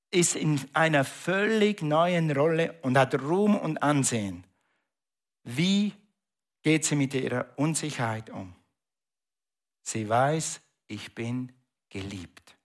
ist 0.10 0.36
in 0.36 0.60
einer 0.74 1.04
völlig 1.04 1.84
neuen 1.84 2.32
Rolle 2.32 2.74
und 2.82 2.98
hat 2.98 3.22
Ruhm 3.22 3.56
und 3.56 3.84
Ansehen. 3.84 4.44
Wie 5.44 5.94
geht 6.66 6.84
sie 6.84 6.96
mit 6.96 7.14
ihrer 7.14 7.46
Unsicherheit 7.58 8.32
um? 8.32 8.56
Sie 9.84 10.10
weiß, 10.10 10.62
ich 10.88 11.14
bin 11.14 11.52
geliebt. 11.90 12.58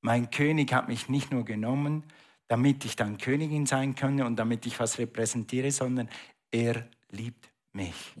Mein 0.00 0.28
König 0.30 0.72
hat 0.72 0.88
mich 0.88 1.08
nicht 1.08 1.30
nur 1.30 1.44
genommen, 1.44 2.02
damit 2.48 2.84
ich 2.84 2.96
dann 2.96 3.16
Königin 3.16 3.64
sein 3.64 3.94
könne 3.94 4.26
und 4.26 4.34
damit 4.34 4.66
ich 4.66 4.80
was 4.80 4.98
repräsentiere, 4.98 5.70
sondern 5.70 6.10
er 6.50 6.88
liebt 7.10 7.48
mich. 7.72 8.16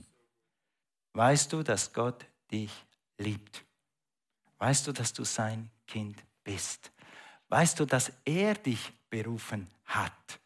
Weißt 1.14 1.52
du, 1.52 1.64
dass 1.64 1.92
Gott 1.92 2.24
dich 2.52 2.70
liebt? 3.16 3.64
Weißt 4.58 4.86
du, 4.86 4.92
dass 4.92 5.12
du 5.12 5.24
sein 5.24 5.68
Kind 5.88 6.16
bist? 6.44 6.92
Weißt 7.48 7.80
du, 7.80 7.86
dass 7.86 8.12
er 8.24 8.54
dich 8.54 8.92
berufen 9.10 9.66
hat? 9.84 10.38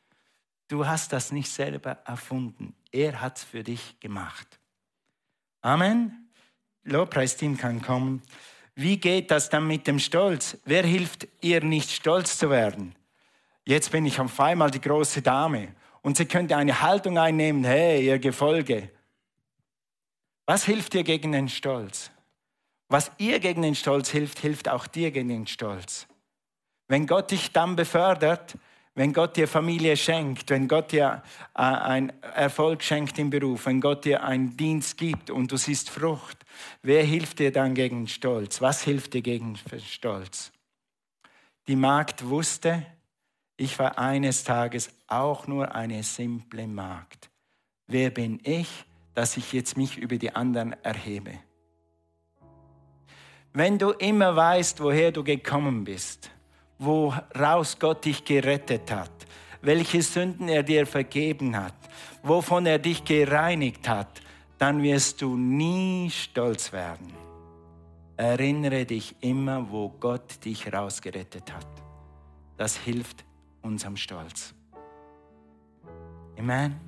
Du 0.66 0.86
hast 0.86 1.12
das 1.12 1.30
nicht 1.30 1.50
selber 1.50 1.90
erfunden. 2.06 2.74
Er 2.90 3.20
hat 3.20 3.36
es 3.36 3.44
für 3.44 3.62
dich 3.62 4.00
gemacht. 4.00 4.60
Amen. 5.62 6.28
Lobpreisteam 6.84 7.56
kann 7.56 7.80
kommen. 7.80 8.22
Wie 8.74 8.98
geht 8.98 9.30
das 9.30 9.48
dann 9.48 9.66
mit 9.66 9.86
dem 9.86 9.98
Stolz? 9.98 10.58
Wer 10.64 10.84
hilft 10.84 11.28
ihr 11.40 11.62
nicht 11.62 11.90
stolz 11.90 12.36
zu 12.36 12.50
werden? 12.50 12.94
Jetzt 13.64 13.92
bin 13.92 14.04
ich 14.04 14.18
auf 14.18 14.40
einmal 14.40 14.70
die 14.70 14.80
große 14.80 15.22
Dame. 15.22 15.74
Und 16.02 16.16
sie 16.16 16.26
könnte 16.26 16.56
eine 16.56 16.82
Haltung 16.82 17.16
einnehmen, 17.16 17.62
hey, 17.62 18.04
ihr 18.04 18.18
Gefolge. 18.18 18.90
Was 20.46 20.64
hilft 20.64 20.94
dir 20.94 21.04
gegen 21.04 21.30
den 21.30 21.48
Stolz? 21.48 22.10
Was 22.88 23.12
ihr 23.18 23.38
gegen 23.38 23.62
den 23.62 23.76
Stolz 23.76 24.10
hilft, 24.10 24.40
hilft 24.40 24.68
auch 24.68 24.88
dir 24.88 25.12
gegen 25.12 25.28
den 25.28 25.46
Stolz. 25.46 26.08
Wenn 26.88 27.06
Gott 27.06 27.30
dich 27.30 27.52
dann 27.52 27.76
befördert, 27.76 28.56
wenn 28.94 29.12
Gott 29.12 29.36
dir 29.36 29.48
Familie 29.48 29.96
schenkt, 29.96 30.50
wenn 30.50 30.68
Gott 30.68 30.92
dir 30.92 31.22
äh, 31.54 31.62
einen 31.62 32.10
Erfolg 32.34 32.82
schenkt 32.82 33.18
im 33.18 33.30
Beruf, 33.30 33.66
wenn 33.66 33.80
Gott 33.80 34.04
dir 34.04 34.22
einen 34.22 34.56
Dienst 34.56 34.98
gibt 34.98 35.30
und 35.30 35.50
du 35.50 35.56
siehst 35.56 35.88
Frucht, 35.88 36.44
wer 36.82 37.02
hilft 37.02 37.38
dir 37.38 37.52
dann 37.52 37.74
gegen 37.74 38.06
Stolz? 38.06 38.60
Was 38.60 38.82
hilft 38.82 39.14
dir 39.14 39.22
gegen 39.22 39.58
Stolz? 39.86 40.52
Die 41.68 41.76
Magd 41.76 42.28
wusste, 42.28 42.84
ich 43.56 43.78
war 43.78 43.98
eines 43.98 44.44
Tages 44.44 44.90
auch 45.06 45.46
nur 45.46 45.74
eine 45.74 46.02
simple 46.02 46.66
Magd. 46.66 47.30
Wer 47.86 48.10
bin 48.10 48.40
ich, 48.42 48.68
dass 49.14 49.36
ich 49.36 49.52
jetzt 49.52 49.76
mich 49.76 49.96
über 49.96 50.16
die 50.16 50.34
anderen 50.34 50.72
erhebe? 50.82 51.38
Wenn 53.54 53.78
du 53.78 53.90
immer 53.90 54.34
weißt, 54.34 54.80
woher 54.80 55.12
du 55.12 55.22
gekommen 55.22 55.84
bist, 55.84 56.30
woraus 56.84 57.78
Gott 57.78 58.04
dich 58.04 58.24
gerettet 58.24 58.90
hat, 58.90 59.10
welche 59.60 60.02
Sünden 60.02 60.48
er 60.48 60.62
dir 60.62 60.86
vergeben 60.86 61.56
hat, 61.56 61.74
wovon 62.22 62.66
er 62.66 62.78
dich 62.78 63.04
gereinigt 63.04 63.88
hat, 63.88 64.20
dann 64.58 64.82
wirst 64.82 65.22
du 65.22 65.36
nie 65.36 66.10
stolz 66.10 66.72
werden. 66.72 67.12
Erinnere 68.16 68.84
dich 68.84 69.16
immer, 69.20 69.70
wo 69.70 69.88
Gott 69.88 70.44
dich 70.44 70.72
rausgerettet 70.72 71.52
hat. 71.52 71.66
Das 72.56 72.76
hilft 72.76 73.24
unserem 73.62 73.96
Stolz. 73.96 74.54
Amen. 76.38 76.80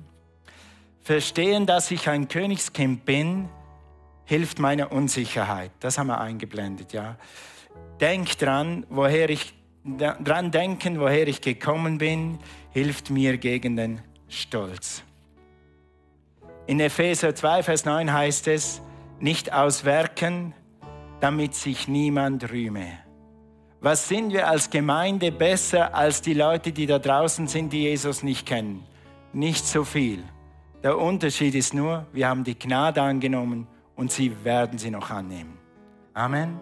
Verstehen, 1.01 1.65
dass 1.65 1.91
ich 1.91 2.09
ein 2.09 2.27
Königskind 2.27 3.05
bin, 3.05 3.49
hilft 4.25 4.59
meiner 4.59 4.91
Unsicherheit. 4.91 5.71
Das 5.79 5.97
haben 5.97 6.07
wir 6.07 6.19
eingeblendet, 6.19 6.93
ja. 6.93 7.17
Denk 7.99 8.37
dran, 8.37 8.85
woher 8.89 9.29
ich 9.29 9.53
dran 9.85 10.51
denken, 10.51 10.99
woher 10.99 11.27
ich 11.27 11.41
gekommen 11.41 11.97
bin, 11.97 12.39
hilft 12.71 13.09
mir 13.09 13.37
gegen 13.37 13.75
den 13.75 14.01
Stolz. 14.27 15.03
In 16.67 16.79
Epheser 16.79 17.35
2, 17.35 17.63
Vers 17.63 17.85
9 17.85 18.11
heißt 18.11 18.47
es, 18.47 18.81
nicht 19.19 19.53
aus 19.53 19.85
Werken, 19.85 20.53
damit 21.19 21.53
sich 21.53 21.87
niemand 21.87 22.51
rühme. 22.51 22.87
Was 23.81 24.09
sind 24.09 24.33
wir 24.33 24.47
als 24.47 24.71
Gemeinde 24.71 25.31
besser 25.31 25.93
als 25.93 26.21
die 26.21 26.33
Leute, 26.33 26.71
die 26.71 26.87
da 26.87 26.97
draußen 26.97 27.47
sind, 27.47 27.71
die 27.71 27.83
Jesus 27.83 28.23
nicht 28.23 28.47
kennen? 28.47 28.83
Nicht 29.31 29.65
so 29.65 29.83
viel. 29.83 30.23
Der 30.81 30.97
Unterschied 30.97 31.53
ist 31.53 31.73
nur, 31.73 32.07
wir 32.11 32.27
haben 32.27 32.43
die 32.43 32.57
Gnade 32.57 33.01
angenommen 33.01 33.67
und 33.95 34.11
sie 34.11 34.43
werden 34.43 34.79
sie 34.79 34.89
noch 34.89 35.11
annehmen. 35.11 35.57
Amen. 36.13 36.59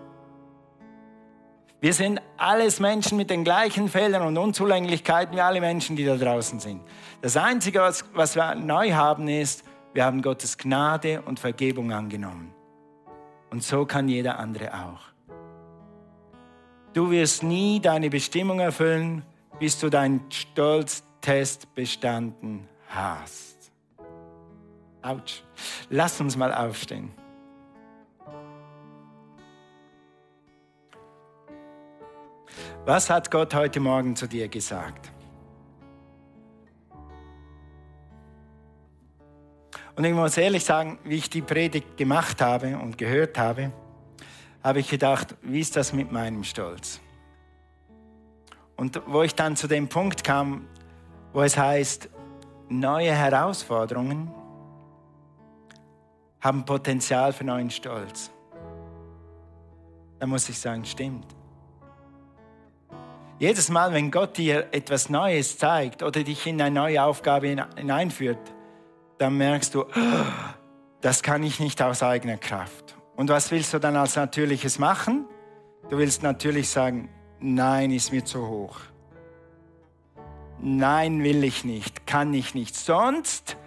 Wir 1.84 1.94
sind 1.94 2.22
alles 2.38 2.80
Menschen 2.80 3.18
mit 3.18 3.30
den 3.30 3.44
gleichen 3.44 3.90
Fehlern 3.90 4.26
und 4.26 4.38
Unzulänglichkeiten 4.38 5.36
wie 5.36 5.42
alle 5.42 5.60
Menschen, 5.60 5.98
die 5.98 6.06
da 6.06 6.16
draußen 6.16 6.62
sind. 6.62 6.82
Das 7.22 7.36
Einzige, 7.36 7.82
was, 7.82 8.06
was 8.14 8.38
wir 8.38 8.56
neu 8.56 8.94
haben, 8.94 9.28
ist, 9.28 9.66
wir 9.94 10.06
haben 10.06 10.22
Gottes 10.22 10.58
Gnade 10.58 11.22
und 11.24 11.42
Vergebung 11.42 11.92
angenommen. 11.92 12.54
Und 13.52 13.64
so 13.64 13.86
kann 13.86 14.08
jeder 14.08 14.40
andere 14.40 14.74
auch. 14.74 15.02
Du 16.94 17.12
wirst 17.12 17.44
nie 17.44 17.82
deine 17.82 18.10
Bestimmung 18.10 18.62
erfüllen, 18.62 19.26
bis 19.60 19.78
du 19.78 19.90
deinen 19.90 20.22
Stolztest 20.32 21.76
bestanden 21.76 22.66
hast. 22.88 23.74
Autsch. 25.02 25.44
Lass 25.90 26.22
uns 26.22 26.38
mal 26.38 26.54
aufstehen. 26.54 27.12
Was 32.86 33.10
hat 33.10 33.32
Gott 33.32 33.54
heute 33.54 33.80
Morgen 33.80 34.16
zu 34.16 34.28
dir 34.28 34.48
gesagt? 34.48 35.12
Und 39.96 40.06
ich 40.06 40.14
muss 40.14 40.38
ehrlich 40.38 40.66
sagen, 40.66 40.98
wie 41.04 41.16
ich 41.16 41.30
die 41.30 41.42
Predigt 41.42 41.98
gemacht 41.98 42.42
habe 42.42 42.78
und 42.78 42.98
gehört 42.98 43.38
habe, 43.38 43.72
habe 44.64 44.80
ich 44.80 44.90
gedacht, 44.90 45.36
wie 45.42 45.60
ist 45.60 45.76
das 45.76 45.94
mit 45.94 46.12
meinem 46.12 46.44
Stolz? 46.44 47.00
Und 48.76 49.02
wo 49.06 49.22
ich 49.22 49.36
dann 49.36 49.56
zu 49.56 49.68
dem 49.68 49.88
Punkt 49.88 50.24
kam, 50.24 50.68
wo 51.32 51.42
es 51.42 51.58
heißt, 51.58 52.10
neue 52.70 53.12
Herausforderungen 53.12 54.32
haben 56.42 56.66
Potenzial 56.66 57.32
für 57.32 57.44
neuen 57.44 57.70
Stolz. 57.70 58.32
Da 60.20 60.26
muss 60.26 60.50
ich 60.50 60.58
sagen, 60.58 60.84
stimmt. 60.86 61.28
Jedes 63.44 63.68
Mal, 63.68 63.92
wenn 63.92 64.10
Gott 64.10 64.38
dir 64.38 64.70
etwas 64.72 65.10
Neues 65.10 65.58
zeigt 65.58 66.02
oder 66.02 66.24
dich 66.24 66.48
in 66.48 66.62
eine 66.62 66.74
neue 66.74 67.04
Aufgabe 67.04 67.48
hineinführt, 67.76 68.40
dann 69.18 69.36
merkst 69.36 69.76
du, 69.76 69.84
das 71.02 71.22
kann 71.22 71.44
ich 71.44 71.60
nicht 71.60 71.82
aus 71.82 72.04
eigener 72.04 72.38
Kraft. 72.38 72.96
Und 73.18 73.30
was 73.30 73.52
willst 73.52 73.74
du 73.74 73.80
dann 73.80 73.98
als 73.98 74.16
Natürliches 74.16 74.80
machen? 74.80 75.26
Du 75.90 75.98
willst 75.98 76.24
natürlich 76.24 76.70
sagen, 76.70 77.10
nein, 77.42 77.92
ist 77.92 78.14
mir 78.14 78.24
zu 78.24 78.48
hoch. 78.48 78.80
Nein, 80.62 81.22
will 81.22 81.44
ich 81.44 81.66
nicht, 81.66 82.08
kann 82.08 82.34
ich 82.34 82.56
nicht. 82.56 82.78
Sonst 82.78 83.58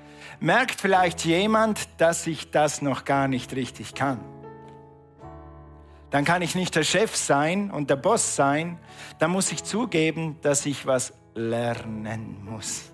merkt 0.41 0.81
vielleicht 0.81 1.27
jemand, 1.27 1.87
dass 1.99 2.27
ich 2.27 2.51
das 2.51 2.81
noch 2.81 3.05
gar 3.05 3.29
nicht 3.29 3.55
richtig 3.55 3.95
kann. 3.95 4.21
Dann 6.11 6.25
kann 6.25 6.43
ich 6.43 6.55
nicht 6.55 6.75
der 6.75 6.85
Chef 6.85 7.17
sein 7.17 7.71
und 7.71 7.91
der 7.91 7.97
Boss 7.97 8.37
sein. 8.37 8.79
Dann 9.19 9.31
muss 9.31 9.51
ich 9.53 9.65
zugeben, 9.65 10.39
dass 10.43 10.65
ich 10.67 10.87
was 10.87 11.13
lernen 11.35 12.45
muss. 12.45 12.93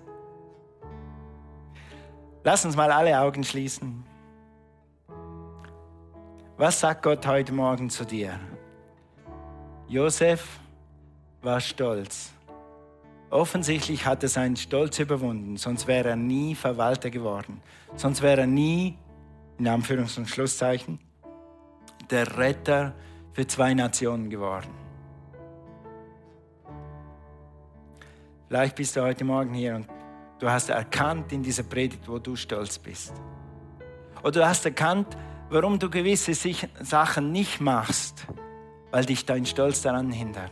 Lass 2.43 2.65
uns 2.65 2.75
mal 2.75 2.91
alle 2.91 3.19
Augen 3.19 3.43
schließen. 3.43 4.03
Was 6.57 6.79
sagt 6.79 7.03
Gott 7.03 7.25
heute 7.25 7.53
Morgen 7.53 7.89
zu 7.89 8.05
dir? 8.05 8.39
Josef 9.87 10.59
war 11.41 11.59
stolz. 11.59 12.31
Offensichtlich 13.29 14.05
hat 14.05 14.21
er 14.23 14.29
seinen 14.29 14.55
Stolz 14.55 14.99
überwunden, 14.99 15.57
sonst 15.57 15.87
wäre 15.87 16.09
er 16.09 16.15
nie 16.15 16.53
Verwalter 16.53 17.09
geworden. 17.09 17.61
Sonst 17.95 18.21
wäre 18.21 18.41
er 18.41 18.47
nie, 18.47 18.97
in 19.57 19.67
Anführungs- 19.67 20.17
und 20.17 20.29
Schlusszeichen, 20.29 20.99
der 22.13 22.37
Retter 22.37 22.93
für 23.33 23.45
zwei 23.47 23.73
Nationen 23.73 24.29
geworden. 24.29 24.69
Vielleicht 28.47 28.75
bist 28.75 28.95
du 28.95 29.01
heute 29.01 29.25
Morgen 29.25 29.53
hier 29.53 29.75
und 29.75 29.87
du 30.37 30.47
hast 30.47 30.69
erkannt 30.69 31.31
in 31.31 31.41
dieser 31.41 31.63
Predigt, 31.63 32.07
wo 32.07 32.19
du 32.19 32.35
stolz 32.35 32.77
bist. 32.77 33.13
Oder 34.21 34.31
du 34.31 34.47
hast 34.47 34.63
erkannt, 34.63 35.17
warum 35.49 35.79
du 35.79 35.89
gewisse 35.89 36.33
Sachen 36.81 37.31
nicht 37.31 37.59
machst, 37.59 38.27
weil 38.91 39.05
dich 39.05 39.25
dein 39.25 39.45
Stolz 39.47 39.81
daran 39.81 40.11
hindert. 40.11 40.51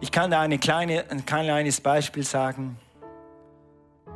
Ich 0.00 0.12
kann 0.12 0.30
da 0.30 0.40
eine 0.40 0.58
kleine, 0.58 1.10
ein 1.10 1.26
kleines 1.26 1.80
Beispiel 1.80 2.22
sagen. 2.22 2.78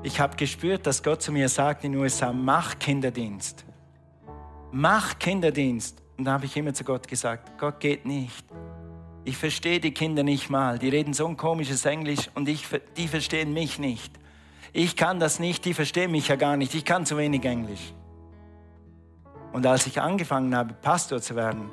Ich 0.04 0.20
habe 0.20 0.36
gespürt, 0.36 0.86
dass 0.86 1.02
Gott 1.02 1.20
zu 1.20 1.32
mir 1.32 1.48
sagt 1.48 1.82
in 1.82 1.92
den 1.92 2.00
USA, 2.00 2.32
mach 2.32 2.78
Kinderdienst. 2.78 3.64
Mach 4.72 5.18
Kinderdienst. 5.18 6.02
Und 6.16 6.24
da 6.24 6.32
habe 6.32 6.46
ich 6.46 6.56
immer 6.56 6.74
zu 6.74 6.84
Gott 6.84 7.06
gesagt, 7.08 7.58
Gott 7.58 7.80
geht 7.80 8.04
nicht. 8.04 8.44
Ich 9.24 9.36
verstehe 9.36 9.80
die 9.80 9.92
Kinder 9.92 10.22
nicht 10.22 10.50
mal. 10.50 10.78
Die 10.78 10.88
reden 10.88 11.12
so 11.12 11.26
ein 11.26 11.36
komisches 11.36 11.84
Englisch 11.84 12.30
und 12.34 12.48
ich, 12.48 12.66
die 12.96 13.08
verstehen 13.08 13.52
mich 13.52 13.78
nicht. 13.78 14.12
Ich 14.72 14.96
kann 14.96 15.20
das 15.20 15.38
nicht, 15.38 15.64
die 15.64 15.74
verstehen 15.74 16.10
mich 16.10 16.28
ja 16.28 16.36
gar 16.36 16.56
nicht. 16.56 16.74
Ich 16.74 16.84
kann 16.84 17.06
zu 17.06 17.16
wenig 17.16 17.44
Englisch. 17.44 17.92
Und 19.52 19.66
als 19.66 19.86
ich 19.86 20.00
angefangen 20.00 20.54
habe, 20.54 20.74
Pastor 20.74 21.20
zu 21.20 21.34
werden, 21.34 21.70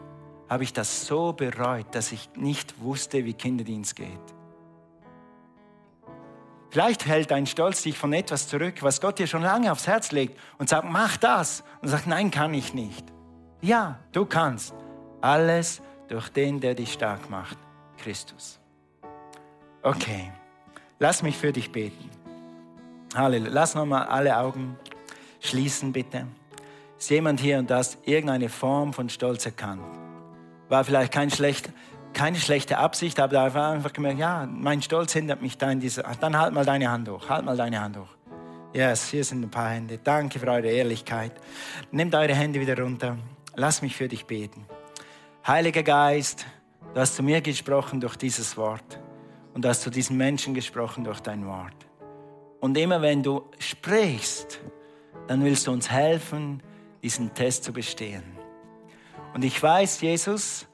habe 0.48 0.64
ich 0.64 0.72
das 0.72 1.06
so 1.06 1.34
bereut, 1.34 1.88
dass 1.94 2.12
ich 2.12 2.30
nicht 2.36 2.80
wusste, 2.82 3.26
wie 3.26 3.34
Kinderdienst 3.34 3.96
geht. 3.96 4.36
Vielleicht 6.76 7.06
hält 7.06 7.32
dein 7.32 7.46
Stolz 7.46 7.84
dich 7.84 7.98
von 7.98 8.12
etwas 8.12 8.50
zurück, 8.50 8.84
was 8.84 9.00
Gott 9.00 9.18
dir 9.18 9.28
schon 9.28 9.44
lange 9.44 9.72
aufs 9.72 9.88
Herz 9.88 10.12
legt 10.12 10.38
und 10.58 10.68
sagt, 10.68 10.84
mach 10.84 11.16
das. 11.16 11.64
Und 11.82 11.88
sagt, 11.88 12.06
nein, 12.06 12.32
kann 12.32 12.54
ich 12.54 12.74
nicht. 12.74 13.14
Ja, 13.62 13.98
du 14.12 14.26
kannst. 14.26 14.74
Alles 15.22 15.82
durch 16.10 16.28
den, 16.28 16.60
der 16.60 16.76
dich 16.76 16.92
stark 16.92 17.30
macht, 17.30 17.58
Christus. 17.98 18.60
Okay, 19.84 20.34
lass 21.00 21.24
mich 21.24 21.38
für 21.38 21.54
dich 21.54 21.72
beten. 21.72 22.10
Halleluja. 23.16 23.54
Lass 23.54 23.74
nochmal 23.74 24.08
alle 24.08 24.38
Augen 24.38 24.78
schließen, 25.40 25.94
bitte. 25.94 26.28
Ist 27.00 27.10
jemand 27.10 27.40
hier 27.40 27.58
und 27.58 27.70
das 27.70 27.98
irgendeine 28.04 28.50
Form 28.50 28.92
von 28.92 29.08
Stolz 29.08 29.46
erkannt? 29.46 29.82
War 30.68 30.84
vielleicht 30.84 31.14
kein 31.14 31.32
schlecht, 31.32 31.70
keine 32.16 32.40
schlechte 32.40 32.78
Absicht, 32.78 33.20
aber 33.20 33.34
da 33.34 33.54
war 33.54 33.74
einfach 33.74 33.94
gemerkt, 33.94 34.20
ja, 34.20 34.48
mein 34.50 34.82
Stolz 34.82 35.14
hindert 35.14 35.42
mich 35.42 35.58
da 35.58 35.70
in 35.70 35.80
dieser. 35.80 36.04
Dann 36.20 36.38
halt 36.38 36.54
mal 36.54 36.66
deine 36.66 36.90
Hand 36.90 37.08
hoch, 37.10 37.30
halt 37.30 37.46
mal 37.46 37.58
deine 37.58 37.80
Hand 37.80 37.98
hoch. 37.98 38.08
Yes, 38.74 39.10
hier 39.10 39.24
sind 39.24 39.44
ein 39.44 39.52
paar 39.52 39.70
Hände. 39.70 40.00
Danke 40.04 40.40
für 40.40 40.48
eure 40.48 40.68
Ehrlichkeit. 40.68 41.34
Nehmt 41.92 42.16
eure 42.16 42.34
Hände 42.34 42.60
wieder 42.60 42.78
runter. 42.80 43.18
Lass 43.56 43.82
mich 43.82 43.96
für 43.96 44.08
dich 44.08 44.26
beten. 44.26 44.66
Heiliger 45.46 45.84
Geist, 45.84 46.46
du 46.94 47.00
hast 47.00 47.16
zu 47.16 47.24
mir 47.24 47.42
gesprochen 47.42 48.02
durch 48.02 48.16
dieses 48.16 48.58
Wort 48.58 49.00
und 49.54 49.64
du 49.64 49.70
hast 49.70 49.82
zu 49.82 49.90
diesen 49.90 50.18
Menschen 50.18 50.54
gesprochen 50.54 51.04
durch 51.04 51.20
dein 51.20 51.46
Wort. 51.46 51.76
Und 52.60 52.78
immer 52.78 53.02
wenn 53.02 53.24
du 53.24 53.44
sprichst, 53.60 54.60
dann 55.28 55.44
willst 55.44 55.68
du 55.68 55.72
uns 55.72 55.92
helfen, 55.92 56.64
diesen 57.04 57.34
Test 57.34 57.64
zu 57.64 57.74
bestehen. 57.74 58.24
Und 59.34 59.44
ich 59.44 59.62
weiß, 59.62 60.02
Jesus, 60.02 60.66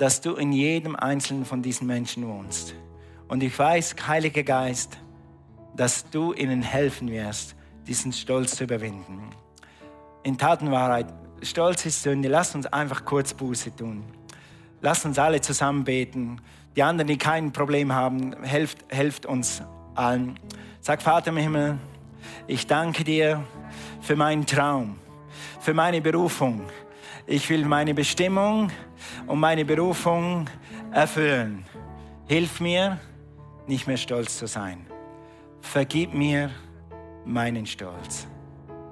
dass 0.00 0.22
du 0.22 0.36
in 0.36 0.50
jedem 0.50 0.96
einzelnen 0.96 1.44
von 1.44 1.60
diesen 1.60 1.86
Menschen 1.86 2.26
wohnst. 2.26 2.74
Und 3.28 3.42
ich 3.42 3.56
weiß, 3.58 3.94
Heiliger 4.08 4.42
Geist, 4.42 4.96
dass 5.76 6.08
du 6.08 6.32
ihnen 6.32 6.62
helfen 6.62 7.10
wirst, 7.10 7.54
diesen 7.86 8.10
Stolz 8.14 8.56
zu 8.56 8.64
überwinden. 8.64 9.28
In 10.22 10.38
Tatenwahrheit, 10.38 11.12
Stolz 11.42 11.84
ist 11.84 12.02
Sünde. 12.02 12.30
Lass 12.30 12.54
uns 12.54 12.64
einfach 12.64 13.04
kurz 13.04 13.34
Buße 13.34 13.76
tun. 13.76 14.02
Lass 14.80 15.04
uns 15.04 15.18
alle 15.18 15.42
zusammen 15.42 15.84
beten. 15.84 16.40
Die 16.76 16.82
anderen, 16.82 17.08
die 17.08 17.18
kein 17.18 17.52
Problem 17.52 17.92
haben, 17.92 18.42
helft, 18.42 18.78
helft 18.88 19.26
uns 19.26 19.62
allen. 19.96 20.40
Sag, 20.80 21.02
Vater 21.02 21.28
im 21.28 21.36
Himmel, 21.36 21.78
ich 22.46 22.66
danke 22.66 23.04
dir 23.04 23.44
für 24.00 24.16
meinen 24.16 24.46
Traum, 24.46 24.98
für 25.60 25.74
meine 25.74 26.00
Berufung. 26.00 26.62
Ich 27.30 27.48
will 27.48 27.64
meine 27.64 27.94
Bestimmung 27.94 28.72
und 29.28 29.38
meine 29.38 29.64
Berufung 29.64 30.50
erfüllen. 30.90 31.64
Hilf 32.26 32.58
mir, 32.58 32.98
nicht 33.68 33.86
mehr 33.86 33.98
stolz 33.98 34.36
zu 34.36 34.48
sein. 34.48 34.84
Vergib 35.60 36.12
mir 36.12 36.50
meinen 37.24 37.66
Stolz. 37.66 38.26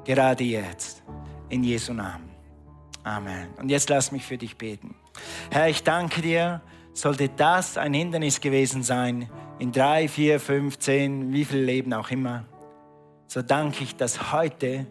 Gerade 0.05 0.45
jetzt. 0.45 1.03
In 1.49 1.65
Jesu 1.65 1.93
Namen. 1.93 2.31
Amen. 3.03 3.49
Und 3.59 3.71
jetzt 3.71 3.91
lass 3.91 4.13
mich 4.13 4.25
für 4.25 4.39
dich 4.39 4.57
beten. 4.57 4.95
Herr, 5.51 5.69
ich 5.69 5.83
danke 5.83 6.23
dir. 6.23 6.61
Sollte 6.93 7.31
das 7.31 7.77
ein 7.77 7.93
Hindernis 7.93 8.41
gewesen 8.41 8.85
sein, 8.85 9.29
in 9.59 9.73
drei, 9.73 10.07
vier, 10.07 10.39
fünf, 10.39 10.79
zehn, 10.79 11.33
wie 11.33 11.45
viel 11.45 11.63
Leben 11.65 11.93
auch 11.93 12.13
immer, 12.13 12.45
so 13.27 13.43
danke 13.43 13.83
ich, 13.83 13.97
dass 13.97 14.33
heute 14.33 14.87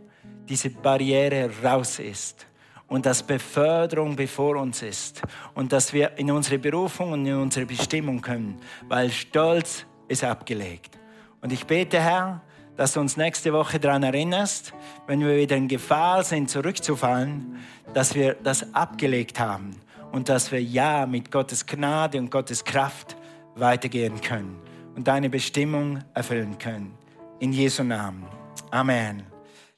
diese 0.50 0.70
Barriere 0.70 1.50
raus 1.64 2.00
ist 2.00 2.47
und 2.88 3.06
dass 3.06 3.24
Beförderung 3.24 4.16
bevor 4.16 4.56
uns 4.56 4.82
ist 4.82 5.22
und 5.54 5.72
dass 5.72 5.94
wir 5.94 6.18
in 6.18 6.32
unsere 6.32 6.58
Berufung 6.58 7.12
und 7.12 7.26
in 7.26 7.36
unsere 7.36 7.66
Bestimmung 7.66 8.22
können, 8.22 8.60
weil 8.88 9.10
Stolz 9.12 9.86
ist 10.08 10.24
abgelegt. 10.24 10.98
Und 11.42 11.52
ich 11.52 11.66
bete, 11.66 12.00
Herr, 12.00 12.42
dass 12.76 12.94
du 12.94 13.00
uns 13.00 13.18
nächste 13.18 13.52
Woche 13.54 13.80
daran 13.80 14.04
erinnerst, 14.04 14.74
wenn 15.08 15.20
wir 15.20 15.36
wieder 15.36 15.56
in 15.56 15.68
Gefahr 15.68 16.24
sind, 16.24 16.50
zurückzufallen, 16.50 17.58
dass 17.94 18.16
wir 18.16 18.36
das 18.36 18.74
abgelegt 18.74 19.40
haben 19.40 19.76
und 20.12 20.30
dass 20.30 20.52
wir 20.52 20.62
ja 20.62 21.06
mit 21.06 21.32
Gottes 21.32 21.66
Gnade 21.66 22.20
und 22.20 22.32
Gottes 22.32 22.64
Kraft 22.64 23.18
weitergehen 23.56 24.22
können 24.22 24.60
und 24.96 25.08
deine 25.08 25.30
Bestimmung 25.30 26.00
erfüllen 26.14 26.58
können. 26.58 26.94
In 27.40 27.52
Jesu 27.52 27.84
Namen. 27.84 28.26
Amen. 28.72 29.37